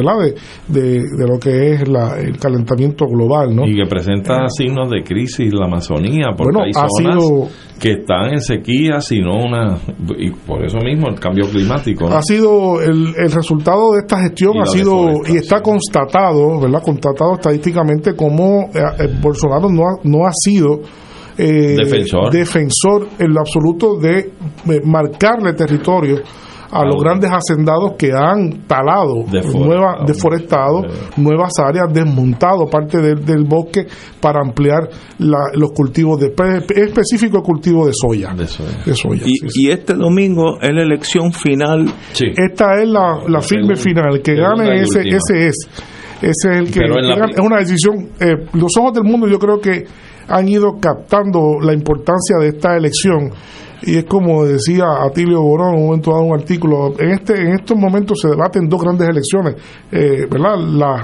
[0.67, 3.55] de, de, lo que es el calentamiento global.
[3.55, 3.65] ¿no?
[3.65, 7.23] Y que presenta signos de crisis la Amazonía, porque hay zonas
[7.83, 9.77] que están en sequía, sino una.
[10.17, 12.07] y por eso mismo el cambio climático.
[12.07, 16.81] Ha sido el, el resultado de esta gestión, ha sido y está constatado, ¿verdad?
[16.81, 20.79] Constatado estadísticamente como eh, eh, Bolsonaro no ha, no ha sido.
[21.37, 22.31] Eh, defensor.
[22.31, 24.31] defensor en lo absoluto de
[24.85, 26.21] marcarle territorio
[26.73, 29.25] a los grandes hacendados que han talado,
[30.05, 30.81] deforestado
[31.17, 33.85] nuevas áreas, desmontado parte del, bosque
[34.19, 34.89] para ampliar
[35.19, 36.33] los cultivos de
[36.75, 38.33] específico el cultivo de soya.
[38.33, 38.47] De
[38.95, 39.23] soya.
[39.25, 41.85] y, este domingo es la elección final.
[42.11, 44.15] Esta es la, firme final.
[44.15, 45.69] El que gane ese, ese es.
[46.21, 48.09] Ese es el que, es una decisión.
[48.19, 49.83] Eh, los ojos del mundo yo creo que
[50.27, 53.29] han ido captando la importancia de esta elección
[53.85, 57.53] y es como decía Atilio Borón en un momento dado un artículo, en este en
[57.53, 59.55] estos momentos se debaten dos grandes elecciones,
[59.91, 60.55] eh, ¿verdad?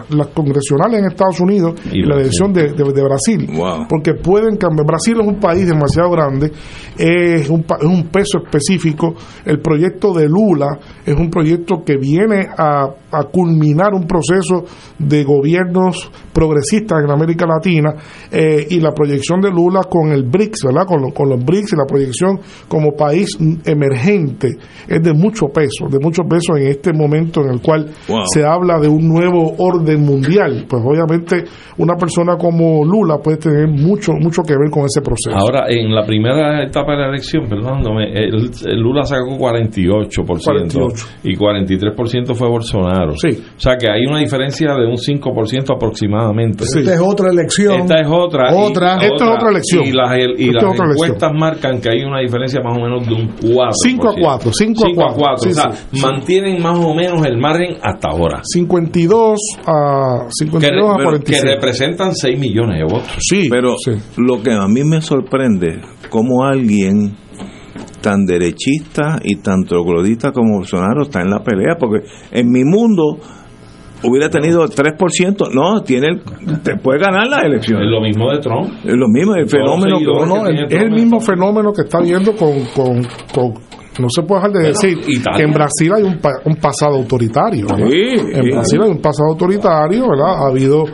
[0.09, 3.49] las congresionales en Estados Unidos y, la elección de, Brasil,
[3.87, 4.85] porque pueden cambiar.
[4.85, 6.51] Brasil es un país demasiado grande,
[6.97, 9.15] es un, es un peso específico,
[9.45, 14.65] el proyecto de Lula es un proyecto que viene a, a culminar un proceso
[14.97, 17.93] de gobiernos progresistas en América Latina
[18.31, 20.85] eh, y la proyección de Lula con el BRICS, ¿verdad?
[20.85, 24.49] Con, con los BRICS y la proyección como país emergente
[24.87, 27.87] es de mucho peso, de mucho peso en este momento en el cual
[28.33, 30.65] se habla de un nuevo orden mundial.
[30.69, 31.43] Pues obviamente
[31.77, 35.35] una persona como Lula puede tener mucho mucho que ver con ese proceso.
[35.35, 41.05] Ahora, en la primera etapa de la elección, perdóname, el, Lula sacó 48%, 48.
[41.23, 42.98] y 43% fue Bolsonaro.
[43.17, 43.43] Sí.
[43.57, 46.63] O sea que hay una diferencia de un 5% aproximadamente.
[46.63, 47.81] Esta es otra elección.
[47.81, 48.53] Esta es otra.
[48.53, 48.95] Otra.
[48.97, 49.85] Esta es otra elección.
[49.85, 53.27] Y las, y las encuestas marcan que hay una diferencia más o menos de un
[53.53, 53.71] 4.
[53.83, 54.51] 5 a 4.
[54.53, 55.49] 5 a 4.
[55.49, 55.71] o sea,
[56.01, 58.41] mantienen más o menos el margen hasta ahora.
[58.43, 61.23] 52 a, 52 a 45.
[61.25, 63.17] Que representan 6 millones de votos.
[63.19, 63.47] Sí.
[63.49, 63.75] Pero
[64.17, 67.15] lo que a mí me sorprende, como alguien
[68.01, 73.17] tan derechista y tan troglodita como Bolsonaro está en la pelea, porque en mi mundo
[74.03, 76.21] hubiera tenido el 3%, no, tiene
[76.63, 77.81] te puede ganar la elección.
[77.81, 78.69] Es lo mismo de Trump.
[78.85, 79.97] Es lo mismo, el fenómeno
[80.47, 83.03] es el mismo fenómeno que está viendo con, con,
[83.99, 84.97] no se puede dejar de decir
[85.35, 87.67] que en Brasil hay un, un pasado autoritario.
[87.69, 90.43] en Brasil hay un pasado autoritario, ¿verdad?
[90.43, 90.85] Ha habido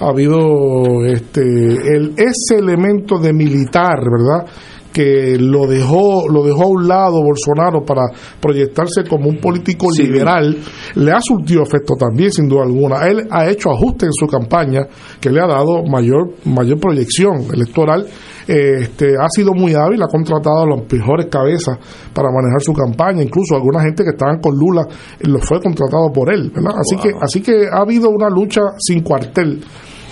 [0.00, 4.50] ha habido este el ese elemento de militar, ¿verdad?
[4.92, 8.02] Que lo dejó lo dejó a un lado Bolsonaro para
[8.40, 10.56] proyectarse como un político liberal
[10.94, 13.06] le ha surtido efecto también sin duda alguna.
[13.06, 14.86] Él ha hecho ajustes en su campaña
[15.20, 18.06] que le ha dado mayor mayor proyección electoral.
[18.46, 21.78] Este ha sido muy hábil ha contratado a las mejores cabezas
[22.12, 23.22] para manejar su campaña.
[23.22, 24.86] Incluso alguna gente que estaban con Lula
[25.20, 26.72] lo fue contratado por él ¿verdad?
[26.78, 29.60] así que así que ha habido una lucha sin cuartel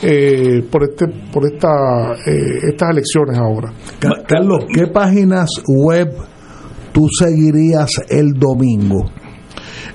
[0.03, 3.71] eh, por este por esta eh, estas elecciones ahora.
[4.27, 6.15] Carlos, ¿qué páginas web
[6.91, 9.11] tú seguirías el domingo?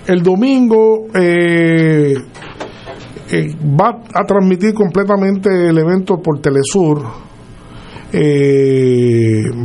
[0.05, 2.13] El domingo eh,
[3.79, 7.01] va a transmitir completamente el evento por Telesur.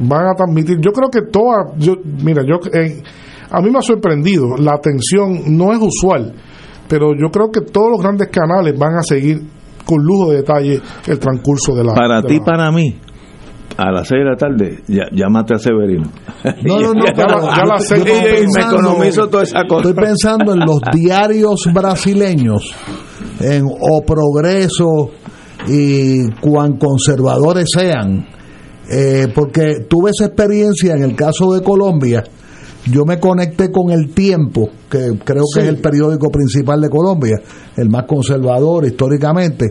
[0.09, 2.59] van a transmitir, yo creo que todas, yo, mira, yo
[3.51, 6.33] a mí me ha sorprendido, la atención no es usual,
[6.89, 9.60] pero yo creo que todos los grandes canales van a seguir
[9.91, 11.95] con lujo de detalle el transcurso de la.
[11.95, 12.97] Para ti, para mí,
[13.77, 16.09] a las 6 de la tarde, ya, llámate a Severino.
[16.63, 19.89] No, no, no, ya, la, me economizo toda esa cosa.
[19.89, 22.75] Estoy pensando en los diarios brasileños,
[23.41, 25.11] en O Progreso
[25.69, 28.27] y cuán conservadores sean,
[28.91, 32.25] eh, porque tuve esa experiencia en el caso de Colombia
[32.91, 37.41] yo me conecté con El Tiempo, que creo que es el periódico principal de Colombia,
[37.77, 39.67] el más conservador históricamente,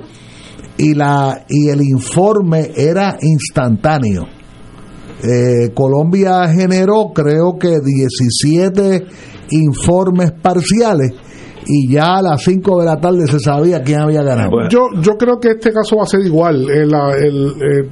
[0.78, 4.26] y, la, y el informe era instantáneo.
[5.22, 9.06] Eh, Colombia generó creo que 17
[9.52, 11.12] informes parciales
[11.68, 14.70] y ya a las 5 de la tarde se sabía quién había ganado.
[14.70, 16.70] Yo, yo creo que este caso va a ser igual.
[16.70, 17.90] el, el,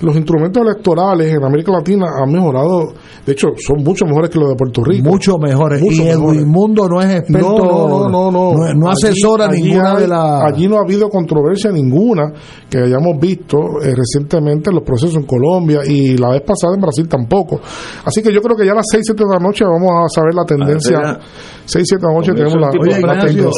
[0.00, 2.92] los instrumentos electorales en América Latina han mejorado,
[3.24, 5.08] de hecho, son mucho mejores que los de Puerto Rico.
[5.08, 5.82] Mucho mejores.
[5.82, 10.44] y el Mundo no es experto, no, no, no, no, asesora ninguna de las...
[10.44, 12.32] Allí no ha habido controversia ninguna
[12.68, 16.80] que hayamos visto eh, recientemente en los procesos en Colombia y la vez pasada en
[16.80, 17.60] Brasil tampoco.
[18.04, 20.08] Así que yo creo que ya a las 6, 7 de la noche vamos a
[20.08, 21.18] saber la tendencia.
[21.66, 22.94] 6, 7 de la noche tenemos la, Oye,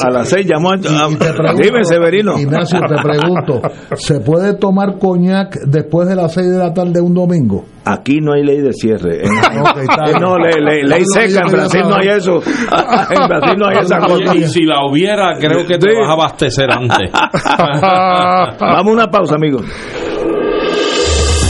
[0.05, 0.77] A las 6 llamó a...
[1.57, 2.39] Dime, Severino.
[2.39, 3.63] Ignacio, te pregunto,
[3.97, 7.65] ¿se puede tomar coñac después de las 6 de la tarde un domingo?
[7.85, 9.23] Aquí no hay ley de cierre.
[10.21, 11.43] no, ley, ley, seca.
[11.47, 12.41] En Brasil no hay eso.
[13.11, 14.35] En Brasil no hay esa cosa.
[14.35, 17.11] Y si la hubiera, creo que te vas a abastecer antes.
[18.61, 19.65] Vamos a una pausa, amigos.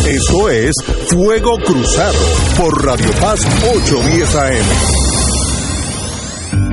[0.08, 0.74] Esto es
[1.08, 2.18] Fuego Cruzado
[2.56, 3.44] por Radio Paz
[3.74, 5.06] 810 AM.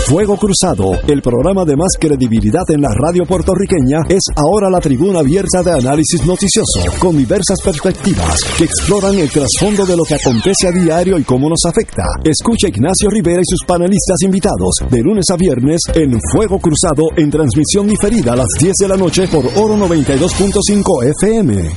[0.08, 5.18] Fuego Cruzado, el programa de más credibilidad en la radio puertorriqueña, es ahora la tribuna
[5.18, 10.66] abierta de análisis noticioso, con diversas perspectivas que exploran el trasfondo de lo que acontece
[10.66, 12.04] a diario y cómo nos afecta.
[12.24, 17.28] Escucha Ignacio Rivera y sus panelistas invitados de lunes a viernes en Fuego Cruzado en
[17.28, 21.70] transmisión diferida a las 10 de la noche por Oro 92.5 FM.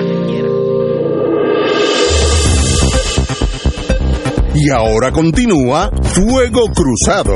[4.55, 7.35] Y ahora continúa Fuego Cruzado.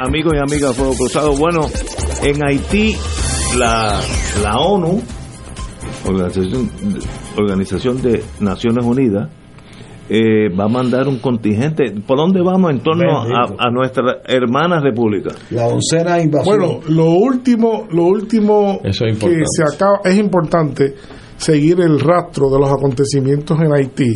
[0.00, 1.36] Amigos y amigas Fuego Cruzado.
[1.36, 1.68] Bueno,
[2.22, 2.96] en Haití,
[3.58, 4.00] la,
[4.42, 5.00] la ONU,
[6.06, 6.70] Organización,
[7.36, 9.28] Organización de Naciones Unidas,
[10.08, 11.92] eh, va a mandar un contingente.
[12.04, 15.30] ¿Por dónde vamos en torno a, a nuestra hermana república?
[15.50, 16.58] La oncena invasión.
[16.58, 19.44] Bueno, lo último, lo último Eso es que importante.
[19.46, 20.94] se acaba, es importante
[21.36, 24.14] seguir el rastro de los acontecimientos en Haití,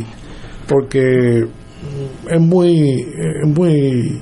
[0.66, 1.44] porque
[2.30, 4.20] es muy, es muy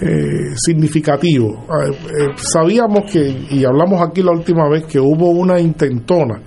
[0.00, 1.66] eh, significativo.
[1.68, 6.40] Eh, eh, sabíamos que, y hablamos aquí la última vez, que hubo una intentona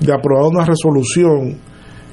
[0.00, 1.58] de aprobar una resolución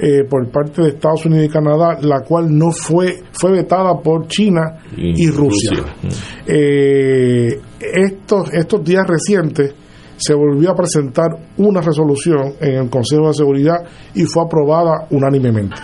[0.01, 4.27] eh, por parte de Estados Unidos y Canadá, la cual no fue, fue vetada por
[4.27, 5.71] China y, Y Rusia.
[5.71, 6.23] Rusia.
[6.47, 9.75] Eh, estos, estos días recientes
[10.15, 11.27] se volvió a presentar
[11.57, 13.77] una resolución en el Consejo de Seguridad
[14.15, 15.75] y fue aprobada unánimemente.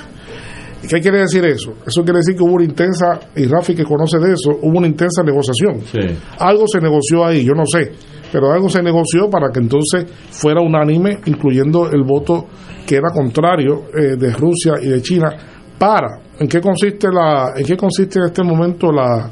[0.90, 1.74] ¿Qué quiere decir eso?
[1.86, 4.88] Eso quiere decir que hubo una intensa, y Rafi que conoce de eso, hubo una
[4.88, 5.82] intensa negociación.
[5.82, 6.00] Sí.
[6.40, 7.92] Algo se negoció ahí, yo no sé,
[8.32, 12.46] pero algo se negoció para que entonces fuera unánime, incluyendo el voto
[12.86, 15.30] que era contrario eh, de Rusia y de China
[15.78, 19.30] para en qué consiste la en qué consiste en este momento la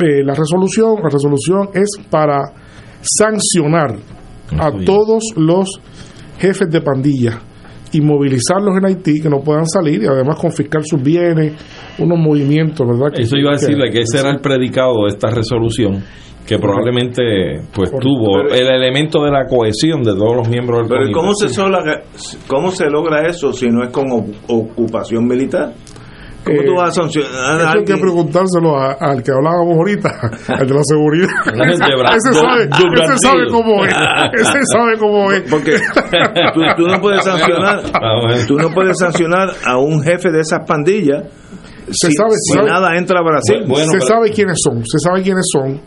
[0.00, 2.38] eh, la resolución la resolución es para
[3.00, 3.96] sancionar
[4.58, 5.68] a todos los
[6.38, 7.40] jefes de pandilla
[7.96, 11.54] y movilizarlos en Haití que no puedan salir y además confiscar sus bienes
[11.98, 16.02] unos movimientos verdad eso iba a decirle que ese era el predicado de esta resolución
[16.46, 21.12] que probablemente pues tuvo el elemento de la cohesión de todos los miembros del Pero
[21.12, 21.48] ¿cómo se,
[22.46, 24.04] ¿cómo se logra eso si no es con
[24.46, 25.72] ocupación militar?
[26.46, 30.08] ¿Cómo tú vas a sancionar a Hay que preguntárselo al que hablábamos ahorita,
[30.48, 31.28] al de la seguridad.
[32.14, 32.68] ese, sabe,
[33.02, 33.94] ese sabe cómo es.
[34.34, 35.42] Ese sabe cómo es.
[35.50, 35.76] Porque
[36.76, 37.82] tú, no puedes sancionar,
[38.46, 41.24] tú no puedes sancionar a un jefe de esas pandillas
[41.90, 43.64] se si, sabe, si nada entra a Brasil.
[43.90, 45.80] se sabe quiénes son, se sabe quiénes son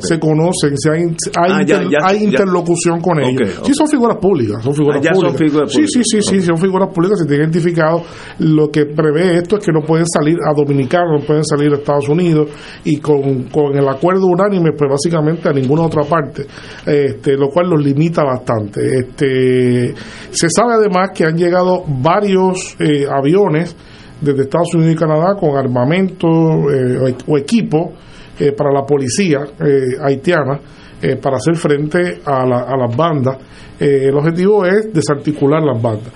[0.00, 1.02] se conocen, se hay,
[1.36, 3.60] hay, ah, interlocución con ellos.
[3.64, 5.72] Sí, son figuras públicas, son figuras ah, públicas.
[5.72, 8.02] Sí, sí, sí, sí, son figuras públicas, se tiene identificado.
[8.38, 11.76] Lo que prevé esto es que no pueden salir a Dominicana, no pueden salir a
[11.76, 12.48] Estados Unidos
[12.84, 16.46] y con, con el acuerdo unánime, pues básicamente a ninguna otra parte,
[16.86, 18.98] este, lo cual los limita bastante.
[19.00, 19.94] Este,
[20.30, 23.76] se sabe además que han llegado varios eh, aviones
[24.20, 26.28] desde Estados Unidos y Canadá con armamento
[26.70, 27.92] eh, o equipo
[28.38, 30.58] eh, para la policía eh, haitiana
[31.00, 33.36] eh, para hacer frente a, las bandas.
[33.78, 36.12] el objetivo es desarticular las bandas.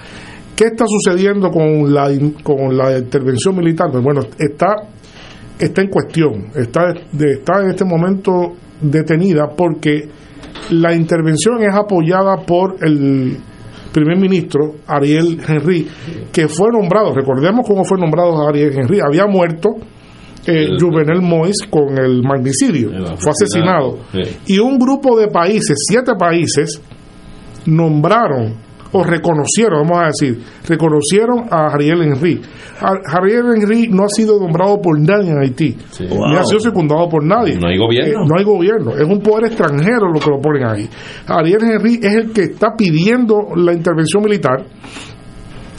[0.57, 2.11] ¿Qué está sucediendo con la,
[2.43, 3.89] con la intervención militar?
[3.93, 4.75] Pues bueno, está,
[5.59, 10.09] está en cuestión, está, está en este momento detenida porque
[10.71, 13.37] la intervención es apoyada por el
[13.93, 15.87] primer ministro Ariel Henry,
[16.33, 19.71] que fue nombrado, recordemos cómo fue nombrado Ariel Henry, había muerto
[20.49, 23.99] eh, Juvenel Mois con el magnicidio, fue asesinado.
[24.47, 26.81] Y un grupo de países, siete países,
[27.67, 28.55] nombraron
[28.93, 32.41] o reconocieron, vamos a decir, reconocieron a Ariel Henry.
[32.81, 37.23] Ariel Henry no ha sido nombrado por nadie en Haití, ni ha sido secundado por
[37.23, 37.59] nadie.
[37.59, 38.23] No hay gobierno.
[38.23, 40.89] Eh, no hay gobierno, es un poder extranjero lo que lo ponen ahí.
[41.27, 44.65] Ariel Henry es el que está pidiendo la intervención militar.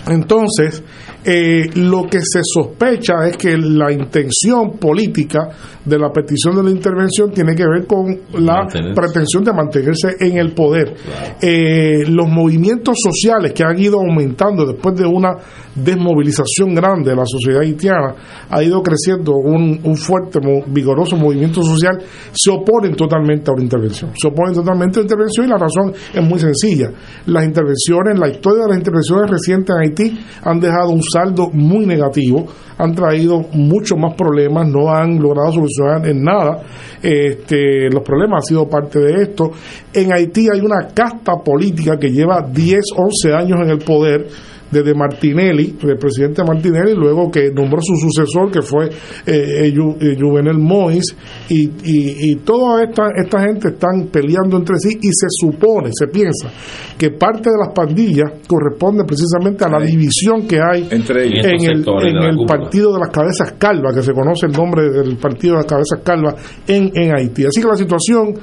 [0.08, 0.84] Entonces,
[1.32, 5.48] eh, lo que se sospecha es que la intención política
[5.90, 8.06] de la petición de la intervención tiene que ver con
[8.44, 10.94] la pretensión de mantenerse en el poder.
[11.42, 15.36] Eh, los movimientos sociales que han ido aumentando después de una
[15.76, 18.16] desmovilización grande de la sociedad haitiana,
[18.50, 22.00] ha ido creciendo un, un fuerte, vigoroso movimiento social,
[22.32, 24.12] se oponen totalmente a una intervención.
[24.16, 26.92] Se oponen totalmente a la intervención y la razón es muy sencilla.
[27.26, 31.86] Las intervenciones, la historia de las intervenciones recientes en Haití han dejado un saldo muy
[31.86, 32.46] negativo,
[32.78, 36.64] han traído muchos más problemas, no han logrado solucionar en nada.
[37.02, 39.52] Este, los problemas han sido parte de esto.
[39.94, 44.28] En Haití hay una casta política que lleva 10, 11 años en el poder
[44.72, 48.92] desde Martinelli, el presidente Martinelli, luego que nombró su sucesor, que fue eh,
[49.26, 51.04] eh, eh, Juvenel Mois,
[51.50, 56.50] y, y, toda esta, esta gente están peleando entre sí y se supone, se piensa,
[56.98, 61.86] que parte de las pandillas corresponde precisamente a la división que hay entre en el,
[61.88, 65.62] en el partido de las cabezas calvas, que se conoce el nombre del partido de
[65.62, 66.36] las cabezas calvas
[66.68, 67.46] en, en Haití.
[67.46, 68.34] Así que la situación...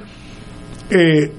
[0.88, 1.32] Eh,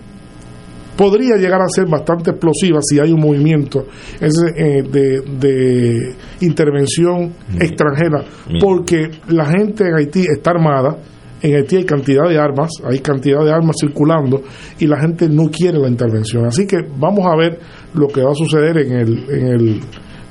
[0.98, 3.86] podría llegar a ser bastante explosiva si hay un movimiento
[4.20, 8.24] eh, de, intervención extranjera,
[8.60, 10.98] porque la gente en Haití está armada,
[11.42, 14.42] en Haití hay cantidad de armas, hay cantidad de armas circulando
[14.80, 16.46] y la gente no quiere la intervención.
[16.46, 17.60] Así que vamos a ver
[17.94, 19.80] lo que va a suceder en el, en el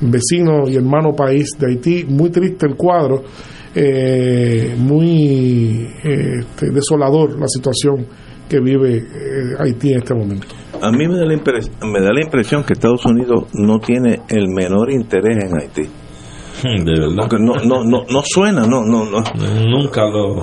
[0.01, 2.05] vecino y hermano país de Haití.
[2.09, 3.23] Muy triste el cuadro,
[3.75, 8.07] eh, muy eh, este, desolador la situación
[8.49, 10.47] que vive eh, Haití en este momento.
[10.81, 11.37] A mí me da, la
[11.87, 15.89] me da la impresión que Estados Unidos no tiene el menor interés en Haití.
[16.63, 17.29] De verdad.
[17.39, 19.23] no, no, no, no suena, no, no, no.
[19.69, 20.43] Nunca lo.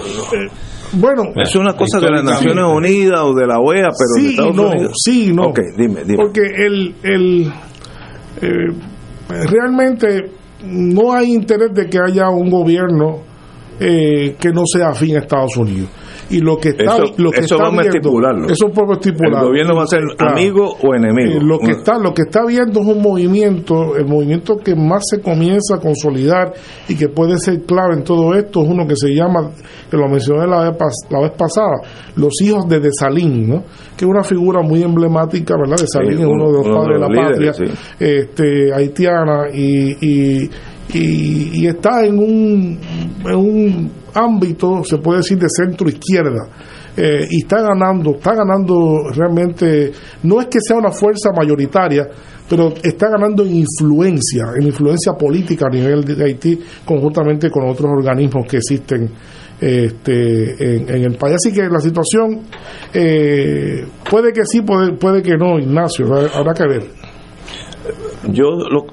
[0.94, 4.30] bueno, es una cosa de las Naciones Unidas o de la OEA, pero sí, de
[4.30, 4.92] Estados no, Unidos.
[5.04, 5.44] Sí, no.
[5.48, 6.18] Ok, dime, dime.
[6.18, 7.54] Porque el, el
[8.42, 8.68] eh,
[9.50, 10.32] realmente
[10.66, 13.22] no hay interés de que haya un gobierno
[13.80, 15.90] eh, que no sea afín a Estados Unidos
[16.34, 19.40] y lo que está eso, lo que eso está vamos viendo, a eso podemos estipularlo.
[19.42, 21.40] El gobierno va a ser amigo o enemigo.
[21.40, 25.04] eh, lo que está lo que está viendo es un movimiento el movimiento que más
[25.10, 26.54] se comienza a consolidar
[26.90, 29.52] y que puede ser clave en todo esto es uno que se llama
[29.92, 30.78] que lo mencioné la vez,
[31.12, 31.82] la vez pasada
[32.16, 33.64] los hijos de Desalín ¿no?
[33.96, 37.24] que es una figura muy emblemática verdad Desalín es uno de los padres de la
[37.24, 37.54] patria
[38.00, 40.50] este haitiana y, y
[40.94, 42.80] y, está en un,
[43.26, 46.48] en un ámbito, se puede decir, de centro izquierda.
[46.96, 49.92] Eh, y está ganando, está ganando realmente,
[50.24, 52.08] no es que sea una fuerza mayoritaria,
[52.48, 57.90] pero está ganando en influencia, en influencia política a nivel de Haití, conjuntamente con otros
[57.90, 59.10] organismos que existen
[59.60, 61.36] este, en, el país.
[61.36, 62.42] Así que la situación
[62.94, 66.84] eh, puede que sí, puede, puede que no, Ignacio, habrá que ver.
[68.32, 68.86] Yo, lo,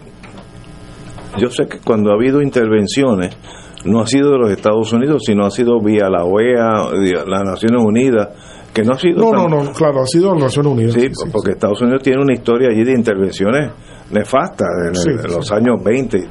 [1.39, 3.37] yo sé que cuando ha habido intervenciones,
[3.85, 6.91] no ha sido de los Estados Unidos, sino ha sido vía la OEA,
[7.27, 8.29] las Naciones Unidas,
[8.73, 9.33] que no ha sido...
[9.33, 10.95] No, no, no, claro, ha sido las Naciones Unidas.
[10.95, 13.71] Sí, porque Estados Unidos tiene una historia allí de intervenciones
[14.11, 16.19] nefastas en, los años 20.
[16.19, 16.25] Eh,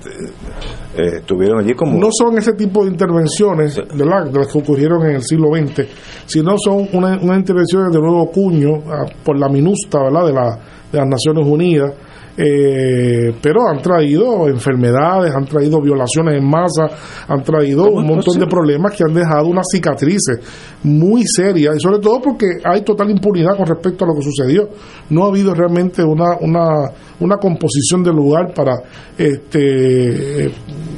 [1.18, 1.98] estuvieron allí como...
[1.98, 5.88] No son ese tipo de intervenciones de, las que ocurrieron en el siglo XX,
[6.26, 10.26] sino son unas una intervenciones de nuevo cuño ah, por la minusta ¿verdad?
[10.28, 10.60] De, la,
[10.92, 11.94] de las Naciones Unidas
[12.42, 16.88] eh, pero han traído enfermedades, han traído violaciones en masa,
[17.28, 20.40] han traído un montón de problemas que han dejado unas cicatrices
[20.84, 24.70] muy serias y sobre todo porque hay total impunidad con respecto a lo que sucedió.
[25.10, 28.84] No ha habido realmente una, una, una composición del lugar para
[29.18, 30.50] este,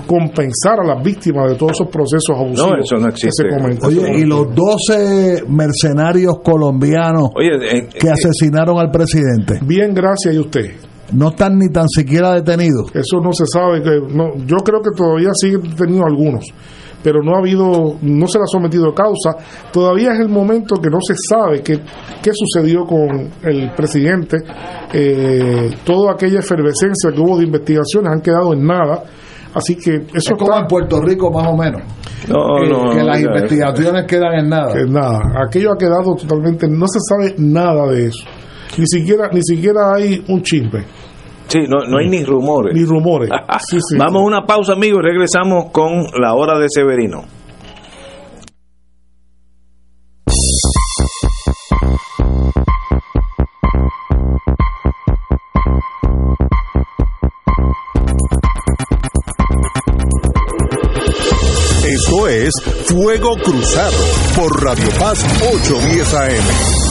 [0.06, 3.46] compensar a las víctimas de todos esos procesos abusivos no, eso no existe.
[3.88, 9.58] Oye, y los 12 mercenarios colombianos eh, que eh, asesinaron al presidente.
[9.66, 12.92] Bien, gracias a usted no están ni tan siquiera detenidos.
[12.94, 13.82] Eso no se sabe.
[13.82, 16.46] Que no, yo creo que todavía siguen detenidos algunos,
[17.04, 19.36] pero no ha habido, no se le ha sometido a causa.
[19.72, 21.80] Todavía es el momento que no se sabe qué,
[22.22, 24.38] qué sucedió con el presidente.
[24.94, 29.04] Eh, toda aquella efervescencia que hubo de investigaciones han quedado en nada.
[29.54, 31.82] Así que eso es como en Puerto Rico más o menos.
[32.26, 34.80] que, las investigaciones quedan en nada.
[34.80, 35.20] En nada.
[35.46, 38.24] Aquello ha quedado totalmente, no se sabe nada de eso.
[38.78, 40.86] Ni siquiera, ni siquiera hay un chisme.
[41.52, 42.74] Sí, no, no hay ni rumores.
[42.74, 43.30] Ni rumores.
[43.98, 47.26] Vamos a una pausa, amigos, y regresamos con la hora de Severino.
[61.84, 62.54] Esto es
[62.86, 63.98] Fuego Cruzado
[64.38, 65.22] por Radio Paz
[65.52, 66.91] 810 AM.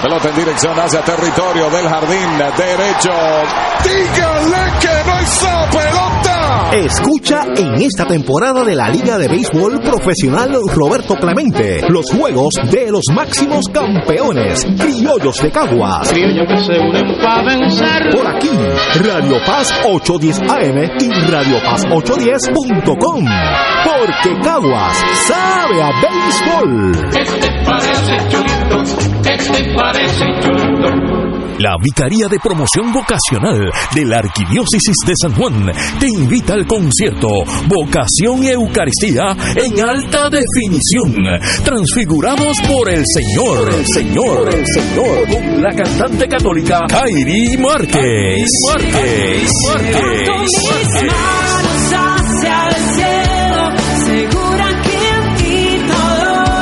[0.00, 3.10] La pelota en dirección hacia territorio del jardín derecho.
[3.84, 6.70] Dígale que no hizo pelota.
[6.72, 12.90] Escucha en esta temporada de la Liga de Béisbol Profesional Roberto Clemente los juegos de
[12.90, 16.08] los máximos campeones, criollos de Caguas.
[16.08, 18.10] Criollos que se unen para vencer.
[18.16, 18.50] Por aquí,
[19.04, 23.24] Radio Paz 810 AM y Radio Paz 810.com.
[23.84, 24.96] Porque Caguas
[25.26, 26.92] sabe a béisbol.
[27.20, 28.28] Este parece
[29.40, 30.24] este parece.
[31.58, 37.28] La Vicaría de Promoción Vocacional de la Arquidiócesis de San Juan te invita al concierto
[37.66, 41.14] Vocación y Eucaristía en alta definición,
[41.62, 48.48] transfigurados por el Señor, el Señor, el Señor, con la cantante católica Kairi Márquez.
[48.66, 49.50] Márquez.
[49.68, 51.49] Márquez.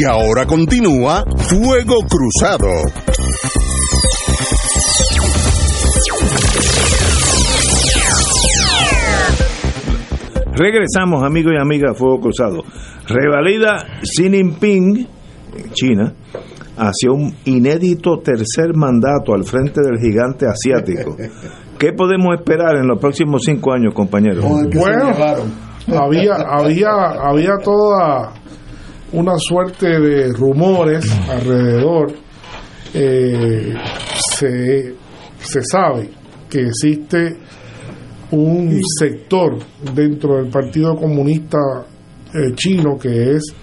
[0.00, 2.68] Y ahora continúa Fuego Cruzado.
[10.54, 12.62] Regresamos, amigos y amigas, Fuego Cruzado.
[13.08, 15.06] Revalida Xi Jinping,
[15.74, 16.14] China,
[16.78, 21.14] hacia un inédito tercer mandato al frente del gigante asiático.
[21.78, 24.42] ¿Qué podemos esperar en los próximos cinco años, compañeros?
[24.72, 25.10] Bueno,
[25.88, 26.88] había, había,
[27.22, 28.39] había toda
[29.12, 32.12] una suerte de rumores alrededor.
[32.92, 33.74] Eh,
[34.36, 34.94] se,
[35.38, 36.10] se sabe
[36.48, 37.36] que existe
[38.32, 39.58] un sector
[39.94, 41.58] dentro del Partido Comunista
[42.32, 43.54] eh, Chino que es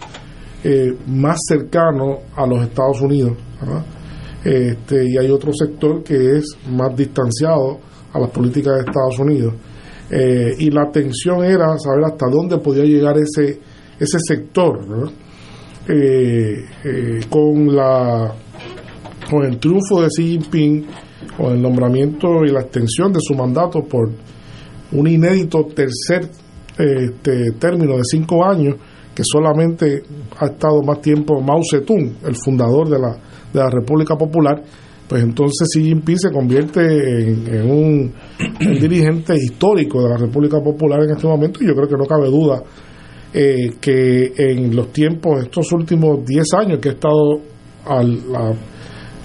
[0.64, 3.38] eh, más cercano a los Estados Unidos.
[4.44, 7.80] Este, y hay otro sector que es más distanciado
[8.14, 9.54] a las políticas de Estados Unidos.
[10.10, 13.60] Eh, y la tensión era saber hasta dónde podía llegar ese,
[14.00, 15.12] ese sector.
[17.30, 18.34] Con, la,
[19.30, 20.86] con el triunfo de Xi Jinping,
[21.38, 24.10] con el nombramiento y la extensión de su mandato por
[24.92, 26.30] un inédito tercer
[26.78, 28.76] este, término de cinco años
[29.16, 30.04] que solamente
[30.38, 33.18] ha estado más tiempo Mao Zedong, el fundador de la,
[33.52, 34.62] de la República Popular,
[35.08, 38.14] pues entonces Xi Jinping se convierte en, un,
[38.80, 42.28] dirigente histórico de la República Popular en este momento y yo creo que no cabe
[42.28, 42.62] duda
[43.34, 47.42] eh, que en los tiempos, estos últimos 10 años que ha estado
[47.86, 48.18] al,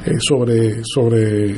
[0.05, 1.55] eh, sobre, sobre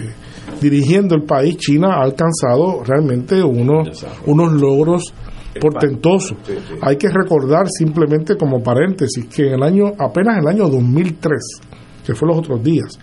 [0.60, 5.14] dirigiendo el país, China ha alcanzado realmente unos, unos logros
[5.60, 6.36] portentosos.
[6.82, 11.60] Hay que recordar simplemente como paréntesis que en el año, apenas en el año 2003,
[12.04, 12.98] que fue los otros días,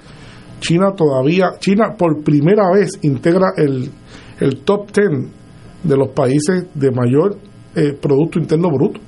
[0.60, 3.90] China todavía, China por primera vez integra el,
[4.40, 5.32] el top 10
[5.84, 7.38] de los países de mayor
[7.76, 9.00] eh, Producto Interno Bruto.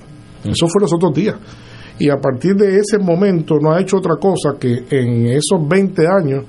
[0.44, 1.36] Eso fue los otros días.
[2.00, 6.08] Y a partir de ese momento no ha hecho otra cosa que en esos 20
[6.08, 6.46] años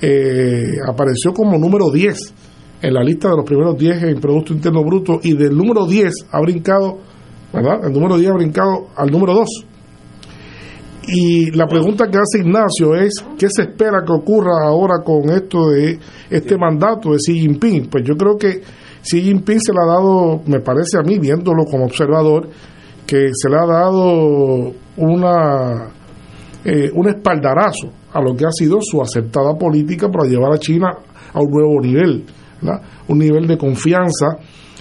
[0.00, 2.34] eh, apareció como número 10
[2.82, 6.12] en la lista de los primeros 10 en Producto Interno Bruto y del número 10
[6.30, 6.98] ha brincado,
[7.52, 7.86] ¿verdad?
[7.86, 9.48] El número 10 ha brincado al número 2.
[11.06, 15.70] Y la pregunta que hace Ignacio es, ¿qué se espera que ocurra ahora con esto
[15.70, 15.98] de
[16.30, 17.88] este mandato de Xi Jinping?
[17.88, 18.60] Pues yo creo que
[19.02, 22.48] Xi Jinping se le ha dado, me parece a mí, viéndolo como observador,
[23.06, 25.90] que se le ha dado una,
[26.64, 30.88] eh, un espaldarazo a lo que ha sido su aceptada política para llevar a China
[31.32, 32.24] a un nuevo nivel,
[33.08, 34.38] un nivel de confianza.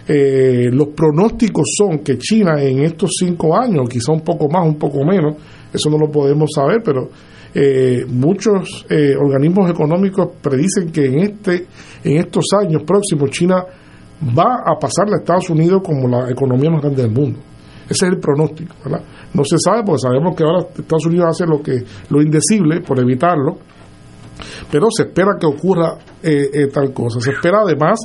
[0.07, 4.75] Eh, los pronósticos son que China en estos cinco años, quizá un poco más, un
[4.75, 5.35] poco menos,
[5.73, 7.09] eso no lo podemos saber, pero
[7.55, 11.67] eh, muchos eh, organismos económicos predicen que en este
[12.03, 13.63] en estos años próximos China
[14.37, 17.39] va a pasarle a Estados Unidos como la economía más grande del mundo.
[17.93, 19.03] Ese es el pronóstico, ¿verdad?
[19.33, 22.99] No se sabe porque sabemos que ahora Estados Unidos hace lo que lo indecible por
[22.99, 23.57] evitarlo,
[24.71, 27.19] pero se espera que ocurra eh, eh, tal cosa.
[27.19, 27.99] Se espera además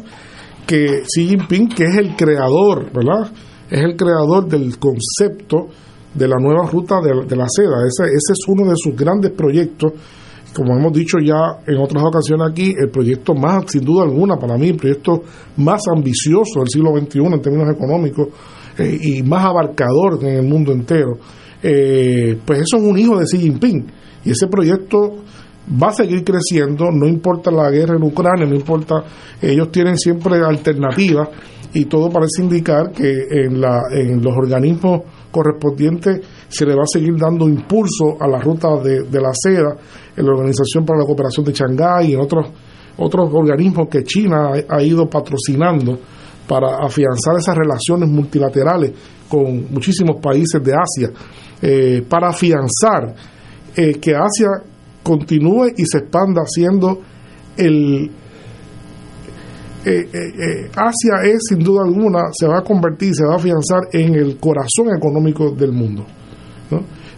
[0.67, 3.33] que Xi Jinping, que es el creador, ¿verdad?
[3.71, 5.69] Es el creador del concepto
[6.13, 7.87] de la nueva ruta de, la seda.
[7.87, 9.93] Ese, ese es uno de sus grandes proyectos
[10.55, 14.57] como hemos dicho ya en otras ocasiones aquí, el proyecto más, sin duda alguna, para
[14.57, 15.23] mí, el proyecto
[15.59, 18.29] más ambicioso del siglo XXI en términos económicos
[18.79, 21.19] eh, y más abarcador en el mundo entero,
[21.63, 23.87] eh, pues eso es un hijo de Xi Jinping.
[24.25, 25.25] Y ese proyecto
[25.83, 29.05] va a seguir creciendo, no importa la guerra en Ucrania, no importa,
[29.41, 31.29] ellos tienen siempre alternativas
[31.75, 36.87] y todo parece indicar que en, la, en los organismos correspondientes se le va a
[36.91, 39.77] seguir dando impulso a la ruta de, la seda,
[40.17, 42.47] en la Organización para la Cooperación de Shanghái y en otros,
[42.97, 45.99] otros organismos que China ha ido patrocinando
[46.49, 48.93] para afianzar esas relaciones multilaterales
[49.29, 51.11] con muchísimos países de Asia,
[51.61, 53.15] eh, para afianzar
[53.77, 54.49] eh, que Asia
[55.03, 57.01] continúe y se expanda siendo
[57.57, 58.11] el...
[59.85, 64.15] Eh, Asia es sin duda alguna, se va a convertir, se va a afianzar en
[64.15, 66.05] el corazón económico del mundo,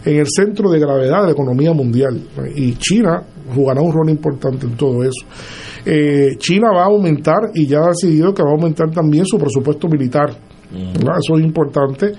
[0.05, 2.21] en el centro de gravedad de la economía mundial.
[2.55, 5.25] Y China jugará un rol importante en todo eso.
[5.85, 9.37] Eh, China va a aumentar y ya ha decidido que va a aumentar también su
[9.37, 10.29] presupuesto militar.
[10.71, 12.13] Eso es importante.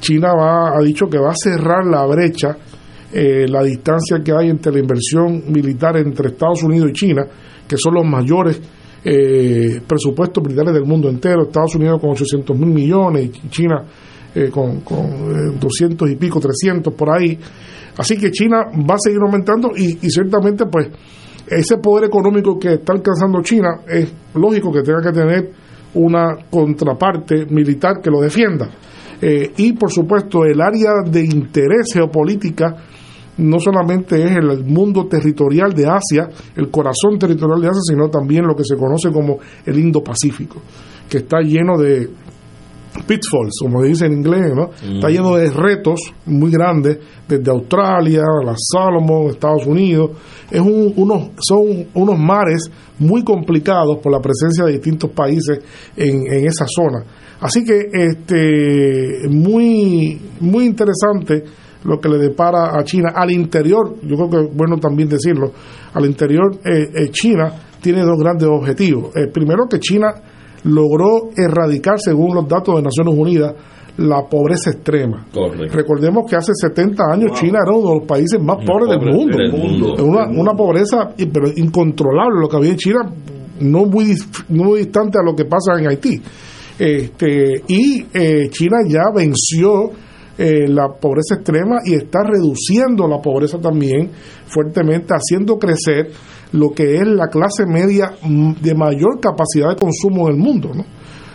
[0.00, 2.56] China va, ha dicho que va a cerrar la brecha,
[3.12, 7.22] eh, la distancia que hay entre la inversión militar entre Estados Unidos y China,
[7.68, 8.60] que son los mayores
[9.04, 11.42] eh, presupuestos militares del mundo entero.
[11.42, 13.84] Estados Unidos con 800 mil millones y China
[14.50, 17.38] con, con 200 y pico, 300 por ahí.
[17.98, 20.88] Así que China va a seguir aumentando y, y ciertamente pues
[21.46, 25.50] ese poder económico que está alcanzando China es lógico que tenga que tener
[25.94, 28.68] una contraparte militar que lo defienda.
[29.20, 32.76] Eh, y por supuesto el área de interés geopolítica
[33.38, 38.46] no solamente es el mundo territorial de Asia, el corazón territorial de Asia, sino también
[38.46, 40.60] lo que se conoce como el Indo-Pacífico,
[41.08, 42.10] que está lleno de
[43.06, 44.70] pitfalls, como dice en inglés, ¿no?
[44.94, 46.98] Está lleno de retos muy grandes,
[47.28, 50.10] desde Australia, las Salomon, Estados Unidos.
[50.50, 55.60] Es unos, son unos mares muy complicados por la presencia de distintos países
[55.96, 57.04] en, en esa zona.
[57.40, 61.44] Así que este muy, muy interesante
[61.84, 65.52] lo que le depara a China al interior, yo creo que es bueno también decirlo,
[65.94, 69.14] al interior eh, eh, China tiene dos grandes objetivos.
[69.16, 70.14] El primero que China
[70.64, 73.54] logró erradicar, según los datos de Naciones Unidas,
[73.98, 75.26] la pobreza extrema.
[75.70, 79.94] Recordemos que hace 70 años China era uno de los países más pobres del mundo.
[80.02, 83.00] Una, una pobreza pero incontrolable lo que había en China,
[83.60, 84.14] no muy,
[84.48, 86.20] muy distante a lo que pasa en Haití.
[86.78, 89.90] Este, y eh, China ya venció
[90.38, 94.10] eh, la pobreza extrema y está reduciendo la pobreza también
[94.46, 96.10] fuertemente, haciendo crecer
[96.52, 100.84] lo que es la clase media mm, de mayor capacidad de consumo del mundo, ¿no?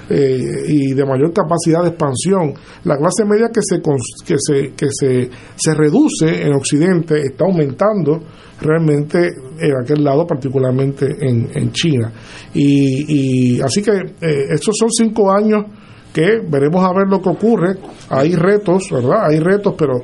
[0.10, 2.54] Eh, y de mayor capacidad de expansión.
[2.86, 3.82] La clase media que se
[4.26, 8.22] que se que se, se reduce en Occidente está aumentando
[8.62, 9.28] realmente
[9.60, 12.10] en aquel lado, particularmente en, en China.
[12.54, 15.66] Y, y así que eh, estos son cinco años
[16.14, 17.76] que veremos a ver lo que ocurre.
[18.10, 19.30] Hay retos, ¿verdad?
[19.30, 19.96] Hay retos, pero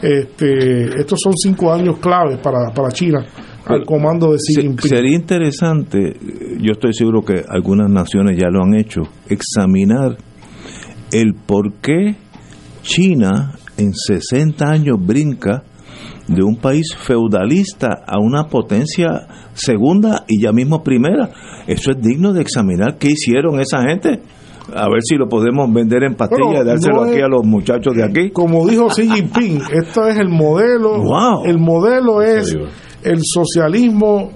[0.00, 3.26] este, estos son cinco años claves para, para China
[3.66, 4.88] al comando de Xi Jinping.
[4.88, 6.16] Sería interesante,
[6.60, 10.16] yo estoy seguro que algunas naciones ya lo han hecho, examinar
[11.12, 12.16] el por qué
[12.82, 15.64] China en 60 años brinca
[16.28, 21.30] de un país feudalista a una potencia segunda y ya mismo primera.
[21.66, 24.20] Eso es digno de examinar qué hicieron esa gente.
[24.72, 28.04] A ver si lo podemos vender en pastillas y dárselo aquí a los muchachos de
[28.04, 28.30] aquí.
[28.30, 31.02] Como dijo Xi Jinping, esto es el modelo.
[31.44, 32.56] El modelo es
[33.02, 34.32] el socialismo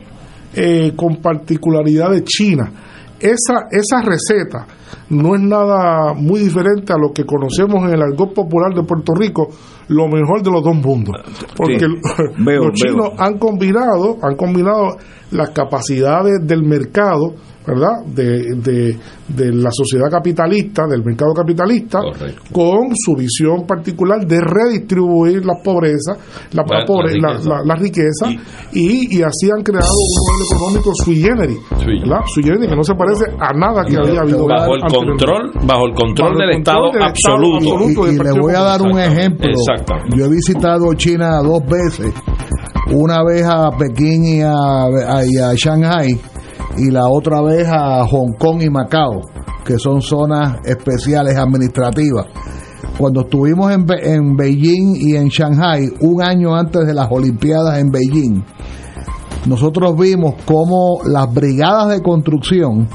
[0.54, 2.70] eh, con particularidad de China.
[3.18, 4.66] Esa, esa receta
[5.14, 9.12] no es nada muy diferente a lo que conocemos en el argot popular de Puerto
[9.14, 9.48] Rico,
[9.88, 11.16] lo mejor de los dos mundos.
[11.56, 11.86] Porque
[12.38, 14.96] los chinos han combinado, han combinado
[15.30, 17.34] las capacidades del mercado
[17.66, 18.04] ¿verdad?
[18.06, 18.96] De, de,
[19.28, 22.00] de, la sociedad capitalista, del mercado capitalista,
[22.52, 26.12] con su visión particular de redistribuir la pobreza,
[26.52, 28.28] la, la, la, riqueza,
[28.72, 31.58] y, y, así han creado un modelo económico sui generis.
[32.34, 34.46] Sui generis, que no se parece a nada que había habido.
[34.46, 38.08] Bajo el control, bajo el control del, Estado, absoluto.
[38.10, 39.50] y, le voy a dar un ejemplo.
[40.16, 42.12] Yo he visitado China dos veces,
[42.92, 46.20] una vez a Pekín y a, a, y a Shanghai
[46.76, 49.22] y la otra vez a Hong Kong y Macao,
[49.64, 52.26] que son zonas especiales administrativas.
[52.98, 57.90] Cuando estuvimos en, en Beijing y en Shanghai, un año antes de las Olimpiadas en
[57.90, 58.44] Beijing,
[59.46, 62.88] nosotros vimos cómo las brigadas de construcción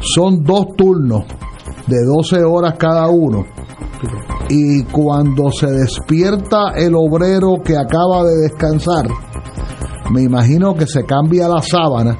[0.00, 1.24] son dos turnos
[1.86, 3.44] de 12 horas cada uno.
[4.48, 9.08] Y cuando se despierta el obrero que acaba de descansar,
[10.10, 12.16] me imagino que se cambia la sábana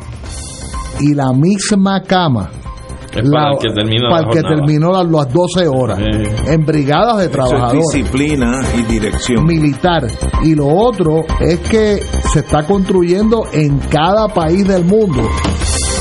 [1.01, 2.51] y la misma cama
[3.13, 3.69] para el que,
[4.09, 5.99] para que terminó las, 12 horas
[6.47, 7.85] en brigadas de trabajadores.
[7.93, 9.45] disciplina y dirección.
[9.45, 10.07] Militar.
[10.43, 12.01] Y lo otro es que
[12.33, 15.23] se está construyendo en cada país del mundo.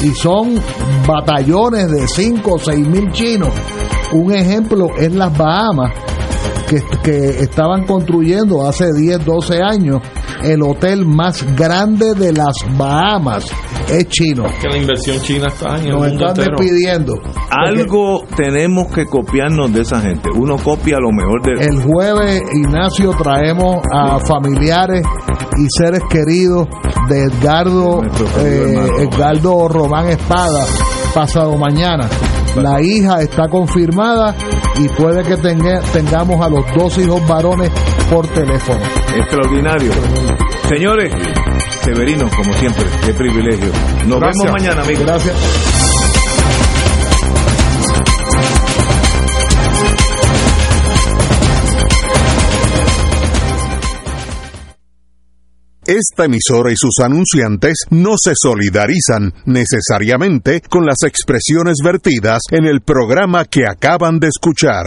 [0.04, 0.60] Y son
[1.08, 3.50] batallones de 5 o 6 mil chinos.
[4.14, 5.92] Un ejemplo en las Bahamas,
[6.68, 10.02] que, que estaban construyendo hace 10, 12 años
[10.44, 13.46] el hotel más grande de las Bahamas
[13.90, 14.46] es chino.
[14.62, 17.14] que la inversión china está en Nos están despidiendo.
[17.50, 20.30] Algo tenemos que copiarnos de esa gente.
[20.36, 21.66] Uno copia lo mejor de...
[21.66, 25.06] El jueves, Ignacio, traemos a familiares
[25.58, 26.68] y seres queridos
[27.10, 28.04] de Edgardo,
[28.40, 30.66] eh, Edgardo Román Espada
[31.14, 32.08] pasado mañana.
[32.56, 34.36] La hija está confirmada
[34.80, 37.70] y puede que tengamos a los dos hijos varones
[38.10, 38.80] por teléfono.
[39.16, 39.92] Extraordinario.
[40.68, 41.14] Señores,
[41.84, 43.72] Severino, como siempre, qué privilegio.
[44.08, 45.06] Nos vemos mañana, amigos.
[45.06, 45.82] Gracias.
[55.92, 62.80] Esta emisora y sus anunciantes no se solidarizan necesariamente con las expresiones vertidas en el
[62.80, 64.80] programa que acaban de escuchar.